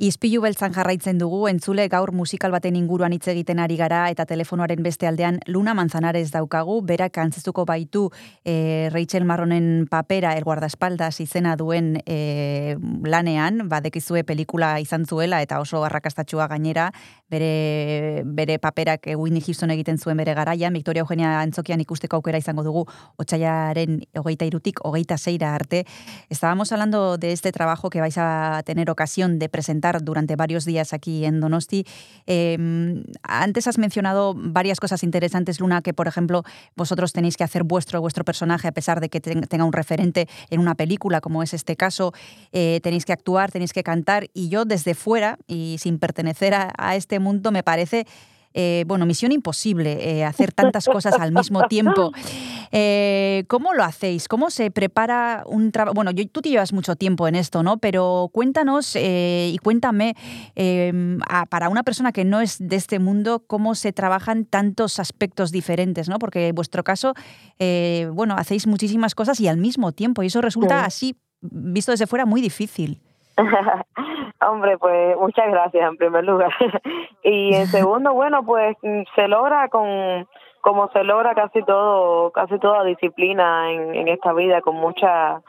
Izpilu 0.08 0.40
beltzan 0.40 0.72
jarraitzen 0.72 1.18
dugu, 1.20 1.42
entzule 1.50 1.84
gaur 1.92 2.14
musikal 2.16 2.52
baten 2.54 2.76
inguruan 2.78 3.12
hitz 3.12 3.26
egiten 3.28 3.58
ari 3.60 3.76
gara 3.76 4.06
eta 4.08 4.24
telefonoaren 4.30 4.80
beste 4.80 5.08
aldean 5.08 5.40
Luna 5.52 5.74
Manzanares 5.76 6.30
daukagu, 6.32 6.78
berak 6.88 7.18
antzestuko 7.20 7.66
baitu 7.68 8.06
e, 8.40 8.88
Rachel 8.94 9.26
Marronen 9.28 9.84
papera 9.90 10.32
el 10.38 10.46
guardaespaldas 10.48 11.18
izena 11.20 11.56
duen 11.60 11.98
e, 12.06 12.78
lanean, 13.04 13.66
badekizue 13.68 14.22
pelikula 14.24 14.78
izan 14.80 15.04
zuela 15.04 15.42
eta 15.44 15.60
oso 15.60 15.82
arrakastatxua 15.84 16.48
gainera, 16.54 16.88
bere, 17.30 18.22
bere 18.24 18.58
paperak 18.58 19.06
e, 19.06 19.16
Whitney 19.16 19.42
Houston 19.44 19.70
egiten 19.70 19.98
zuen 19.98 20.16
bere 20.16 20.34
garaian, 20.34 20.72
Victoria 20.72 21.04
Eugenia 21.04 21.38
antzokian 21.40 21.80
ikusteko 21.80 22.18
aukera 22.18 22.40
izango 22.40 22.64
dugu 22.64 22.86
otxaiaren 23.20 24.00
hogeita 24.16 24.48
irutik, 24.48 24.80
hogeita 24.84 25.18
zeira 25.18 25.54
arte. 25.54 25.84
Estábamos 26.30 26.72
hablando 26.72 27.18
de 27.18 27.32
este 27.32 27.52
trabajo 27.52 27.90
que 27.90 28.00
vais 28.00 28.16
a 28.18 28.62
tener 28.64 28.90
ocasión 28.90 29.38
de 29.38 29.48
presentar 29.48 30.02
durante 30.02 30.36
varios 30.36 30.64
días 30.64 30.92
aquí 30.92 31.24
en 31.24 31.40
Donosti. 31.40 31.84
Eh, 32.26 32.56
antes 33.22 33.66
has 33.66 33.78
mencionado 33.78 34.34
varias 34.36 34.80
cosas 34.80 35.02
interesantes, 35.02 35.60
Luna, 35.60 35.82
que 35.82 35.92
por 35.92 36.08
ejemplo 36.08 36.42
vosotros 36.76 37.12
tenéis 37.12 37.36
que 37.36 37.44
hacer 37.44 37.64
vuestro, 37.64 38.00
vuestro 38.00 38.24
personaje 38.24 38.68
a 38.68 38.72
pesar 38.72 39.00
de 39.00 39.08
que 39.08 39.20
tenga 39.20 39.64
un 39.64 39.72
referente 39.72 40.28
en 40.50 40.60
una 40.60 40.74
película, 40.74 41.20
como 41.20 41.42
es 41.42 41.54
este 41.54 41.76
caso. 41.76 42.12
Eh, 42.52 42.80
tenéis 42.82 43.04
que 43.04 43.12
actuar, 43.12 43.50
tenéis 43.50 43.72
que 43.72 43.82
cantar 43.82 44.28
y 44.32 44.48
yo 44.48 44.64
desde 44.64 44.94
fuera 44.94 45.38
y 45.46 45.76
sin 45.78 45.98
pertenecer 45.98 46.54
a 46.54 46.96
este 46.96 47.17
mundo 47.20 47.50
me 47.52 47.62
parece 47.62 48.06
eh, 48.54 48.84
bueno, 48.88 49.06
misión 49.06 49.30
imposible 49.30 49.98
eh, 50.18 50.24
hacer 50.24 50.52
tantas 50.52 50.86
cosas 50.86 51.14
al 51.20 51.32
mismo 51.32 51.68
tiempo. 51.68 52.12
Eh, 52.72 53.44
¿Cómo 53.46 53.74
lo 53.74 53.84
hacéis? 53.84 54.26
¿Cómo 54.26 54.50
se 54.50 54.70
prepara 54.70 55.44
un 55.46 55.70
trabajo? 55.70 55.94
Bueno, 55.94 56.10
yo, 56.10 56.26
tú 56.28 56.40
te 56.40 56.48
llevas 56.48 56.72
mucho 56.72 56.96
tiempo 56.96 57.28
en 57.28 57.34
esto, 57.34 57.62
¿no? 57.62 57.76
Pero 57.78 58.30
cuéntanos 58.32 58.96
eh, 58.96 59.50
y 59.54 59.58
cuéntame 59.58 60.16
em, 60.56 61.20
a, 61.28 61.46
para 61.46 61.68
una 61.68 61.82
persona 61.82 62.10
que 62.10 62.24
no 62.24 62.40
es 62.40 62.56
de 62.58 62.76
este 62.76 62.98
mundo, 62.98 63.44
cómo 63.46 63.74
se 63.74 63.92
trabajan 63.92 64.44
tantos 64.44 64.98
aspectos 64.98 65.52
diferentes, 65.52 66.08
¿no? 66.08 66.18
Porque 66.18 66.48
en 66.48 66.54
vuestro 66.54 66.82
caso, 66.82 67.14
bueno, 68.12 68.34
hacéis 68.36 68.66
muchísimas 68.66 69.14
cosas 69.14 69.38
y 69.40 69.46
al 69.46 69.58
mismo 69.58 69.92
tiempo, 69.92 70.22
y 70.22 70.26
eso 70.26 70.40
resulta 70.40 70.80
Sí. 70.80 70.86
así, 70.86 71.16
visto 71.42 71.92
desde 71.92 72.06
fuera, 72.06 72.26
muy 72.26 72.40
difícil. 72.40 73.00
Hombre, 74.40 74.78
pues 74.78 75.16
muchas 75.16 75.50
gracias 75.50 75.88
en 75.88 75.96
primer 75.96 76.24
lugar. 76.24 76.52
y 77.22 77.54
en 77.54 77.66
segundo, 77.68 78.12
bueno, 78.14 78.44
pues 78.44 78.76
mm, 78.82 79.02
se 79.14 79.28
logra 79.28 79.68
con 79.68 80.26
como 80.60 80.88
se 80.88 81.04
logra 81.04 81.34
casi 81.34 81.62
todo, 81.62 82.32
casi 82.32 82.58
toda 82.58 82.84
disciplina 82.84 83.72
en, 83.72 83.94
en 83.94 84.08
esta 84.08 84.32
vida, 84.32 84.60
con 84.60 84.74
mucha, 84.74 85.40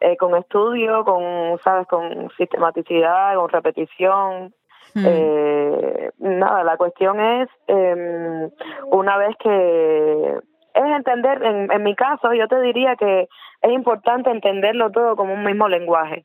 eh, 0.00 0.16
con 0.16 0.36
estudio, 0.36 1.04
con, 1.04 1.58
sabes, 1.62 1.86
con 1.88 2.30
sistematicidad, 2.36 3.34
con 3.34 3.48
repetición. 3.48 4.54
Eh, 4.96 6.12
nada, 6.18 6.62
la 6.62 6.76
cuestión 6.76 7.18
es 7.18 7.48
eh, 7.66 8.48
una 8.92 9.16
vez 9.16 9.34
que 9.40 10.38
es 10.74 10.84
entender, 10.84 11.42
en, 11.42 11.72
en 11.72 11.82
mi 11.82 11.96
caso, 11.96 12.32
yo 12.32 12.46
te 12.46 12.60
diría 12.60 12.94
que 12.94 13.28
es 13.60 13.72
importante 13.72 14.30
entenderlo 14.30 14.92
todo 14.92 15.16
como 15.16 15.34
un 15.34 15.42
mismo 15.42 15.68
lenguaje. 15.68 16.24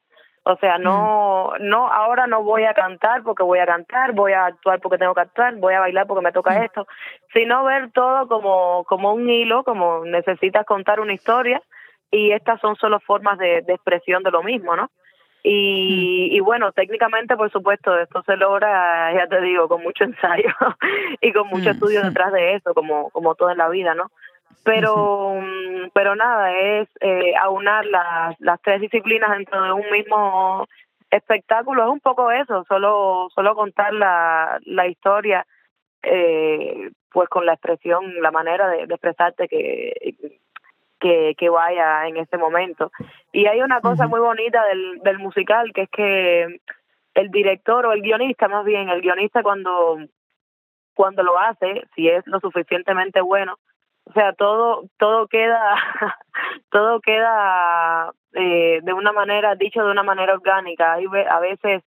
O 0.49 0.57
sea, 0.57 0.79
no, 0.79 1.53
no, 1.59 1.91
ahora 1.91 2.25
no 2.25 2.41
voy 2.41 2.63
a 2.63 2.73
cantar 2.73 3.21
porque 3.21 3.43
voy 3.43 3.59
a 3.59 3.67
cantar, 3.67 4.13
voy 4.13 4.33
a 4.33 4.47
actuar 4.47 4.79
porque 4.79 4.97
tengo 4.97 5.13
que 5.13 5.21
actuar, 5.21 5.55
voy 5.57 5.75
a 5.75 5.79
bailar 5.79 6.07
porque 6.07 6.23
me 6.23 6.31
toca 6.31 6.65
esto, 6.65 6.87
sino 7.31 7.63
ver 7.65 7.91
todo 7.91 8.27
como, 8.27 8.83
como 8.85 9.13
un 9.13 9.29
hilo, 9.29 9.63
como 9.63 10.03
necesitas 10.05 10.65
contar 10.65 11.01
una 11.01 11.13
historia 11.13 11.61
y 12.09 12.31
estas 12.31 12.59
son 12.61 12.75
solo 12.77 12.99
formas 12.99 13.37
de, 13.37 13.61
de 13.61 13.73
expresión 13.73 14.23
de 14.23 14.31
lo 14.31 14.41
mismo, 14.41 14.75
¿no? 14.75 14.89
Y, 15.43 16.29
y 16.31 16.39
bueno, 16.39 16.71
técnicamente, 16.71 17.37
por 17.37 17.51
supuesto, 17.51 17.97
esto 17.99 18.23
se 18.23 18.35
logra, 18.35 19.13
ya 19.13 19.27
te 19.27 19.41
digo, 19.41 19.67
con 19.67 19.83
mucho 19.83 20.03
ensayo 20.05 20.49
y 21.21 21.31
con 21.31 21.47
mucho 21.47 21.69
estudio 21.69 22.01
detrás 22.01 22.33
de 22.33 22.55
eso, 22.55 22.73
como, 22.73 23.11
como 23.11 23.35
todo 23.35 23.51
en 23.51 23.59
la 23.59 23.69
vida, 23.69 23.93
¿no? 23.93 24.09
Pero, 24.63 25.35
mm, 25.41 25.89
pero 25.93 26.15
nada, 26.15 26.51
es 26.53 26.87
eh, 27.01 27.33
aunar 27.41 27.85
las, 27.85 28.39
las 28.39 28.61
tres 28.61 28.81
disciplinas 28.81 29.31
dentro 29.31 29.63
de 29.63 29.71
un 29.71 29.89
mismo 29.91 30.67
espectáculo, 31.09 31.83
es 31.83 31.89
un 31.89 31.99
poco 31.99 32.31
eso, 32.31 32.63
solo, 32.67 33.29
solo 33.33 33.55
contar 33.55 33.93
la, 33.93 34.59
la 34.65 34.87
historia, 34.87 35.45
eh, 36.03 36.91
pues 37.11 37.27
con 37.29 37.45
la 37.45 37.53
expresión, 37.53 38.21
la 38.21 38.31
manera 38.31 38.69
de, 38.69 38.85
de 38.85 38.93
expresarte 38.93 39.47
que, 39.47 40.15
que, 40.99 41.35
que 41.37 41.49
vaya 41.49 42.07
en 42.07 42.17
ese 42.17 42.37
momento. 42.37 42.91
Y 43.31 43.47
hay 43.47 43.61
una 43.61 43.81
cosa 43.81 44.07
muy 44.07 44.19
bonita 44.19 44.63
del, 44.65 44.99
del 44.99 45.17
musical, 45.17 45.71
que 45.73 45.83
es 45.83 45.89
que 45.89 46.61
el 47.15 47.31
director 47.31 47.85
o 47.85 47.93
el 47.93 48.01
guionista, 48.01 48.47
más 48.47 48.65
bien, 48.65 48.89
el 48.89 49.01
guionista 49.01 49.41
cuando, 49.41 49.97
cuando 50.93 51.23
lo 51.23 51.39
hace, 51.39 51.83
si 51.95 52.07
es 52.07 52.25
lo 52.27 52.39
suficientemente 52.39 53.21
bueno, 53.21 53.57
o 54.09 54.13
sea, 54.13 54.33
todo, 54.33 54.85
todo 54.97 55.27
queda, 55.27 55.75
todo 56.71 56.99
queda 56.99 58.11
eh, 58.33 58.79
de 58.81 58.93
una 58.93 59.11
manera, 59.11 59.55
dicho 59.55 59.83
de 59.83 59.91
una 59.91 60.03
manera 60.03 60.33
orgánica. 60.33 60.93
Hay 60.93 61.05
a 61.05 61.39
veces 61.39 61.83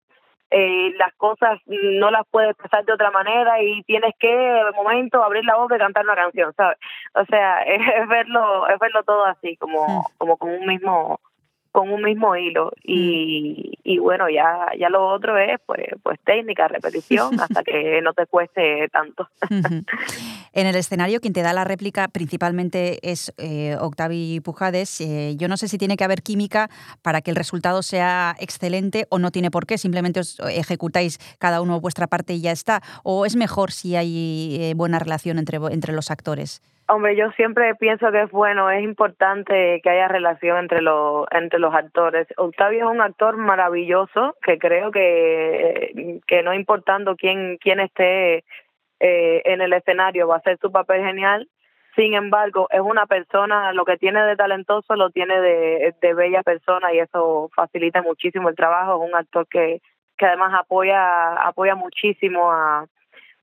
eh, 0.52 0.94
las 0.98 1.14
cosas 1.16 1.60
no 1.66 2.12
las 2.12 2.28
puedes 2.30 2.52
expresar 2.52 2.86
de 2.86 2.94
otra 2.94 3.10
manera 3.10 3.62
y 3.64 3.82
tienes 3.84 4.14
que 4.20 4.28
de 4.28 4.72
momento 4.76 5.24
abrir 5.24 5.46
la 5.46 5.56
boca 5.56 5.76
y 5.76 5.80
cantar 5.80 6.04
una 6.04 6.16
canción, 6.16 6.54
¿sabes? 6.56 6.78
O 7.16 7.26
sea, 7.26 7.64
es, 7.64 7.82
es 8.02 8.08
verlo, 8.08 8.68
es 8.68 8.78
verlo 8.78 9.02
todo 9.04 9.26
así, 9.26 9.58
como, 9.58 10.06
como 10.18 10.38
con 10.38 10.52
un 10.52 10.66
mismo, 10.68 11.20
con 11.72 11.90
un 11.90 12.02
mismo 12.02 12.36
hilo 12.36 12.72
y, 12.84 13.80
y 13.84 13.98
bueno 14.00 14.30
ya 14.30 14.68
ya 14.78 14.90
lo 14.90 15.08
otro 15.08 15.38
es 15.38 15.60
pues 15.66 15.86
pues 16.04 16.20
técnica 16.24 16.68
repetición 16.68 17.40
hasta 17.40 17.64
que 17.64 18.02
no 18.02 18.14
te 18.14 18.26
cueste 18.26 18.88
tanto. 18.90 19.28
En 20.54 20.68
el 20.68 20.76
escenario, 20.76 21.22
quien 21.22 21.32
te 21.32 21.44
da 21.44 21.54
la 21.54 21.64
réplica 21.64 22.10
principalmente 22.10 23.00
es 23.10 23.34
eh, 23.38 23.78
Octavi 23.80 24.42
Pujades. 24.42 25.00
Eh, 25.00 25.36
yo 25.38 25.48
no 25.48 25.56
sé 25.56 25.70
si 25.70 25.78
tiene 25.78 25.96
que 25.96 26.04
haber 26.04 26.24
química 26.24 26.70
para 27.02 27.22
que 27.22 27.32
el 27.32 27.38
resultado 27.38 27.82
sea 27.84 28.36
excelente 28.38 29.08
o 29.10 29.18
no 29.18 29.32
tiene 29.32 29.50
por 29.50 29.66
qué. 29.66 29.78
Simplemente 29.78 30.20
os 30.20 30.40
ejecutáis 30.42 31.20
cada 31.40 31.62
uno 31.62 31.80
vuestra 31.80 32.08
parte 32.08 32.34
y 32.34 32.42
ya 32.42 32.52
está. 32.52 32.82
O 33.04 33.26
es 33.26 33.38
mejor 33.38 33.72
si 33.72 33.96
hay 33.96 34.58
eh, 34.60 34.74
buena 34.76 35.00
relación 35.00 35.40
entre, 35.40 35.58
entre 35.72 35.94
los 35.94 36.12
actores. 36.12 36.62
Hombre, 36.94 37.16
yo 37.16 37.32
siempre 37.38 37.74
pienso 37.76 38.12
que 38.12 38.24
es 38.24 38.32
bueno, 38.32 38.70
es 38.70 38.84
importante 38.84 39.80
que 39.82 39.90
haya 39.90 40.10
relación 40.10 40.58
entre 40.58 40.82
los 40.82 41.26
entre 41.32 41.58
los 41.58 41.74
actores. 41.74 42.28
Octavio 42.36 42.80
es 42.80 42.92
un 42.92 43.00
actor 43.00 43.38
maravilloso 43.38 44.36
que 44.44 44.60
creo 44.60 44.92
que 44.92 46.20
que 46.28 46.44
no 46.44 46.54
importando 46.54 47.16
quién 47.16 47.58
quién 47.62 47.80
esté 47.80 48.44
eh, 49.00 49.42
en 49.46 49.62
el 49.62 49.72
escenario 49.72 50.28
va 50.28 50.36
a 50.36 50.38
hacer 50.40 50.58
su 50.62 50.70
papel 50.70 51.02
genial. 51.06 51.48
Sin 51.96 52.14
embargo, 52.14 52.68
es 52.70 52.82
una 52.82 53.06
persona, 53.06 53.72
lo 53.72 53.86
que 53.86 53.96
tiene 53.96 54.22
de 54.26 54.36
talentoso 54.36 54.94
lo 54.98 55.12
tiene 55.12 55.40
de, 55.40 55.96
de 56.02 56.14
bella 56.14 56.44
persona 56.44 56.94
y 56.94 57.00
eso 57.00 57.50
facilita 57.56 58.02
muchísimo 58.02 58.50
el 58.50 58.56
trabajo. 58.58 59.02
Es 59.02 59.10
un 59.10 59.16
actor 59.16 59.48
que, 59.48 59.82
que 60.18 60.26
además 60.26 60.54
apoya 60.60 61.36
apoya 61.36 61.76
muchísimo 61.76 62.52
a, 62.52 62.86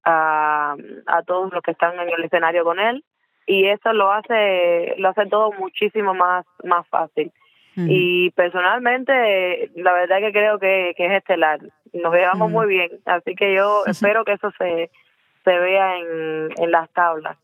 a, 0.04 0.76
a 1.06 1.22
todos 1.22 1.50
los 1.50 1.62
que 1.62 1.70
están 1.70 1.98
en 1.98 2.10
el 2.10 2.24
escenario 2.24 2.62
con 2.62 2.78
él 2.78 3.02
y 3.48 3.66
eso 3.66 3.92
lo 3.94 4.12
hace 4.12 4.94
lo 4.98 5.08
hace 5.08 5.26
todo 5.26 5.50
muchísimo 5.52 6.14
más 6.14 6.46
más 6.62 6.86
fácil. 6.88 7.32
Y 7.80 8.30
personalmente 8.32 9.70
la 9.76 9.92
verdad 9.92 10.18
que 10.18 10.32
creo 10.32 10.58
que, 10.58 10.94
que 10.96 11.06
es 11.06 11.12
estelar. 11.12 11.60
Nos 11.92 12.12
llevamos 12.12 12.50
muy 12.50 12.66
bien 12.66 12.90
así 13.06 13.36
que 13.36 13.54
yo 13.54 13.84
espero 13.86 14.24
que 14.24 14.32
eso 14.32 14.50
se 14.58 14.90
se 15.44 15.58
vea 15.58 15.96
en, 15.98 16.48
en 16.56 16.70
las 16.70 16.90
tablas. 16.90 17.36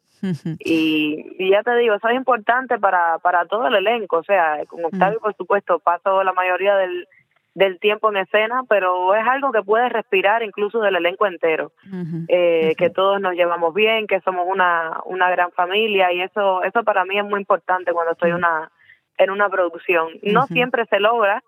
Y, 0.59 1.37
y 1.39 1.51
ya 1.51 1.63
te 1.63 1.77
digo 1.77 1.95
eso 1.95 2.09
es 2.09 2.17
importante 2.17 2.79
para 2.79 3.19
para 3.19 3.47
todo 3.47 3.69
el 3.69 3.77
elenco. 3.77 4.19
O 4.19 4.25
sea 4.25 4.59
con 4.67 4.85
Octavio 4.85 5.21
por 5.21 5.35
supuesto 5.37 5.79
paso 5.79 6.23
la 6.23 6.33
mayoría 6.33 6.77
del 6.77 7.09
del 7.55 7.79
tiempo 7.79 8.11
en 8.11 8.17
escena 8.19 8.65
pero 8.69 9.15
es 9.15 9.27
algo 9.27 9.53
que 9.53 9.63
puedes 9.63 9.93
respirar 9.93 10.43
incluso 10.43 10.81
del 10.81 10.97
elenco 10.97 11.27
entero. 11.27 11.73
Eh, 12.29 12.75
que 12.77 12.91
todos 12.91 13.21
nos 13.21 13.35
llevamos 13.35 13.73
bien, 13.75 14.07
que 14.07 14.21
somos 14.21 14.47
una, 14.49 15.01
una 15.05 15.31
gran 15.31 15.53
familia 15.53 16.13
y 16.13 16.21
eso 16.21 16.63
eso 16.65 16.83
para 16.83 17.05
mí 17.05 17.19
es 17.19 17.25
muy 17.25 17.41
importante 17.41 17.93
cuando 17.93 18.13
estoy 18.13 18.33
una 18.33 18.71
en 19.17 19.31
una 19.31 19.49
producción. 19.49 20.09
No 20.23 20.47
siempre 20.47 20.85
se 20.87 20.99
logra, 20.99 21.45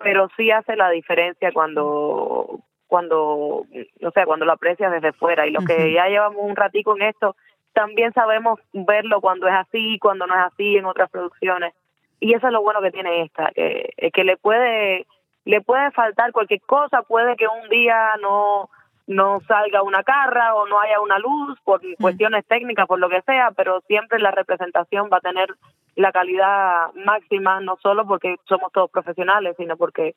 pero 0.00 0.28
sí 0.36 0.50
hace 0.50 0.76
la 0.76 0.90
diferencia 0.90 1.52
cuando 1.52 2.60
cuando 2.88 3.66
o 4.06 4.10
sea, 4.12 4.26
cuando 4.26 4.44
lo 4.44 4.52
aprecias 4.52 4.92
desde 4.92 5.12
fuera. 5.12 5.46
Y 5.46 5.52
los 5.52 5.64
que 5.64 5.92
ya 5.92 6.08
llevamos 6.08 6.42
un 6.42 6.56
ratico 6.56 6.96
en 6.96 7.02
esto 7.02 7.36
también 7.72 8.12
sabemos 8.12 8.60
verlo 8.72 9.20
cuando 9.20 9.48
es 9.48 9.54
así, 9.54 9.98
cuando 9.98 10.26
no 10.26 10.34
es 10.34 10.52
así 10.52 10.76
en 10.76 10.84
otras 10.86 11.10
producciones. 11.10 11.74
Y 12.20 12.32
eso 12.34 12.46
es 12.46 12.52
lo 12.52 12.62
bueno 12.62 12.80
que 12.80 12.92
tiene 12.92 13.22
esta, 13.22 13.50
que, 13.54 13.90
que 14.12 14.24
le 14.24 14.36
puede 14.36 15.06
le 15.44 15.60
puede 15.60 15.90
faltar 15.92 16.32
cualquier 16.32 16.62
cosa, 16.62 17.02
puede 17.02 17.36
que 17.36 17.46
un 17.46 17.68
día 17.68 18.16
no 18.20 18.70
no 19.06 19.40
salga 19.46 19.82
una 19.82 20.02
carra 20.02 20.54
o 20.54 20.66
no 20.66 20.80
haya 20.80 20.98
una 21.00 21.18
luz 21.18 21.58
por 21.62 21.82
cuestiones 22.00 22.44
técnicas, 22.46 22.86
por 22.86 22.98
lo 22.98 23.10
que 23.10 23.20
sea, 23.22 23.50
pero 23.50 23.82
siempre 23.86 24.18
la 24.18 24.30
representación 24.30 25.10
va 25.12 25.18
a 25.18 25.20
tener 25.20 25.48
la 25.94 26.10
calidad 26.10 26.90
máxima, 27.04 27.60
no 27.60 27.76
solo 27.82 28.06
porque 28.06 28.36
somos 28.48 28.72
todos 28.72 28.90
profesionales, 28.90 29.56
sino 29.58 29.76
porque 29.76 30.14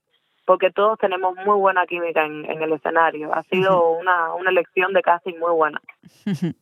porque 0.47 0.71
todos 0.71 0.97
tenemos 0.97 1.35
muy 1.45 1.59
buena 1.59 1.85
química 1.85 2.25
en, 2.25 2.49
en 2.49 2.61
el 2.63 2.71
escenario. 2.71 3.33
Ha 3.33 3.43
sido 3.51 3.91
una, 3.91 4.33
una 4.33 4.49
elección 4.49 4.93
de 4.93 5.01
casting 5.01 5.35
muy 5.39 5.51
buena. 5.51 5.79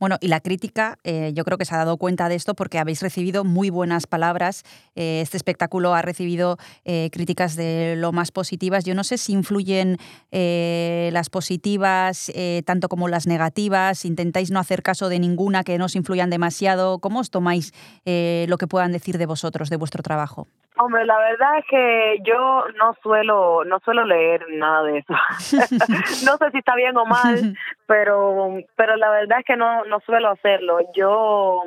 Bueno, 0.00 0.16
y 0.20 0.28
la 0.28 0.40
crítica, 0.40 0.98
eh, 1.04 1.32
yo 1.34 1.44
creo 1.44 1.56
que 1.56 1.64
se 1.64 1.74
ha 1.74 1.78
dado 1.78 1.96
cuenta 1.96 2.28
de 2.28 2.34
esto 2.34 2.54
porque 2.54 2.78
habéis 2.78 3.00
recibido 3.00 3.44
muy 3.44 3.70
buenas 3.70 4.06
palabras. 4.06 4.64
Eh, 4.96 5.20
este 5.22 5.36
espectáculo 5.36 5.94
ha 5.94 6.02
recibido 6.02 6.58
eh, 6.84 7.10
críticas 7.12 7.54
de 7.56 7.94
lo 7.96 8.12
más 8.12 8.32
positivas. 8.32 8.84
Yo 8.84 8.94
no 8.94 9.04
sé 9.04 9.16
si 9.18 9.32
influyen 9.32 9.96
eh, 10.32 11.10
las 11.12 11.30
positivas 11.30 12.30
eh, 12.34 12.62
tanto 12.66 12.88
como 12.88 13.08
las 13.08 13.26
negativas. 13.26 14.04
Intentáis 14.04 14.50
no 14.50 14.58
hacer 14.58 14.82
caso 14.82 15.08
de 15.08 15.20
ninguna 15.20 15.62
que 15.62 15.78
no 15.78 15.86
os 15.86 15.96
influyan 15.96 16.28
demasiado. 16.28 16.98
¿Cómo 16.98 17.20
os 17.20 17.30
tomáis 17.30 17.72
eh, 18.04 18.46
lo 18.48 18.58
que 18.58 18.66
puedan 18.66 18.92
decir 18.92 19.16
de 19.16 19.26
vosotros, 19.26 19.70
de 19.70 19.76
vuestro 19.76 20.02
trabajo? 20.02 20.48
Hombre, 20.76 21.04
la 21.04 21.18
verdad 21.18 21.58
es 21.58 21.64
que 21.70 22.18
yo 22.24 22.64
no 22.76 22.96
suelo 23.02 23.64
no 23.64 23.78
suelo 23.80 24.04
leer 24.04 24.44
nada 24.50 24.82
de 24.82 24.98
eso. 24.98 25.12
no 26.26 26.36
sé 26.36 26.50
si 26.50 26.58
está 26.58 26.74
bien 26.74 26.96
o 26.96 27.06
mal, 27.06 27.56
pero 27.86 28.56
pero 28.74 28.96
la 28.96 29.10
verdad 29.10 29.38
es 29.40 29.44
que 29.44 29.56
no 29.56 29.84
no 29.84 30.00
suelo 30.00 30.30
hacerlo. 30.30 30.78
Yo 30.94 31.62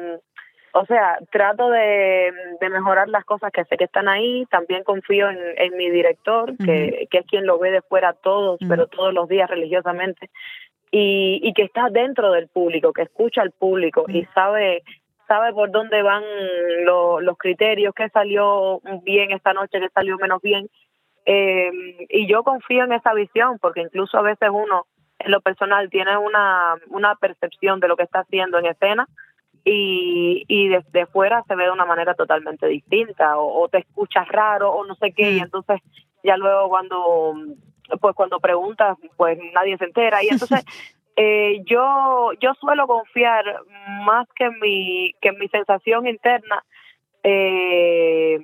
o 0.74 0.86
sea, 0.86 1.18
trato 1.32 1.70
de, 1.70 2.32
de 2.62 2.70
mejorar 2.70 3.10
las 3.10 3.26
cosas 3.26 3.52
que 3.52 3.64
sé 3.66 3.78
que 3.78 3.86
están 3.86 4.08
ahí. 4.08 4.46
También 4.52 4.84
confío 4.84 5.28
en, 5.30 5.40
en 5.58 5.76
mi 5.76 5.90
director, 5.90 6.56
que, 6.58 7.08
que 7.10 7.18
es 7.20 7.26
quien 7.26 7.48
lo 7.48 7.58
ve 7.58 7.72
de 7.72 7.82
fuera 7.82 8.14
todos, 8.14 8.60
pero 8.68 8.86
todos 8.86 9.12
los 9.12 9.28
días 9.28 9.50
religiosamente. 9.50 10.30
Y, 10.92 11.40
y 11.42 11.54
que 11.54 11.64
está 11.64 11.90
dentro 11.90 12.32
del 12.32 12.48
público, 12.48 12.94
que 12.94 13.02
escucha 13.02 13.42
al 13.42 13.52
público 13.52 14.06
y 14.08 14.26
sabe 14.36 14.84
sabe 15.28 15.54
por 15.54 15.72
dónde 15.72 16.02
van 16.02 16.24
lo- 16.86 17.20
los 17.22 17.38
criterios, 17.38 17.94
qué 17.96 18.10
salió 18.10 18.80
bien 19.04 19.32
esta 19.32 19.54
noche, 19.54 19.80
qué 19.80 19.90
salió 19.90 20.18
menos 20.18 20.42
bien. 20.42 20.70
Eh, 21.26 21.72
y 22.10 22.28
yo 22.28 22.44
confío 22.44 22.86
en 22.86 22.94
esa 22.94 23.14
visión, 23.14 23.60
porque 23.60 23.82
incluso 23.82 24.18
a 24.18 24.22
veces 24.22 24.50
uno, 24.52 24.86
en 25.20 25.32
lo 25.32 25.42
personal, 25.42 25.90
tiene 25.90 26.18
una, 26.18 26.76
una 26.90 27.16
percepción 27.16 27.80
de 27.80 27.88
lo 27.90 27.98
que 27.98 28.04
está 28.04 28.20
haciendo 28.20 28.60
en 28.60 28.68
escena 28.68 29.08
y, 29.66 30.46
y 30.48 30.70
desde 30.70 31.06
fuera 31.08 31.44
se 31.48 31.56
ve 31.56 31.66
de 31.66 31.72
una 31.72 31.86
manera 31.86 32.14
totalmente 32.14 32.68
distinta, 32.68 33.38
o, 33.38 33.64
o 33.64 33.68
te 33.68 33.80
escuchas 33.80 34.28
raro, 34.30 34.72
o 34.72 34.86
no 34.86 34.96
sé 34.96 35.12
qué, 35.12 35.32
y 35.32 35.40
entonces 35.40 35.82
ya 36.24 36.38
luego 36.38 36.70
cuando 36.70 37.34
pues 38.02 38.16
cuando 38.16 38.40
preguntas, 38.40 38.98
pues 39.16 39.38
nadie 39.54 39.78
se 39.78 39.86
entera, 39.86 40.24
y 40.24 40.28
entonces 40.30 40.64
eh, 41.20 41.64
yo 41.66 42.32
yo 42.40 42.54
suelo 42.54 42.86
confiar 42.86 43.44
más 44.06 44.28
que 44.36 44.46
en 44.46 44.60
mi 44.60 45.14
que 45.20 45.30
en 45.30 45.40
mi 45.40 45.48
sensación 45.48 46.06
interna 46.06 46.64
eh, 47.24 48.40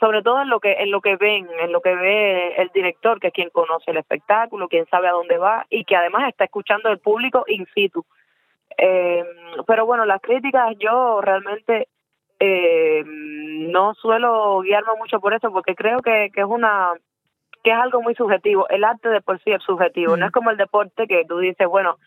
sobre 0.00 0.22
todo 0.22 0.40
en 0.40 0.48
lo 0.48 0.58
que 0.58 0.72
en 0.72 0.90
lo 0.90 1.02
que 1.02 1.16
ven 1.16 1.46
en 1.60 1.70
lo 1.70 1.82
que 1.82 1.94
ve 1.94 2.54
el 2.56 2.70
director 2.72 3.20
que 3.20 3.26
es 3.26 3.32
quien 3.34 3.50
conoce 3.50 3.90
el 3.90 3.98
espectáculo 3.98 4.68
quien 4.68 4.86
sabe 4.86 5.08
a 5.08 5.12
dónde 5.12 5.36
va 5.36 5.66
y 5.68 5.84
que 5.84 5.94
además 5.94 6.28
está 6.28 6.44
escuchando 6.44 6.88
el 6.88 6.98
público 6.98 7.44
in 7.46 7.66
situ. 7.74 8.06
Eh, 8.78 9.22
pero 9.66 9.84
bueno 9.84 10.06
las 10.06 10.22
críticas 10.22 10.74
yo 10.78 11.20
realmente 11.20 11.88
eh, 12.40 13.04
no 13.04 13.92
suelo 13.94 14.60
guiarme 14.62 14.94
mucho 14.98 15.20
por 15.20 15.34
eso 15.34 15.52
porque 15.52 15.74
creo 15.74 16.00
que, 16.00 16.30
que 16.34 16.40
es 16.40 16.46
una 16.46 16.94
que 17.62 17.70
es 17.70 17.76
algo 17.76 18.02
muy 18.02 18.14
subjetivo. 18.14 18.68
El 18.68 18.84
arte 18.84 19.08
de 19.08 19.20
por 19.20 19.40
sí 19.42 19.50
es 19.50 19.62
subjetivo, 19.62 20.16
no 20.16 20.26
es 20.26 20.32
como 20.32 20.50
el 20.50 20.56
deporte 20.56 21.06
que 21.06 21.24
tú 21.26 21.38
dices, 21.38 21.66
bueno, 21.66 21.98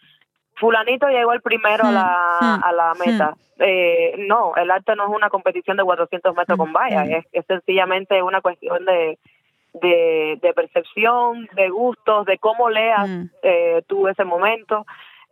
fulanito 0.56 1.08
llegó 1.08 1.34
el 1.34 1.41
primero 1.41 1.86
a 1.86 1.91
la, 1.91 2.56
a 2.56 2.72
la 2.72 2.93
meta. 2.93 3.36
Eh, 3.60 4.16
no, 4.28 4.53
el 4.56 4.70
arte 4.70 4.95
no 4.95 5.03
es 5.03 5.10
una 5.10 5.30
competición 5.30 5.78
de 5.78 5.84
400 5.84 6.36
metros 6.36 6.58
con 6.58 6.74
vallas, 6.74 7.08
es, 7.10 7.26
es 7.32 7.45
sencillamente 7.45 8.22
una 8.22 8.41
cuestión 8.41 8.84
de, 8.86 9.18
de, 9.82 10.39
de 10.41 10.53
percepción, 10.53 11.47
de 11.56 11.70
gustos, 11.70 12.26
de 12.26 12.38
cómo 12.38 12.70
leas 12.70 13.10
eh, 13.43 13.82
tú 13.88 14.08
ese 14.08 14.24
momento. 14.24 14.86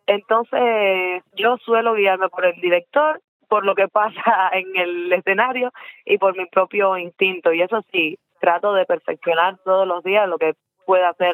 Entonces, 0.05 1.23
yo 1.33 1.57
suelo 1.57 1.93
guiarme 1.93 2.29
por 2.29 2.45
el 2.45 2.59
director, 2.59 3.21
por 3.47 3.65
lo 3.65 3.75
que 3.75 3.87
pasa 3.89 4.49
en 4.53 4.75
el 4.75 5.11
escenario 5.13 5.71
y 6.05 6.17
por 6.17 6.37
mi 6.37 6.45
propio 6.45 6.97
instinto. 6.97 7.53
Y 7.53 7.61
eso 7.61 7.81
sí, 7.91 8.17
trato 8.43 8.73
de 8.73 8.85
perfeccionar 8.85 9.55
todos 9.63 9.87
los 9.87 10.03
días 10.03 10.27
lo 10.27 10.37
que 10.37 10.53
pueda 10.85 11.13
ser 11.13 11.33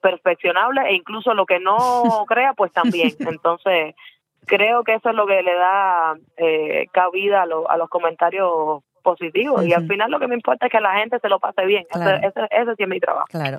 perfeccionable 0.00 0.80
e 0.88 0.94
incluso 0.94 1.34
lo 1.34 1.44
que 1.44 1.60
no 1.60 1.76
crea, 2.26 2.54
pues 2.54 2.72
también. 2.72 3.10
Entonces, 3.18 3.94
creo 4.46 4.82
que 4.82 4.94
eso 4.94 5.10
es 5.10 5.14
lo 5.14 5.26
que 5.26 5.42
le 5.42 5.54
da 5.54 6.14
eh, 6.38 6.86
cabida 6.90 7.42
a, 7.42 7.46
lo- 7.46 7.70
a 7.70 7.76
los 7.76 7.90
comentarios 7.90 8.82
positivos. 9.08 9.64
Y 9.64 9.72
al 9.72 9.86
final 9.88 10.10
lo 10.10 10.18
que 10.20 10.28
me 10.28 10.34
importa 10.34 10.66
es 10.66 10.72
que 10.72 10.80
la 10.80 10.94
gente 10.98 11.18
se 11.20 11.28
lo 11.28 11.38
pase 11.38 11.64
bien. 11.64 11.84
Ese- 11.90 11.98
Claro. 11.98 12.18
Ese, 12.28 12.40
ese, 12.50 12.74
sí 12.76 12.82
es 12.82 12.88
mi 12.88 13.00
trabajo. 13.00 13.26
Claro. 13.30 13.58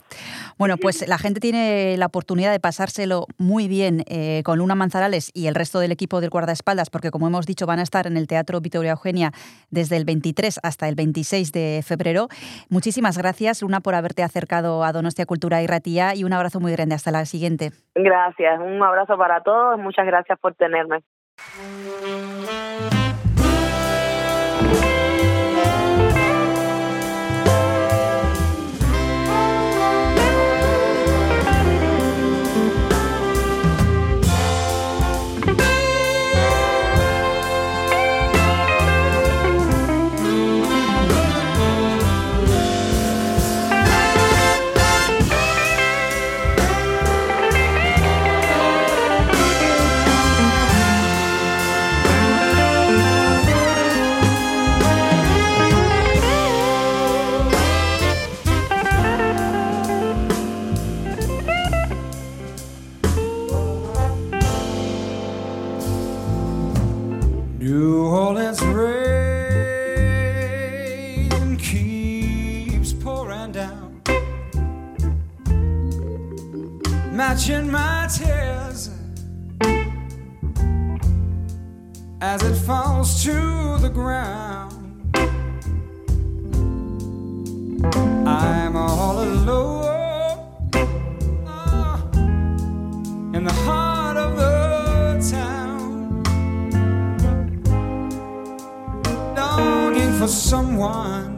Bueno, 0.57 0.77
pues 0.77 1.07
la 1.07 1.17
gente 1.17 1.39
tiene 1.39 1.95
la 1.97 2.05
oportunidad 2.05 2.51
de 2.51 2.59
pasárselo 2.59 3.25
muy 3.37 3.67
bien 3.67 4.03
eh, 4.07 4.41
con 4.45 4.57
Luna 4.59 4.75
Manzarales 4.75 5.31
y 5.33 5.47
el 5.47 5.55
resto 5.55 5.79
del 5.79 5.91
equipo 5.91 6.21
del 6.21 6.29
guardaespaldas, 6.29 6.89
porque 6.89 7.09
como 7.11 7.27
hemos 7.27 7.45
dicho, 7.45 7.65
van 7.65 7.79
a 7.79 7.83
estar 7.83 8.05
en 8.07 8.17
el 8.17 8.27
Teatro 8.27 8.59
Victoria 8.61 8.91
Eugenia 8.91 9.31
desde 9.71 9.97
el 9.97 10.05
23 10.05 10.59
hasta 10.63 10.87
el 10.87 10.95
26 10.95 11.51
de 11.51 11.81
febrero. 11.85 12.27
Muchísimas 12.69 13.17
gracias, 13.17 13.61
Luna, 13.61 13.79
por 13.79 13.95
haberte 13.95 14.23
acercado 14.23 14.83
a 14.83 14.91
Donostia 14.91 15.25
Cultura 15.25 15.61
y 15.61 15.67
Ratía 15.67 16.13
y 16.15 16.23
un 16.23 16.33
abrazo 16.33 16.59
muy 16.59 16.71
grande. 16.71 16.95
Hasta 16.95 17.11
la 17.11 17.25
siguiente. 17.25 17.71
Gracias. 17.95 18.59
Un 18.59 18.81
abrazo 18.83 19.17
para 19.17 19.41
todos. 19.41 19.79
Muchas 19.79 20.05
gracias 20.05 20.37
por 20.39 20.53
tenerme. 20.55 20.99
Orleans 68.09 68.61
rain 68.63 69.19
keeps 71.57 72.91
pouring 72.91 73.51
down, 73.51 74.01
matching 77.11 77.69
my 77.69 78.07
tears 78.11 78.89
as 82.19 82.41
it 82.41 82.55
falls 82.55 83.23
to 83.25 83.77
the 83.77 83.89
ground. 83.93 85.15
I'm 88.27 88.75
all 88.75 89.21
alone 89.21 90.71
ah, 91.45 92.03
in 93.35 93.43
the 93.43 93.53
heart 93.53 93.88
for 100.19 100.27
someone 100.27 101.37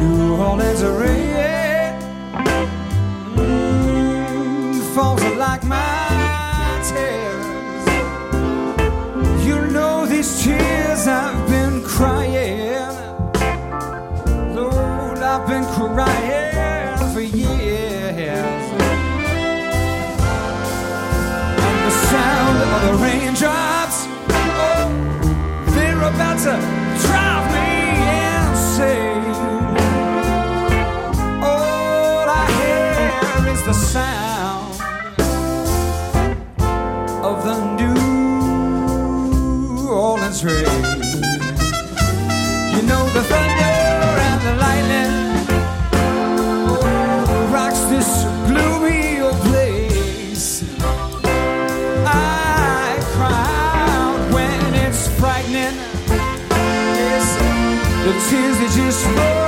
New 0.00 0.36
Orleans 0.36 0.82
rain 0.84 1.92
mm, 3.34 4.80
falls 4.94 5.24
like 5.44 5.64
my 5.64 6.80
tears. 6.88 7.84
You 9.44 9.56
know 9.72 10.06
these 10.06 10.44
tears 10.44 11.08
I've 11.08 11.48
been 11.48 11.82
crying. 11.82 12.94
Lord, 14.54 15.18
I've 15.18 15.48
been 15.48 15.64
crying 15.74 16.53
sound 22.14 22.56
of 22.74 22.80
the 22.86 22.94
raindrops. 23.04 23.98
Oh, 24.66 24.86
they're 25.74 26.04
about 26.12 26.38
to 26.46 26.54
drive 27.06 27.46
me 27.56 27.70
insane. 28.30 29.34
All 31.50 32.26
I 32.42 32.44
hear 32.60 33.52
is 33.54 33.62
the 33.70 33.76
sound 33.94 34.74
of 37.30 37.36
the 37.48 37.56
New 37.80 37.98
Orleans 39.88 40.40
rain. 40.44 40.73
tears 58.30 58.58
that 58.58 58.70
just 58.74 59.04
flow 59.04 59.43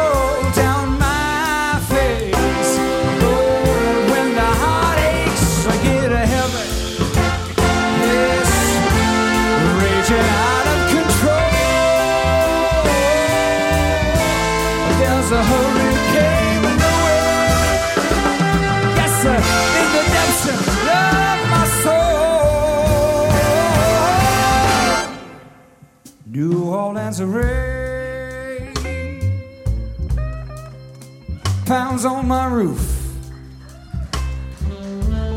my 32.27 32.47
roof. 32.47 32.81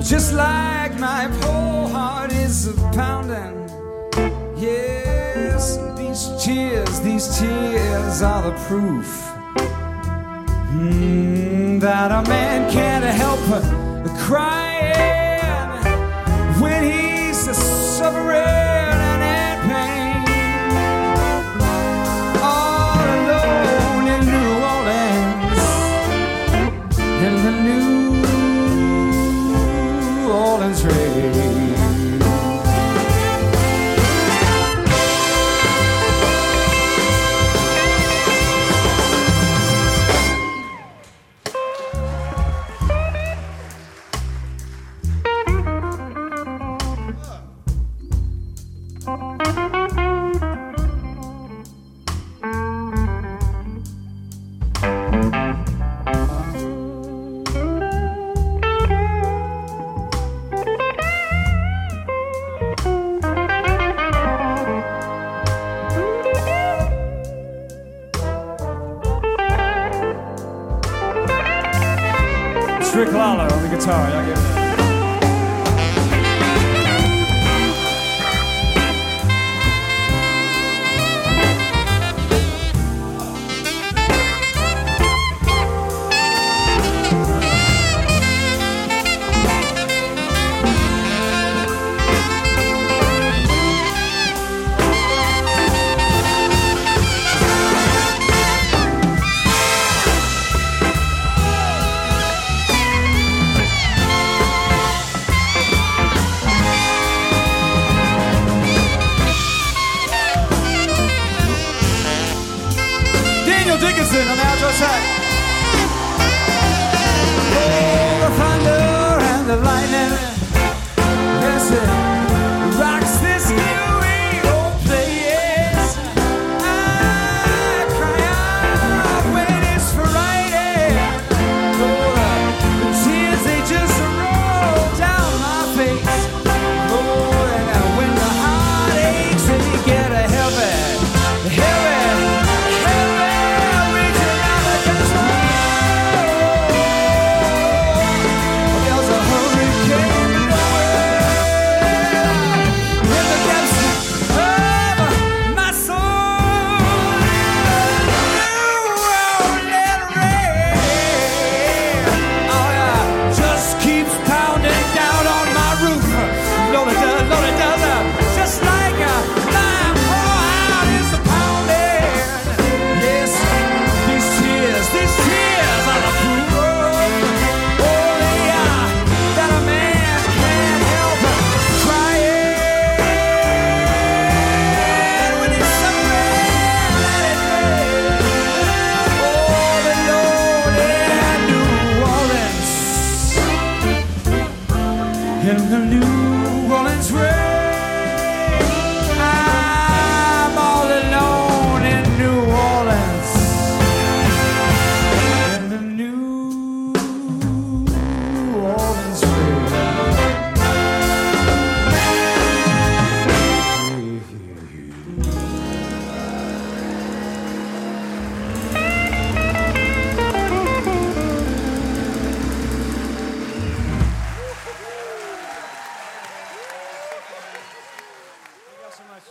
Just 0.02 0.34
like 0.34 0.98
my 1.00 1.30
poor 1.42 1.88
heart 1.90 2.32
is 2.32 2.74
pounding. 2.94 3.70
Yes, 4.58 5.78
these 5.96 6.44
tears, 6.44 7.00
these 7.02 7.40
tears 7.40 8.22
are 8.24 8.42
the 8.42 8.58
proof 8.68 9.06
mm, 10.74 11.80
that 11.80 12.12
a 12.12 12.28
man 12.28 12.72
can't 12.72 13.06
help 13.06 13.40
but 13.50 13.64
cry. 14.18 14.69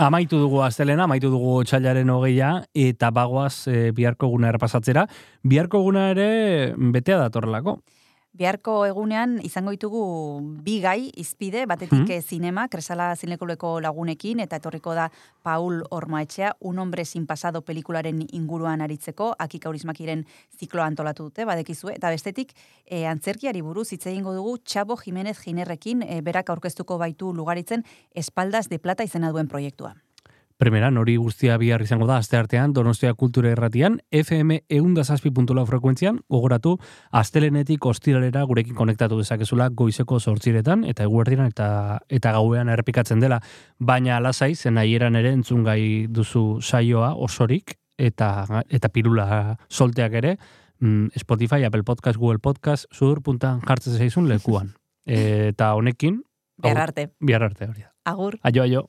amaitu 0.09 0.41
dugu 0.41 0.63
astelena, 0.65 1.05
amaitu 1.05 1.31
dugu 1.33 1.61
txailaren 1.69 2.11
hogeia, 2.11 2.51
eta 2.75 3.13
bagoaz 3.15 3.69
e, 3.71 3.91
biharko 3.97 4.31
guna 4.33 4.51
errapasatzera. 4.53 5.07
Biharko 5.45 5.83
guna 5.85 6.09
ere 6.15 6.29
betea 6.97 7.21
datorrelako. 7.27 7.79
Biharko 8.39 8.85
egunean 8.87 9.41
izango 9.43 9.73
ditugu 9.75 10.01
bi 10.63 10.77
gai 10.79 11.09
izpide, 11.19 11.65
batetik 11.67 12.13
eh, 12.15 12.21
zinema, 12.23 12.69
kresala 12.71 13.09
zinekuleko 13.19 13.73
lagunekin, 13.83 14.39
eta 14.45 14.61
etorriko 14.63 14.95
da 14.95 15.09
Paul 15.43 15.83
Ormaetxea, 15.91 16.53
un 16.61 16.79
hombre 16.79 17.05
sin 17.05 17.27
pasado 17.27 17.65
pelikularen 17.67 18.23
inguruan 18.31 18.85
aritzeko, 18.87 19.33
akik 19.43 19.67
aurismakiren 19.67 20.23
zikloa 20.55 20.87
antolatu 20.87 21.27
dute, 21.33 21.49
badekizue, 21.51 21.97
eta 21.99 22.15
bestetik, 22.15 22.55
e, 22.87 23.09
antzerkiari 23.11 23.65
buruz 23.67 23.89
hitz 23.91 24.05
egingo 24.07 24.37
dugu 24.39 24.59
Txabo 24.63 25.01
Jimenez 25.03 25.41
Ginerrekin, 25.43 26.07
e, 26.07 26.21
berak 26.23 26.55
aurkeztuko 26.55 27.03
baitu 27.03 27.35
lugaritzen 27.35 27.83
espaldas 28.15 28.69
de 28.71 28.79
plata 28.79 29.03
izena 29.03 29.35
duen 29.35 29.51
proiektua. 29.51 29.97
Primeran, 30.59 30.97
hori 30.99 31.15
guztia 31.15 31.55
bihar 31.55 31.85
izango 31.85 32.09
da, 32.09 32.17
aste 32.19 32.35
artean, 32.35 32.73
Donostia 32.75 33.13
Kultura 33.15 33.53
Erratian, 33.53 34.01
FM 34.11 34.57
eundazazpi.lau 34.75 35.63
frekuentzian, 35.69 36.19
gogoratu, 36.27 36.73
astelenetik 37.15 37.87
ostiralera 37.87 38.43
gurekin 38.43 38.75
konektatu 38.75 39.21
dezakezula 39.21 39.69
goizeko 39.71 40.19
sortziretan, 40.19 40.83
eta 40.83 41.07
eguerdiran 41.07 41.53
eta 41.53 41.69
eta 42.11 42.35
gauean 42.35 42.73
errepikatzen 42.75 43.23
dela, 43.23 43.39
baina 43.79 44.19
lasai, 44.19 44.57
zen 44.57 44.83
ahieran 44.83 45.15
ere 45.15 45.31
entzun 45.37 45.63
gai 45.63 46.09
duzu 46.11 46.59
saioa 46.59 47.13
osorik, 47.15 47.77
eta, 47.95 48.65
eta 48.67 48.91
pirula 48.91 49.57
solteak 49.71 50.19
ere, 50.25 50.37
mm, 50.81 51.15
Spotify, 51.23 51.63
Apple 51.71 51.87
Podcast, 51.87 52.19
Google 52.19 52.43
Podcast, 52.43 52.91
sudur 52.91 53.23
puntan 53.23 53.63
jartzen 53.63 53.95
zaizun 53.95 54.27
lekuan. 54.27 54.75
Eta 55.07 55.77
honekin... 55.79 56.25
Bihar 56.59 56.89
arte. 56.91 57.13
Bihar 57.23 57.47
arte, 57.47 57.71
hori 57.71 57.87
da. 57.87 57.93
Agur. 58.11 58.41
Aio, 58.43 58.67
aio. 58.67 58.89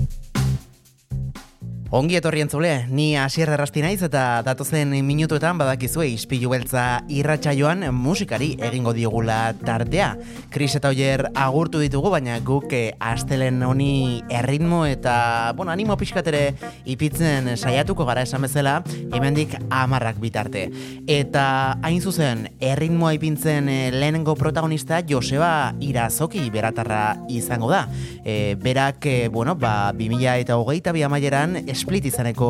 Ongi 1.91 2.15
etorri 2.15 2.39
entzule, 2.39 2.85
ni 2.87 3.17
asier 3.19 3.49
errasti 3.51 3.81
naiz 3.83 3.97
eta 4.05 4.39
datozen 4.47 4.93
minutuetan 5.03 5.57
badakizue 5.59 6.05
ispilu 6.07 6.53
beltza 6.53 7.01
irratsaioan 7.11 7.83
musikari 7.91 8.53
egingo 8.63 8.93
diogula 8.95 9.51
tartea. 9.59 10.13
Kris 10.53 10.69
eta 10.79 10.87
Oier 10.93 11.25
agurtu 11.35 11.81
ditugu, 11.83 12.07
baina 12.13 12.37
guk 12.47 12.71
eh, 12.71 12.93
astelen 13.03 13.59
honi 13.67 14.21
erritmo 14.31 14.85
eta, 14.87 15.51
bueno, 15.57 15.73
animo 15.73 15.97
pixkat 15.99 16.29
ere 16.31 16.41
ipitzen 16.87 17.57
saiatuko 17.57 18.07
gara 18.07 18.23
esan 18.23 18.47
bezala, 18.47 18.77
hemendik 19.11 19.57
amarrak 19.67 20.23
bitarte. 20.23 20.69
Eta 21.11 21.75
hain 21.83 21.99
zuzen, 21.99 22.47
erritmoa 22.71 23.11
ipintzen 23.19 23.67
eh, 23.67 23.91
lehenengo 23.91 24.37
protagonista 24.39 25.01
Joseba 25.03 25.73
Irazoki 25.83 26.47
beratarra 26.55 27.17
izango 27.27 27.67
da. 27.75 27.83
E, 28.23 28.55
berak, 28.55 29.03
bueno, 29.35 29.59
ba, 29.59 29.91
2000 29.91 30.39
eta 30.47 30.55
hogeita 30.55 30.95
bi 30.95 31.03
amaieran 31.03 31.59
Split 31.81 32.05
izaneko 32.05 32.47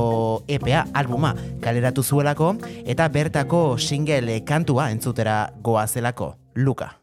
EPA 0.52 0.84
albuma 1.02 1.32
kaleratu 1.64 2.03
zuelako 2.03 2.53
eta 2.84 3.08
bertako 3.08 3.78
single 3.80 4.41
kantua 4.44 4.90
entzutera 4.91 5.45
goazelako. 5.64 6.34
Luka. 6.56 7.01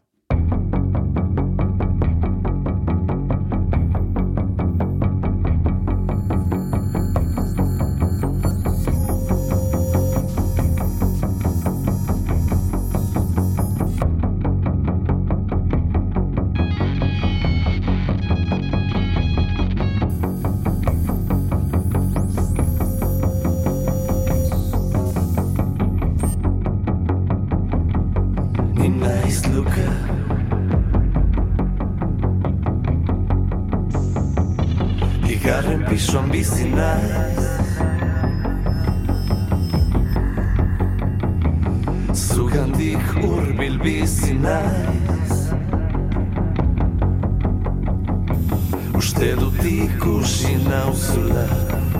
Os 49.09 49.13
dedos 49.13 49.51
tico 49.55 50.21
e 50.47 50.55
não 50.69 50.93
se. 50.93 51.98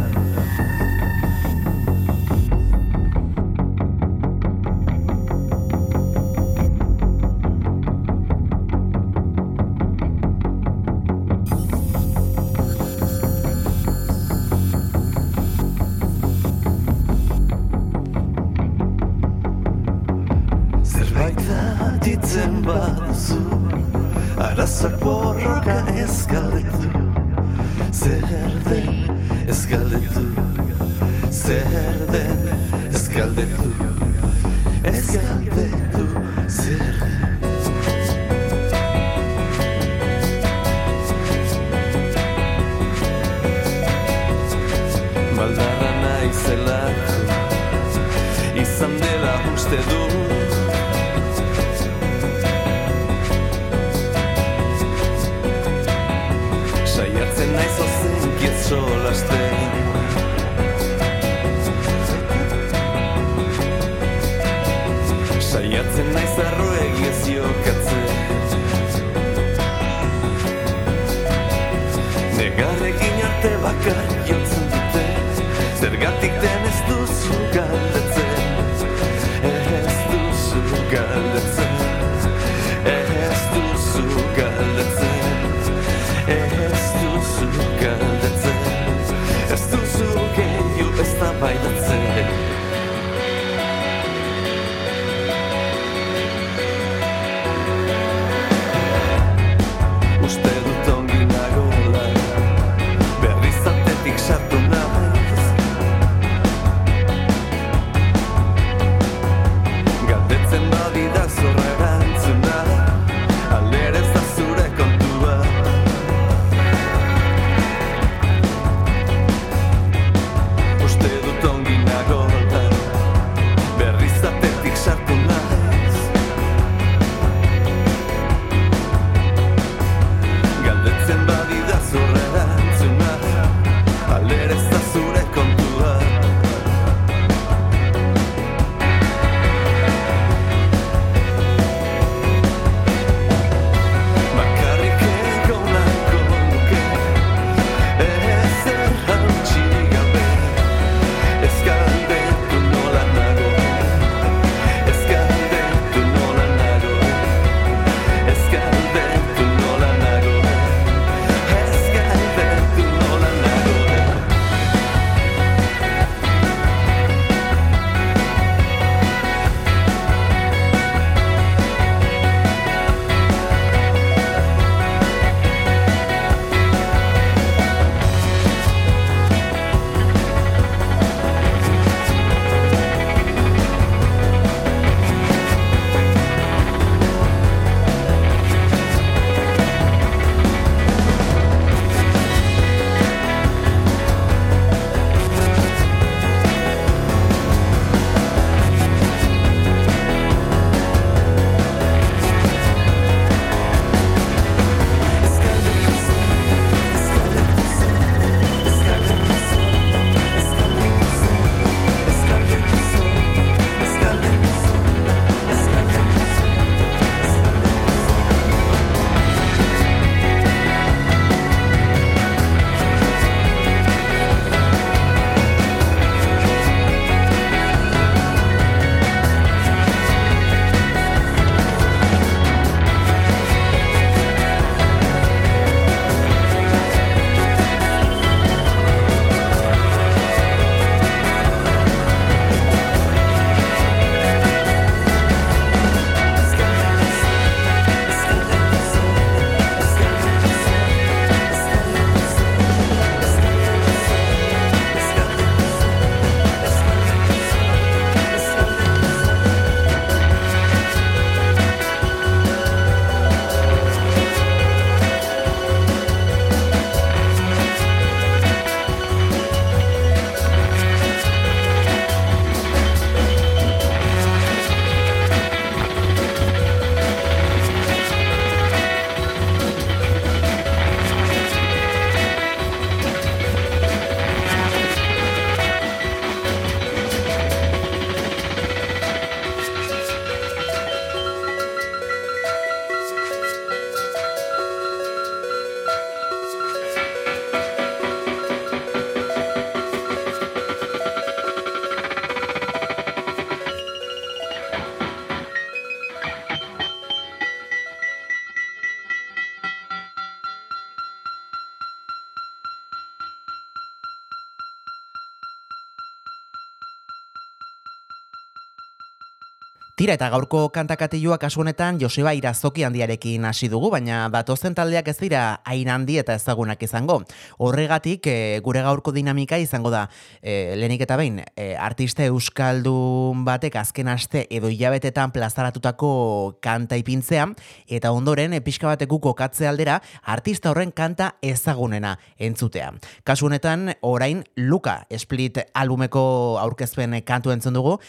Tira 320.10 320.15
eta 320.18 320.30
gaurko 320.34 320.60
kantakatioa 320.73 321.36
kasu 321.38 321.60
honetan 321.61 321.99
Joseba 322.02 322.31
Irazoki 322.34 322.81
handiarekin 322.81 323.44
hasi 323.45 323.68
dugu, 323.69 323.91
baina 323.94 324.23
datozen 324.34 324.73
taldeak 324.73 325.11
ez 325.11 325.19
dira 325.19 325.41
hain 325.69 325.91
handi 325.94 326.15
eta 326.18 326.34
ezagunak 326.34 326.81
izango. 326.81 327.19
Horregatik 327.61 328.26
e, 328.26 328.34
gure 328.65 328.81
gaurko 328.81 329.14
dinamika 329.14 329.60
izango 329.61 329.91
da 329.94 330.07
e, 330.41 330.73
lehenik 330.81 331.03
eta 331.06 331.18
behin 331.19 331.44
e, 331.44 331.76
artista 331.77 332.26
euskaldun 332.26 333.44
batek 333.45 333.77
azken 333.84 334.10
aste 334.10 334.48
edo 334.49 334.73
hilabetetan 334.73 335.30
plazaratutako 335.30 336.57
kanta 336.57 336.98
ipintzea 336.98 337.45
eta 337.86 338.10
ondoren 338.10 338.57
e, 338.57 338.64
pixka 338.65 338.90
batek 338.90 339.14
kokatze 339.14 339.69
aldera 339.69 339.99
artista 340.26 340.73
horren 340.73 340.90
kanta 340.90 341.36
ezagunena 341.45 342.15
entzutea. 342.40 342.95
Kasu 343.22 343.45
honetan 343.45 343.94
orain 344.02 344.41
Luka 344.57 345.03
Split 345.22 345.61
albumeko 345.69 346.57
aurkezpen 346.65 347.14
kantu 347.22 347.53
entzun 347.53 347.77
dugu 347.77 347.99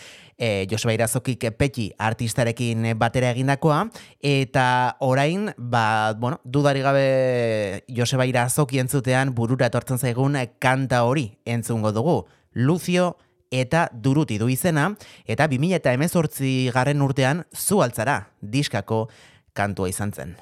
e, 0.41 0.67
Joseba 0.71 0.97
Irazokik 0.97 1.45
Petxi 1.55 1.91
artistarekin 2.01 2.89
batera 2.99 3.31
egindakoa, 3.31 3.85
eta 4.25 4.97
orain, 5.05 5.53
ba, 5.57 6.15
bueno, 6.19 6.41
dudari 6.45 6.83
gabe 6.83 7.85
Joseba 7.87 8.27
Irazoki 8.27 8.81
entzutean 8.81 9.35
burura 9.37 9.69
etortzen 9.71 10.01
zaigun 10.01 10.41
kanta 10.59 11.05
hori 11.05 11.29
entzungo 11.45 11.93
dugu. 11.93 12.25
Lucio 12.53 13.19
eta 13.51 13.89
duruti 13.93 14.39
du 14.39 14.49
izena, 14.49 14.95
eta 15.27 15.47
2000 15.51 15.77
eta 15.83 15.93
emezortzi 15.93 16.71
garren 16.75 17.03
urtean 17.03 17.45
zu 17.55 17.83
altzara 17.85 18.31
diskako 18.41 19.09
kantua 19.53 19.91
izan 19.93 20.15
zen. 20.15 20.39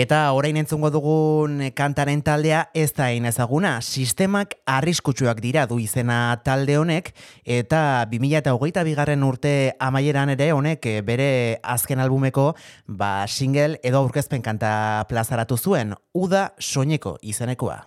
Eta 0.00 0.18
orain 0.32 0.56
entzungo 0.56 0.88
dugun 0.94 1.58
kantaren 1.76 2.22
taldea 2.24 2.60
ez 2.72 2.92
da 2.96 3.10
hain 3.10 3.26
ezaguna. 3.28 3.72
Sistemak 3.84 4.54
arriskutsuak 4.64 5.42
dira 5.44 5.66
du 5.68 5.76
izena 5.82 6.38
talde 6.46 6.78
honek 6.80 7.10
eta 7.44 7.82
2008 8.08 8.86
bigarren 8.86 9.26
urte 9.26 9.52
amaieran 9.76 10.32
ere 10.32 10.52
honek 10.56 10.88
eh, 10.88 10.96
bere 11.04 11.28
azken 11.60 12.00
albumeko 12.00 12.54
ba, 12.86 13.26
single 13.28 13.76
edo 13.84 14.00
aurkezpen 14.00 14.40
kanta 14.46 15.04
plazaratu 15.10 15.60
zuen. 15.60 15.92
Uda 16.16 16.54
soineko 16.56 17.18
izenekoa. 17.20 17.82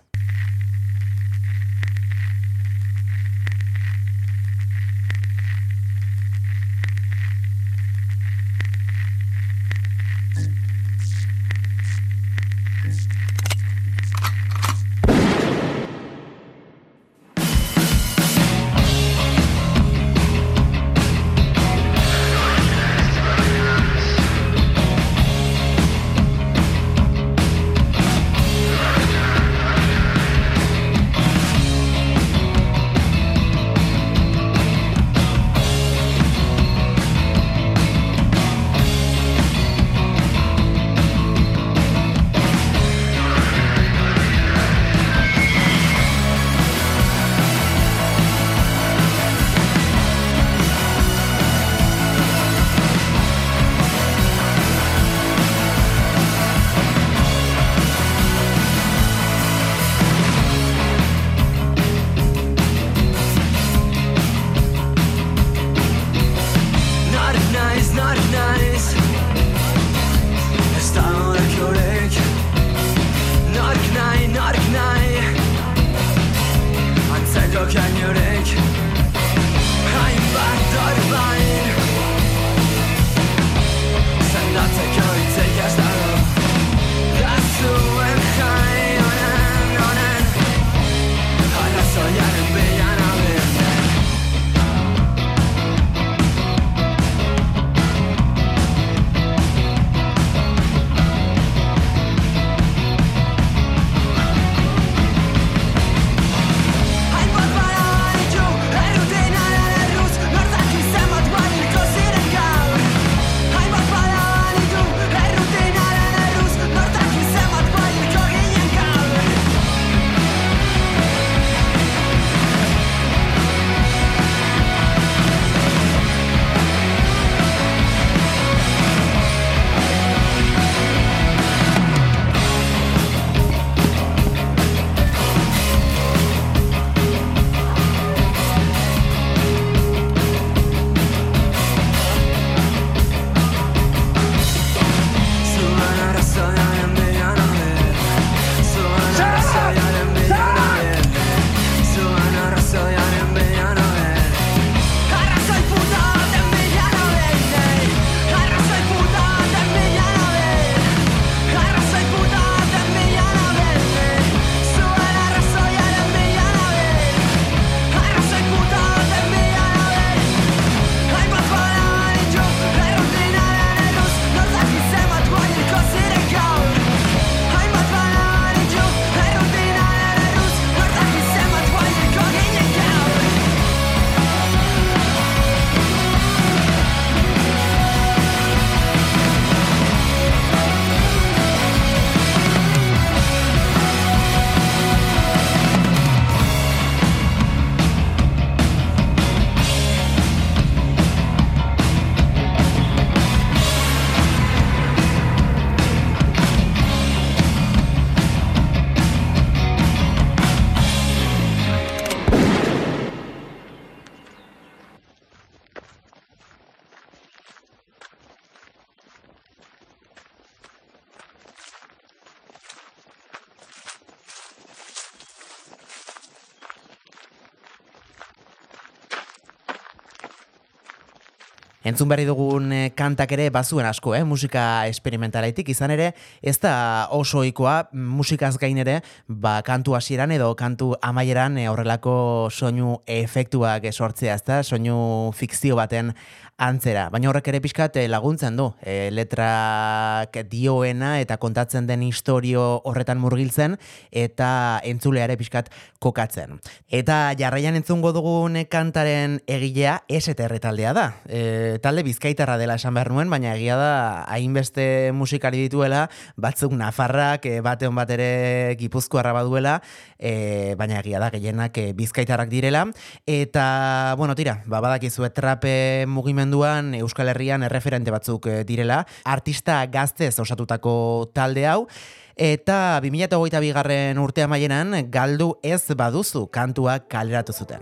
Entzun 231.83 232.07
berri 232.07 232.23
dugun 232.23 232.71
eh, 232.71 232.91
kantak 232.95 233.33
ere 233.35 233.49
bazuen 233.51 233.83
asko, 233.83 234.13
eh? 234.15 234.21
musika 234.23 234.85
esperimentalaitik 234.87 235.67
izan 235.73 235.91
ere, 235.91 236.13
ez 236.39 236.55
da 236.63 237.09
oso 237.11 237.41
ohikoa 237.41 237.89
musikaz 237.91 238.53
gain 238.61 238.79
ere, 238.79 239.01
ba, 239.27 239.57
kantu 239.67 239.97
hasieran 239.97 240.31
edo 240.31 240.47
kantu 240.55 240.93
amaieran 241.03 241.59
eh, 241.59 241.67
horrelako 241.67 242.13
soinu 242.55 243.01
efektuak 243.03 243.89
sortzea, 243.91 244.37
ez 244.39 244.47
da, 244.47 244.61
soinu 244.63 244.95
fikzio 245.35 245.75
baten 245.75 246.13
antzera. 246.57 247.07
Baina 247.09 247.29
horrek 247.29 247.47
ere 247.49 247.59
pixkat 247.63 247.97
eh, 247.97 248.05
laguntzen 248.09 248.55
du, 248.57 248.69
e, 248.85 249.09
letrak 249.11 250.37
dioena 250.49 251.15
eta 251.21 251.37
kontatzen 251.41 251.87
den 251.89 252.03
historio 252.05 252.81
horretan 252.85 253.19
murgiltzen, 253.21 253.77
eta 254.11 254.79
entzuleare 254.85 255.37
pixkat 255.39 255.71
kokatzen. 256.03 256.59
Eta 256.93 257.33
jarraian 257.39 257.77
entzungo 257.79 258.13
dugun 258.13 258.59
kantaren 258.69 259.39
egilea 259.47 260.03
STR 260.07 260.59
taldea 260.63 260.93
da. 260.93 261.07
E, 261.25 261.79
talde 261.83 262.05
bizkaitarra 262.05 262.59
dela 262.61 262.77
esan 262.79 262.93
behar 262.93 263.11
nuen, 263.11 263.31
baina 263.33 263.55
egia 263.57 263.77
da 263.79 263.93
hainbeste 264.31 265.11
musikari 265.15 265.63
dituela, 265.65 266.05
batzuk 266.37 266.75
nafarrak, 266.77 267.47
e, 267.49 267.61
bate 267.65 267.89
hon 267.89 267.97
bat 267.97 268.13
ere 268.13 268.75
gipuzkoarra 268.79 269.33
baduela, 269.33 269.79
e, 270.19 270.75
baina 270.77 271.01
egia 271.01 271.23
da 271.23 271.31
gehienak 271.33 271.77
e, 271.81 271.89
bizkaitarrak 271.97 272.51
direla. 272.53 272.85
Eta, 273.25 274.15
bueno, 274.17 274.35
tira, 274.37 274.59
ba, 274.67 274.83
badakizue 274.83 275.31
trape 275.33 276.05
mugimendu 276.07 276.42
mugimenduan 276.43 276.93
Euskal 276.95 277.29
Herrian 277.29 277.63
erreferente 277.63 278.11
batzuk 278.11 278.47
eh, 278.47 278.63
direla, 278.67 279.05
artista 279.23 279.85
gaztez 279.87 280.39
osatutako 280.39 281.29
talde 281.33 281.65
hau, 281.67 281.87
eta 282.35 282.99
2008 283.01 283.59
bigarren 283.61 284.17
urtea 284.19 284.47
maienan 284.47 285.09
galdu 285.09 285.55
ez 285.63 285.87
baduzu 285.95 286.47
kantua 286.51 286.99
kaleratu 286.99 287.53
zuten. 287.53 287.79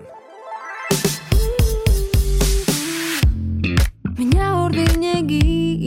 Mina 4.18 4.66
urdinegi 4.66 5.42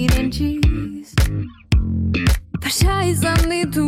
irentxiz 0.04 1.14
Pasa 2.60 3.04
izan 3.06 3.46
ditu 3.46 3.86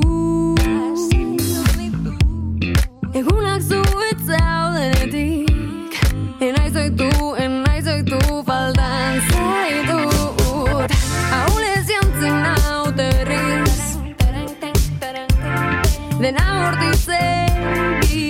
Egunak 3.17 3.63
zuetzaudenetik 3.65 5.57
Enaiz 6.37 6.77
oitu, 6.77 7.09
enaiz 7.41 7.46
Dena 16.17 16.45
hortitzegi 16.65 18.25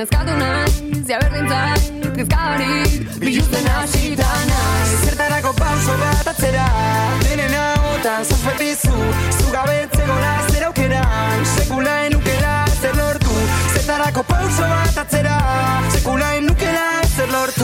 Ezkatu 0.02 0.34
naiz, 0.40 0.74
jaberdin 1.06 1.46
zait, 1.48 1.82
kezkabarik 2.16 2.90
Biluzten 3.22 3.66
hasita 3.70 4.30
naiz. 4.50 4.90
Zertarako 5.06 5.50
pauso 5.60 5.94
bat 6.02 6.26
atzera. 6.32 6.66
Denen 7.22 7.54
ahotan 7.60 8.22
zazpetizu 8.24 8.96
Zu 9.38 9.46
gabetzeko 9.54 10.16
zer 10.50 10.64
aukeran 10.68 11.38
Sekula 11.54 11.94
enukela 12.08 12.54
zer 12.80 12.94
lortu. 12.96 13.34
Zertarako 13.74 14.22
pauso 14.34 14.64
bat 14.74 14.96
atzera. 15.04 15.36
Sekula 15.94 16.28
enukela 16.42 16.88
zer 17.16 17.28
lortu 17.32 17.55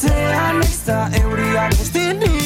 Te 0.00 0.14
han 0.14 0.60
extra 0.62 1.08
euriak 1.18 1.74
buztini 1.74 2.37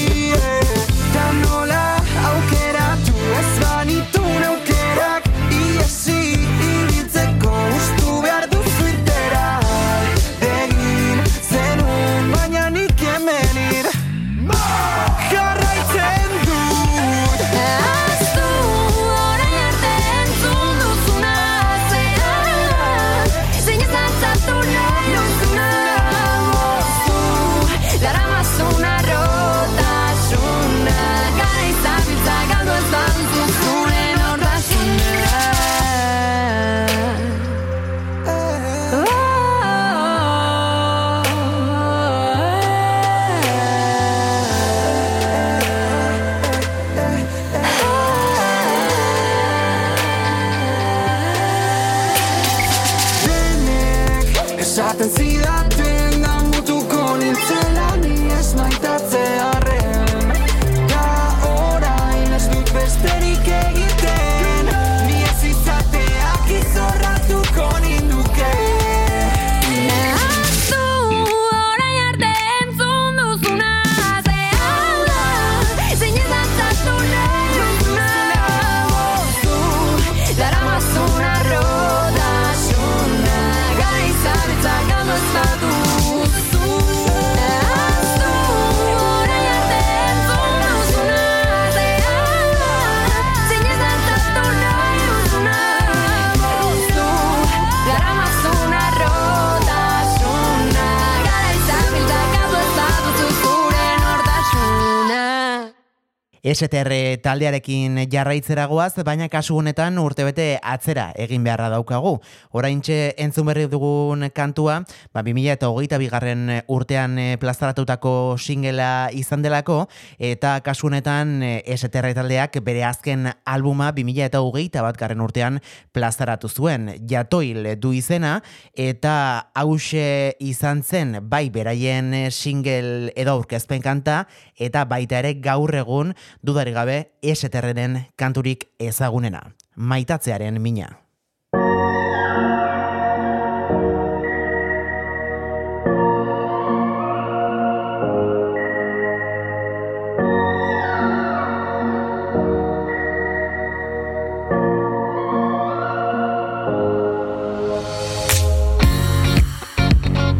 STR 106.52 106.92
taldearekin 107.24 107.96
jarraitzera 108.12 108.66
goaz, 108.68 108.92
baina 109.06 109.28
kasu 109.32 109.56
honetan 109.56 109.96
urtebete 110.02 110.58
atzera 110.60 111.06
egin 111.16 111.44
beharra 111.46 111.70
daukagu. 111.72 112.18
Oraintxe 112.52 113.14
entzun 113.22 113.46
berri 113.48 113.64
dugun 113.72 114.26
kantua, 114.36 114.82
ba, 115.14 115.22
2000 115.24 115.54
eta 115.54 115.70
hogeita 115.72 116.00
bigarren 116.02 116.50
urtean 116.68 117.16
eh, 117.18 117.36
plazaratutako 117.40 118.36
singela 118.36 119.08
izan 119.16 119.44
delako, 119.44 119.86
eta 120.18 120.58
kasu 120.66 120.90
honetan 120.90 121.38
eh, 121.46 121.76
STR 121.76 122.10
taldeak 122.18 122.58
bere 122.64 122.84
azken 122.84 123.30
albuma 123.48 123.92
2000 123.96 124.28
eta 124.28 124.42
hogeita 124.44 124.84
bat 124.84 124.98
garren 125.00 125.24
urtean 125.24 125.60
plazaratu 125.92 126.50
zuen. 126.52 126.90
Jatoil 127.08 127.70
du 127.80 127.94
izena, 127.96 128.34
eta 128.74 129.14
hause 129.54 130.36
izan 130.40 130.82
zen 130.82 131.16
bai 131.30 131.46
beraien 131.54 132.12
single 132.30 133.12
edo 133.16 133.38
aurkezpen 133.38 133.80
kanta, 133.80 134.26
eta 134.58 134.84
baita 134.84 135.22
ere 135.22 135.34
gaur 135.40 135.72
egun 135.74 136.12
dudarik 136.42 136.74
gabe 136.74 136.96
eseterrenen 137.22 138.02
kanturik 138.16 138.68
ezagunena. 138.78 139.52
Maitatzearen 139.76 140.60
mina. 140.60 140.98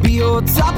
Biotza 0.02 0.72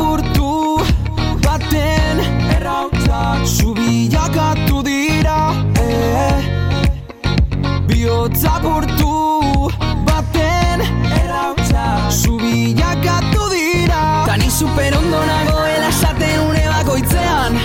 super 14.75 14.97
ondo 14.97 15.21
nagoela 15.25 15.89
esaten 15.89 16.41
une 16.41 16.65
bakoitzean. 16.69 17.59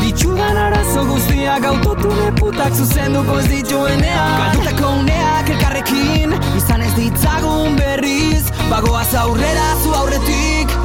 Ditudan 0.00 0.56
arazo 0.56 1.04
guztiak 1.04 1.64
autotune 1.64 2.30
putak 2.38 2.74
zuzenduko 2.74 3.38
ez 3.40 3.48
dituenean. 3.50 4.38
Galdutako 4.38 4.92
uneak 5.00 5.50
elkarrekin 5.56 6.38
izan 6.56 6.86
ez 6.86 6.94
ditzagun 6.94 7.76
berriz. 7.76 8.44
Bagoaz 8.70 9.14
aurrera 9.14 9.68
zu 9.82 9.94
aurretik 9.94 10.78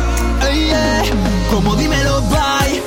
Ei, 0.49 0.69
eh, 0.71 1.13
como 1.51 1.75
dímelo 1.75 2.21
bai 2.33 2.86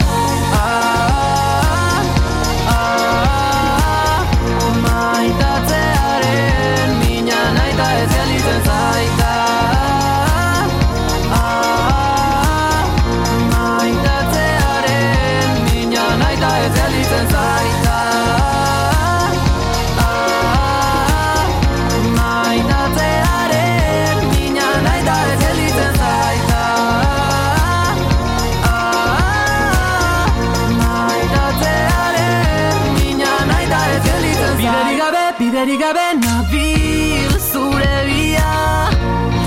Biderik 34.60 35.80
gabe 35.80 36.20
nabil 36.20 37.32
zure 37.40 37.96
bia 38.08 38.90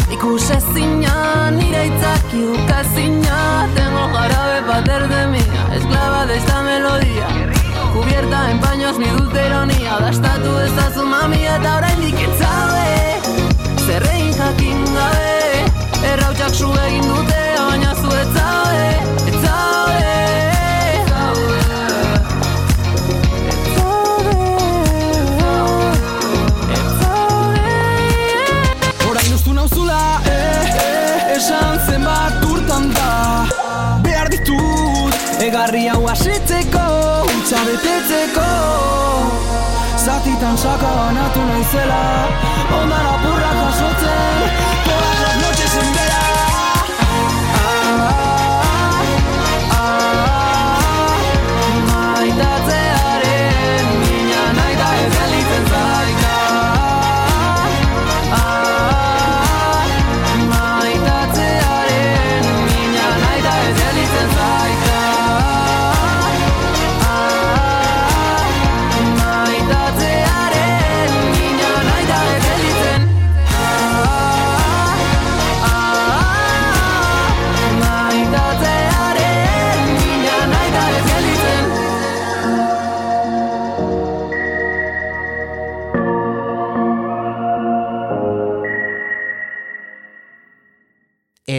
Ikus 0.10 0.50
ezina, 0.50 1.52
nire 1.52 1.86
itzaki 1.90 2.42
ukazina 2.54 3.70
Tengo 3.76 4.06
jarabe 4.16 4.60
pater 4.68 5.04
de 5.12 5.22
mía 5.34 5.62
Esclava 5.76 6.26
de 6.26 6.38
esta 6.38 6.64
melodía. 6.64 7.28
Cubierta 7.94 8.50
en 8.50 8.60
paños 8.60 8.98
mi 8.98 9.06
dulce 9.06 9.46
ironía. 9.46 10.00
Dastatu 10.00 10.58
ezazu 10.66 11.06
mami 11.06 11.46
eta 11.46 11.78
oraindik 11.78 12.18
etzabe 12.28 12.90
Zerrein 13.86 14.34
jakin 14.34 14.84
gabe 14.98 15.38
Errautxak 16.12 16.54
su 16.56 16.74
egin 16.88 17.06
dute 17.08 17.42
Baina 17.70 17.94
zu 18.02 18.10
egarri 35.64 35.88
hau 35.88 36.08
asitzeko, 36.12 36.82
utxa 37.24 37.62
betetzeko. 37.68 38.48
Zatitan 39.96 40.58
saka 40.58 40.92
banatu 40.98 41.46
naizela, 41.48 42.04
ondan 42.82 43.08
apurrak 43.14 43.58
jasotzen 43.62 44.73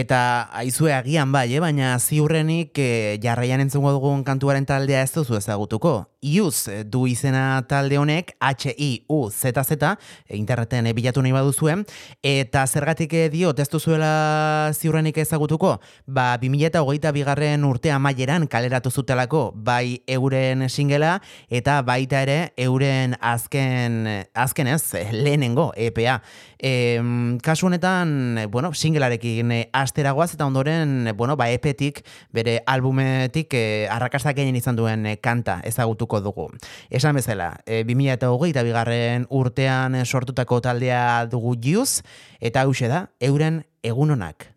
Eta 0.05 0.49
aizue 0.53 0.93
agian 0.93 1.31
bai, 1.33 1.47
eh? 1.55 1.59
baina 1.63 1.95
ziurrenik 1.97 2.77
eh, 2.77 3.17
jarraian 3.23 3.63
entzungo 3.63 3.89
dugun 3.95 4.21
kantuaren 4.27 4.67
taldea 4.69 5.01
ez 5.01 5.09
duzu 5.15 5.39
ezagutuko. 5.39 5.95
Iuz 6.25 6.67
eh, 6.67 6.83
du 6.83 7.05
izena 7.05 7.61
talde 7.69 7.99
honek, 8.01 8.33
H-I-U-Z-Z, 8.41 9.75
eh, 9.85 10.37
interneten 10.39 10.87
eh, 10.89 10.93
bilatu 10.97 11.21
nahi 11.21 11.33
baduzue, 11.35 11.75
eta 12.25 12.63
zergatik 12.65 13.13
diot 13.29 13.59
ez 13.61 13.67
duzuela 13.69 14.71
ziurrenik 14.73 15.19
ezagutuko, 15.21 15.75
ba 16.07 16.31
2008 16.41 17.13
bigarren 17.13 17.67
urtea 17.67 17.99
maieran 18.01 18.47
kaleratu 18.49 18.89
zutelako, 18.89 19.51
bai 19.55 20.01
euren 20.09 20.65
singela, 20.69 21.19
eta 21.49 21.77
baita 21.85 22.23
ere 22.25 22.39
euren 22.57 23.13
azken, 23.21 24.01
azken 24.33 24.73
ez, 24.73 24.95
eh, 24.97 25.11
lehenengo 25.13 25.71
EPA. 25.77 26.21
E, 26.57 26.99
kasu 27.43 27.67
honetan, 27.67 28.39
bueno, 28.49 28.73
singelarekin 28.73 29.51
asteragoaz 29.75 30.33
eta 30.33 30.47
ondoren, 30.47 31.11
bueno, 31.15 31.35
ba 31.37 31.51
epetik, 31.53 32.01
bere 32.33 32.61
albumetik 32.65 33.53
eh, 33.53 33.87
arrakasta 33.91 34.33
gehien 34.33 34.55
izan 34.57 34.79
duen 34.79 35.05
kanta 35.21 35.59
ezagutuko 35.67 36.14
dugu. 36.21 36.49
Esan 36.89 37.15
bezala, 37.15 37.59
eh, 37.65 37.83
2008 37.83 38.63
bigarren 38.63 39.27
urtean 39.29 39.95
eh, 39.95 40.05
sortutako 40.05 40.61
taldea 40.61 41.25
dugu 41.31 41.55
Juz, 41.61 42.01
eta 42.39 42.61
hause 42.61 42.87
da, 42.87 43.09
euren 43.19 43.63
egunonak. 43.83 44.54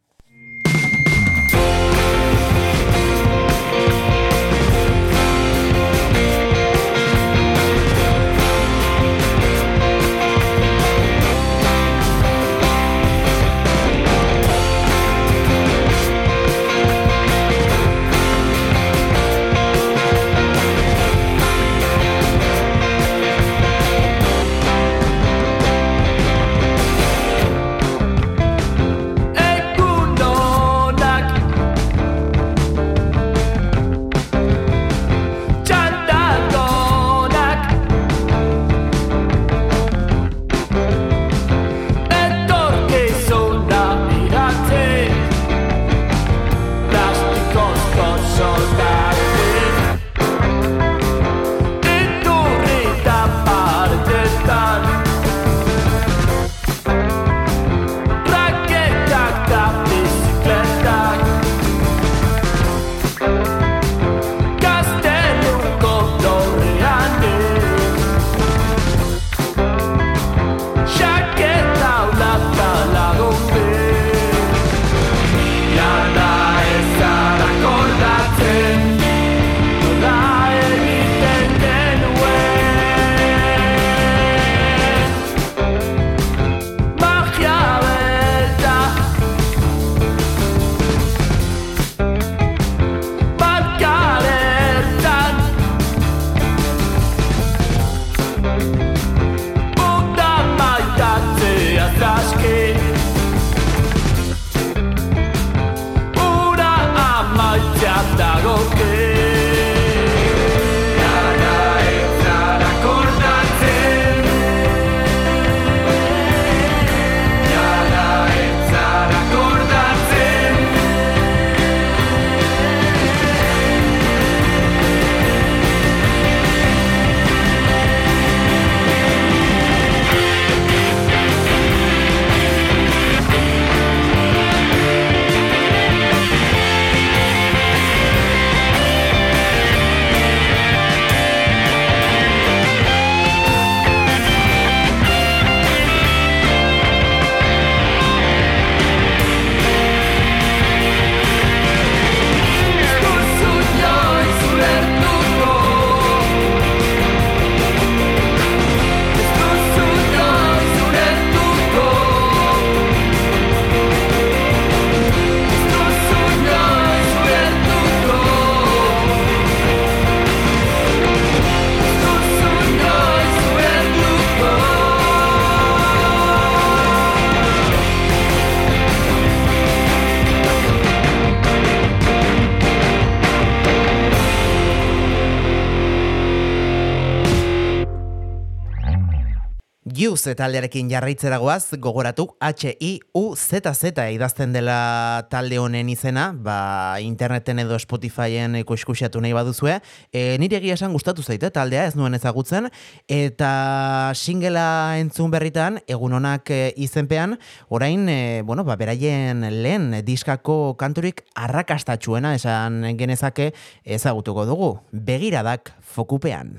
Taldearekin 190.37 190.91
jarraitzeragoaz, 190.91 191.79
gogoratu 191.81 192.27
H-I-U-Z-Z 192.41 194.03
idazten 194.13 194.53
dela 194.53 195.27
talde 195.31 195.59
honen 195.59 195.89
izena, 195.89 196.29
ba, 196.33 196.99
interneten 197.01 197.63
edo 197.63 197.79
Spotifyen 197.81 198.59
ikuskuşatu 198.61 199.23
nahi 199.25 199.33
baduzue. 199.37 199.79
E, 200.13 200.37
nire 200.43 200.61
egia 200.61 200.77
esan 200.77 200.93
gustatu 200.93 201.25
zaite 201.25 201.51
taldea, 201.55 201.87
ez 201.89 201.97
nuen 201.97 202.19
ezagutzen, 202.19 202.69
eta 203.09 204.13
singela 204.15 204.99
entzun 205.01 205.33
berritan, 205.33 205.81
egun 205.89 206.19
honak 206.19 206.53
e, 206.53 206.63
izenpean, 206.77 207.39
orain, 207.69 208.09
e, 208.09 208.43
bueno, 208.45 208.67
ba, 208.69 208.77
beraien 208.81 209.47
lehen 209.63 209.91
diskako 210.05 210.77
kanturik 210.81 211.25
arrakastatxuena 211.35 212.35
esan 212.37 212.83
genezake 212.99 213.53
ezagutuko 213.85 214.45
dugu. 214.49 214.75
Begiradak 214.93 215.73
fokupean. 215.81 216.59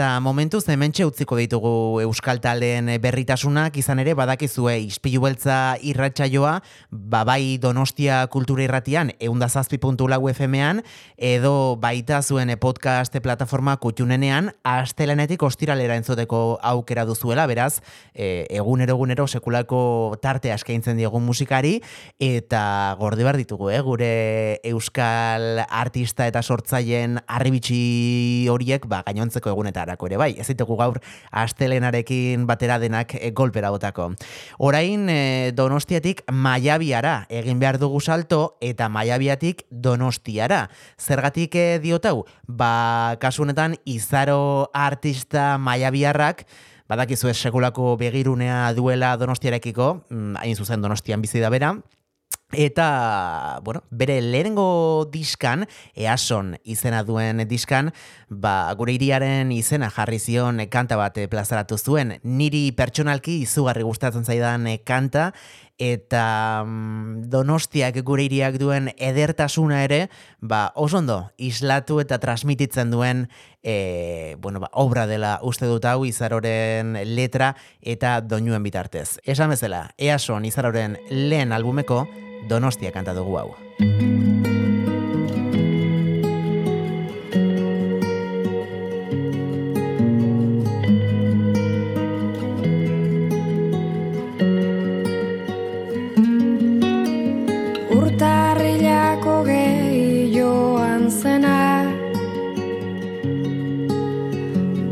Eta 0.00 0.16
momentuz 0.24 0.62
hementxe 0.72 1.04
utziko 1.04 1.36
ditugu 1.36 2.00
Euskal 2.00 2.38
Taldeen 2.40 2.86
berritasunak, 3.04 3.74
izan 3.76 3.98
ere 4.00 4.14
badakizue 4.16 4.78
ispilu 4.80 5.20
beltza 5.26 5.76
irratsaioa, 5.84 6.54
ba 7.10 7.24
bai 7.24 7.58
Donostia 7.58 8.22
Kultura 8.30 8.62
Irratian, 8.62 9.10
eundazazpi 9.18 9.80
puntu 9.82 10.06
lau 10.08 10.28
FM-ean, 10.30 10.84
edo 11.18 11.74
baita 11.82 12.20
zuen 12.22 12.52
podcast 12.62 13.16
plataforma 13.18 13.74
kutxunenean, 13.82 14.52
astelenetik 14.62 15.42
ostiralera 15.42 15.96
entzuteko 15.98 16.60
aukera 16.62 17.04
duzuela, 17.08 17.48
beraz, 17.50 17.80
e, 18.14 18.46
egunero 18.54 18.94
egunero 18.94 19.26
sekulako 19.26 19.80
tarte 20.22 20.52
eskaintzen 20.54 21.00
diogun 21.00 21.26
musikari, 21.26 21.80
eta 22.22 22.94
gorde 23.00 23.26
behar 23.26 23.40
ditugu, 23.40 23.72
eh? 23.74 23.80
gure 23.82 24.60
Euskal 24.70 25.64
artista 25.66 26.28
eta 26.30 26.44
sortzaileen 26.46 27.18
arribitsi 27.26 28.46
horiek 28.52 28.86
ba, 28.86 29.02
gainontzeko 29.06 29.50
egunetarako 29.50 30.06
ere 30.06 30.20
bai. 30.20 30.30
Ez 30.38 30.46
ditugu 30.52 30.78
gaur 30.78 31.02
astelenarekin 31.42 32.46
batera 32.46 32.78
denak 32.78 33.16
e, 33.18 33.32
golpera 33.34 33.74
botako. 33.74 34.12
Orain 34.62 35.10
e, 35.10 35.50
Donostiatik 35.58 36.22
Maiabiara 37.00 37.26
egin 37.30 37.58
behar 37.58 37.78
dugu 37.78 38.00
salto 38.00 38.58
eta 38.60 38.88
Maiabiatik 38.88 39.64
Donostiara. 39.70 40.68
Zergatik 40.98 41.54
e, 41.54 41.78
diotau? 41.80 42.26
Ba, 42.46 43.16
kasu 43.20 43.42
honetan 43.42 43.76
izaro 43.86 44.70
artista 44.74 45.56
Maiabiarrak 45.58 46.44
Badakizu 46.90 47.30
ez 47.30 47.38
sekulako 47.38 47.96
begirunea 47.96 48.72
duela 48.74 49.16
donostiarekiko, 49.16 50.04
mm, 50.10 50.36
hain 50.42 50.56
zuzen 50.56 50.82
donostian 50.82 51.22
bizi 51.22 51.38
da 51.38 51.48
bera, 51.48 51.76
Eta, 52.52 53.60
bueno, 53.62 53.84
bere 53.90 54.20
lehenengo 54.20 55.06
diskan, 55.12 55.68
eason 55.94 56.56
izena 56.66 57.04
duen 57.06 57.44
diskan, 57.46 57.92
ba, 58.26 58.74
gure 58.74 58.96
iriaren 58.96 59.52
izena 59.54 59.86
jarri 59.94 60.18
zion 60.18 60.58
kanta 60.66 60.98
bat 60.98 61.18
eh, 61.18 61.28
plazaratu 61.30 61.78
zuen. 61.78 62.16
Niri 62.24 62.72
pertsonalki 62.74 63.38
izugarri 63.44 63.86
gustatzen 63.86 64.26
zaidan 64.26 64.66
eh, 64.66 64.80
kanta, 64.82 65.30
eta 65.80 66.62
mm, 66.66 67.30
donostiak 67.32 67.96
gure 68.04 68.26
iriak 68.28 68.60
duen 68.60 68.92
edertasuna 69.00 69.82
ere, 69.86 70.04
ba, 70.40 70.68
oso 70.76 71.00
ondo, 71.00 71.18
islatu 71.40 71.98
eta 72.04 72.20
transmititzen 72.20 72.92
duen 72.92 73.26
e, 73.64 74.36
bueno, 74.38 74.60
ba, 74.60 74.68
obra 74.72 75.06
dela 75.08 75.38
uste 75.42 75.66
dut 75.66 75.88
hau 75.88 76.04
izaroren 76.04 76.98
letra 77.16 77.54
eta 77.80 78.20
doinuen 78.20 78.62
bitartez. 78.62 79.18
Esan 79.24 79.56
bezala, 79.56 79.88
eason 79.96 80.44
izaroren 80.44 80.98
lehen 81.10 81.56
albumeko, 81.56 82.04
Donostia 82.48 82.92
kanta 82.92 83.12
dugu 83.12 83.36
hau. 83.36 84.59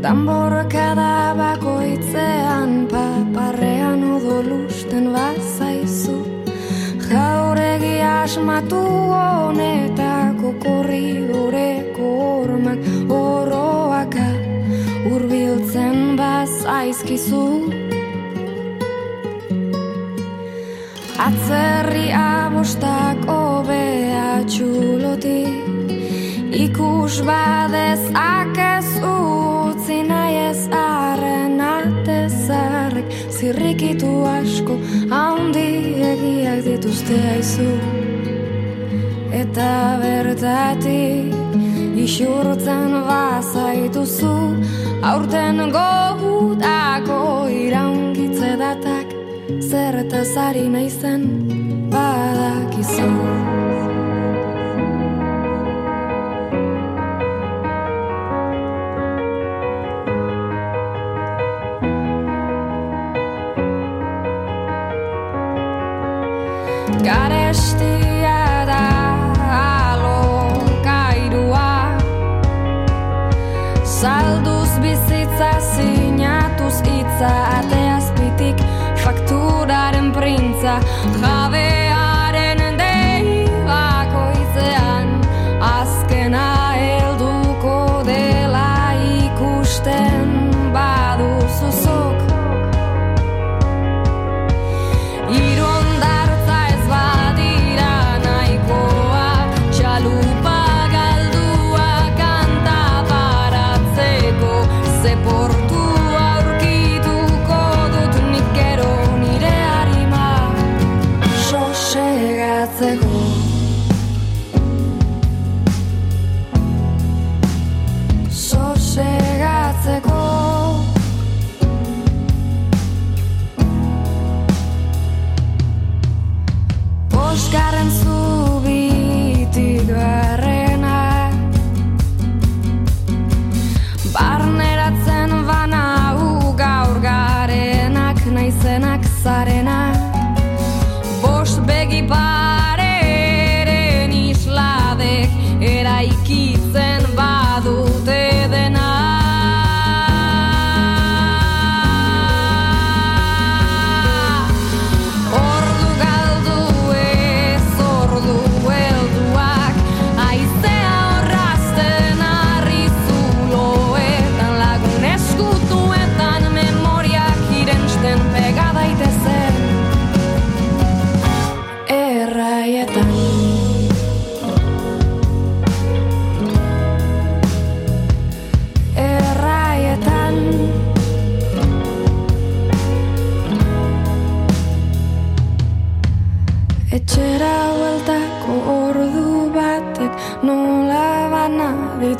Danborkada 0.09 1.37
bakoitzean 1.37 2.71
paparrean 2.89 3.99
odolusten 4.15 5.11
bazaizu. 5.13 6.15
Jauregi 7.11 7.91
asmatu 8.01 8.79
honetako 9.13 10.55
korridoreko 10.63 12.09
ormak 12.29 12.81
oroaka 13.19 14.25
urbiltzen 15.11 16.17
bazaizkizu. 16.17 17.45
Atzerri 21.27 22.07
abostak 22.23 23.29
obea 23.37 24.41
txuloti 24.49 25.37
Ikus 26.65 27.21
badez 27.29 28.01
akez 28.25 28.87
utzi 29.89 30.03
nahi 30.05 30.35
ez 30.49 30.69
arren 30.71 31.59
atezarrek 31.61 33.07
Zirrikitu 33.33 34.09
asko 34.29 34.75
haundi 35.09 35.65
egiak 36.11 36.61
dituzte 36.67 37.17
aizu 37.33 37.71
Eta 39.41 39.71
bertatik 40.03 41.33
isurtzen 42.05 42.93
bazaituzu 43.09 44.35
Aurten 45.11 45.57
gogutako 45.73 47.21
iraungitze 47.49 48.55
datak 48.61 49.17
Zertaz 49.71 50.37
ari 50.37 50.67
naizen 50.69 51.25
badakizu 51.89 53.09
ters 67.49 67.88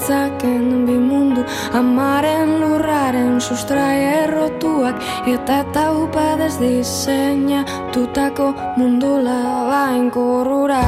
ditzaken 0.10 0.88
bi 0.88 0.98
mundu 0.98 1.42
amaren 1.74 2.50
lur 2.62 2.82
Garen 2.82 3.38
sustrai 3.40 4.26
errotuak 4.26 4.96
eta 5.30 5.58
taupadez 5.74 6.58
diseinatutako 6.58 8.48
mundu 8.78 9.22
labain 9.22 10.10
kurrura 10.10 10.82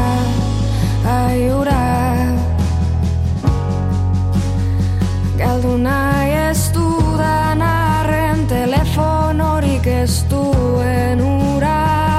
Aiura. 1.05 1.81
Galdu 5.37 5.77
nahi 5.77 6.29
ez 6.49 6.61
dudan 6.73 7.61
arren 7.61 8.45
telefonorik 8.49 9.85
ez 9.85 10.25
duen 10.29 11.21
ura 11.21 12.10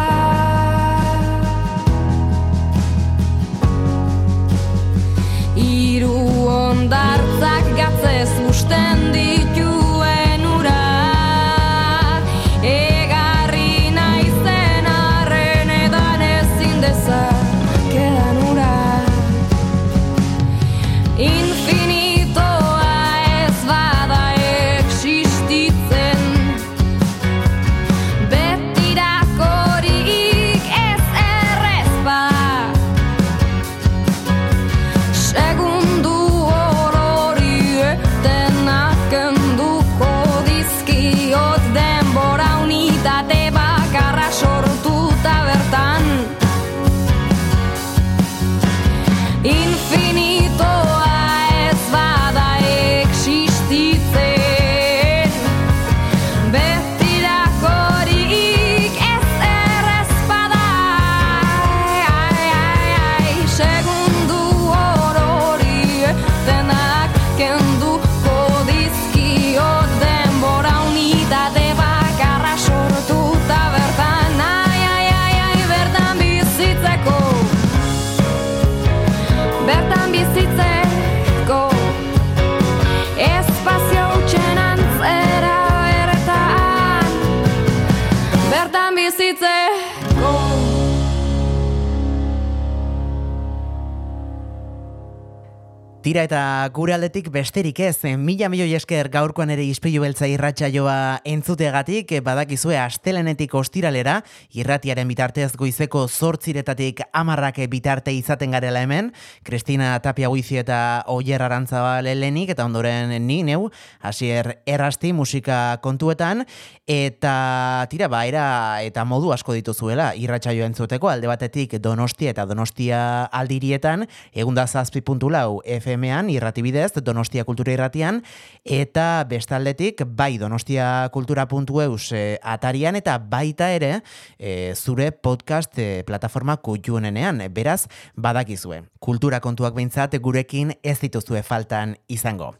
Tira 96.13 96.27
eta 96.27 96.69
gure 96.77 96.93
aldetik 96.93 97.31
besterik 97.33 97.79
ez, 97.81 98.03
mila 98.21 98.51
milioi 98.53 98.75
esker 98.77 99.09
gaurkoan 99.09 99.49
ere 99.55 99.65
ispilu 99.65 100.03
beltza 100.03 100.27
irratsaioa 100.29 101.23
entzutegatik, 101.25 102.11
badakizue 102.21 102.77
astelenetik 102.77 103.55
ostiralera, 103.57 104.19
irratiaren 104.53 105.09
bitartez 105.09 105.55
goizeko 105.57 106.03
zortziretatik 106.13 107.01
amarrak 107.17 107.63
bitarte 107.73 108.13
izaten 108.13 108.53
garela 108.53 108.83
hemen, 108.85 109.09
Kristina 109.43 109.95
Tapia 110.05 110.29
Guizi 110.29 110.59
eta 110.61 110.81
Oier 111.09 111.41
Arantzabal 111.47 112.11
helenik, 112.13 112.53
eta 112.53 112.69
ondoren 112.69 113.17
ni 113.25 113.41
neu, 113.49 113.71
hasier 114.05 114.59
errasti 114.69 115.15
musika 115.17 115.79
kontuetan, 115.81 116.45
eta 116.85 117.87
tira 117.89 118.11
ba, 118.13 118.27
era 118.29 118.45
eta 118.85 119.07
modu 119.09 119.33
asko 119.33 119.57
dituzuela 119.57 120.11
irratsaioa 120.21 120.69
entzuteko, 120.75 121.09
alde 121.09 121.33
batetik 121.33 121.79
Donostia 121.81 122.37
eta 122.37 122.45
Donostia 122.45 123.01
aldirietan, 123.33 124.05
egunda 124.37 124.69
zazpi 124.69 125.01
puntu 125.01 125.33
lau 125.33 125.63
FM-an, 126.03 126.31
irratibidez, 126.31 126.93
Donostia 127.05 127.45
Kultura 127.45 127.73
irratian, 127.73 128.23
eta 128.65 129.25
bestaldetik, 129.29 130.03
bai 130.07 130.37
Donostia 130.39 131.09
Kultura.eus 131.13 132.13
e, 132.13 132.39
atarian, 132.43 132.97
eta 132.97 133.19
baita 133.19 133.71
ere, 133.73 134.03
e, 134.39 134.75
zure 134.75 135.13
podcast 135.13 135.79
e, 135.79 136.03
plataforma 136.07 136.59
kutxunenean, 136.59 137.43
beraz, 137.55 137.87
badakizue. 138.17 138.83
Kultura 138.99 139.41
kontuak 139.41 139.75
behintzat 139.79 140.19
gurekin 140.19 140.75
ez 140.83 140.99
dituzue 141.01 141.43
faltan 141.43 141.97
izango. 142.09 142.53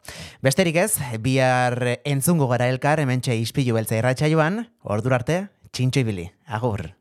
Besterik 0.43 0.77
ez, 0.77 0.93
bihar 1.21 1.99
entzungo 2.05 2.49
gara 2.49 2.71
elkar, 2.71 3.03
hementxe 3.03 3.37
ispilu 3.37 3.75
beltza 3.79 3.99
irratsaioan, 3.99 4.67
ordura 4.83 5.23
arte, 5.23 5.47
txintxo 5.73 6.07
ibili, 6.07 6.31
agur. 6.47 6.93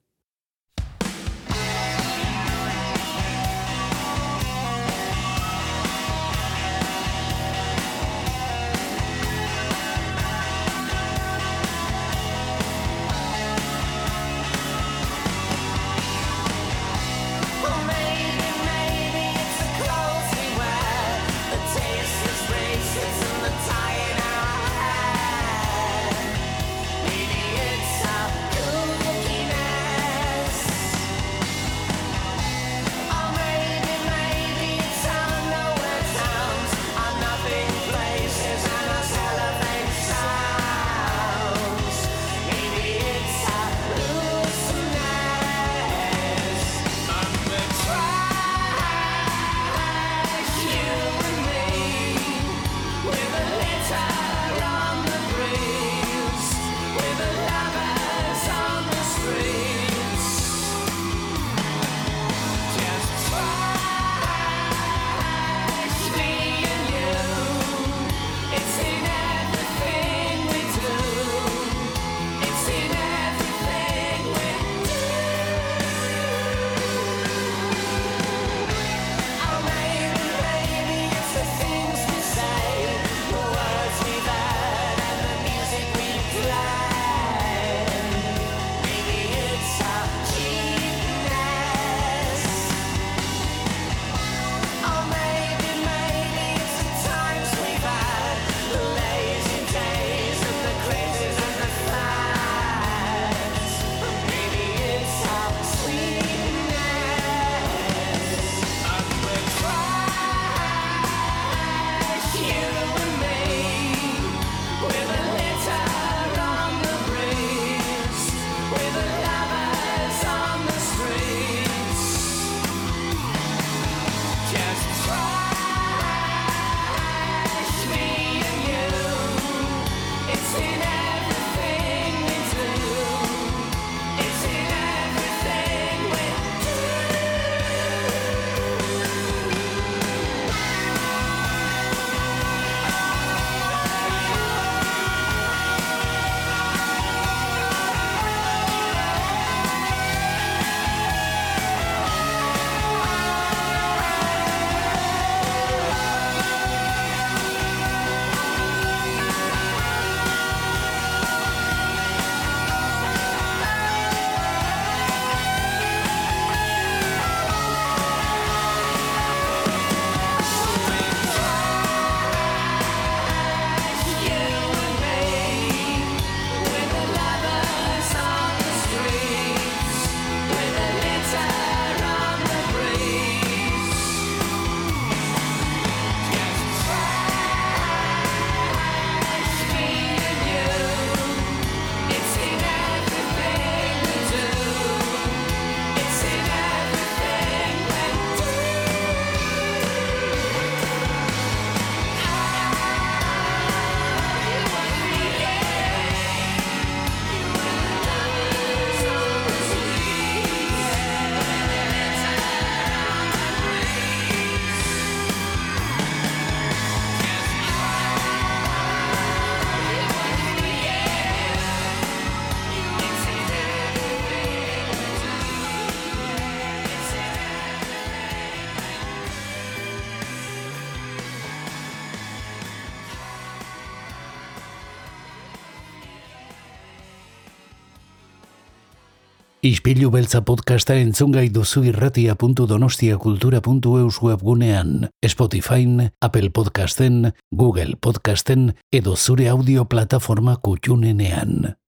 Ispilu 239.71 240.09
beltza 240.11 240.41
podcasta 240.43 240.97
entzungai 240.99 241.47
duzu 241.55 241.87
irratia.donostiakultura.eus 241.87 244.19
webgunean, 244.19 245.07
Spotify, 245.23 246.11
Apple 246.19 246.51
Podcasten, 246.51 247.31
Google 247.55 247.95
Podcasten 247.95 248.75
edo 248.91 249.15
zure 249.15 249.47
audio 249.47 249.87
plataforma 249.87 250.57
kutxunenean. 250.57 251.80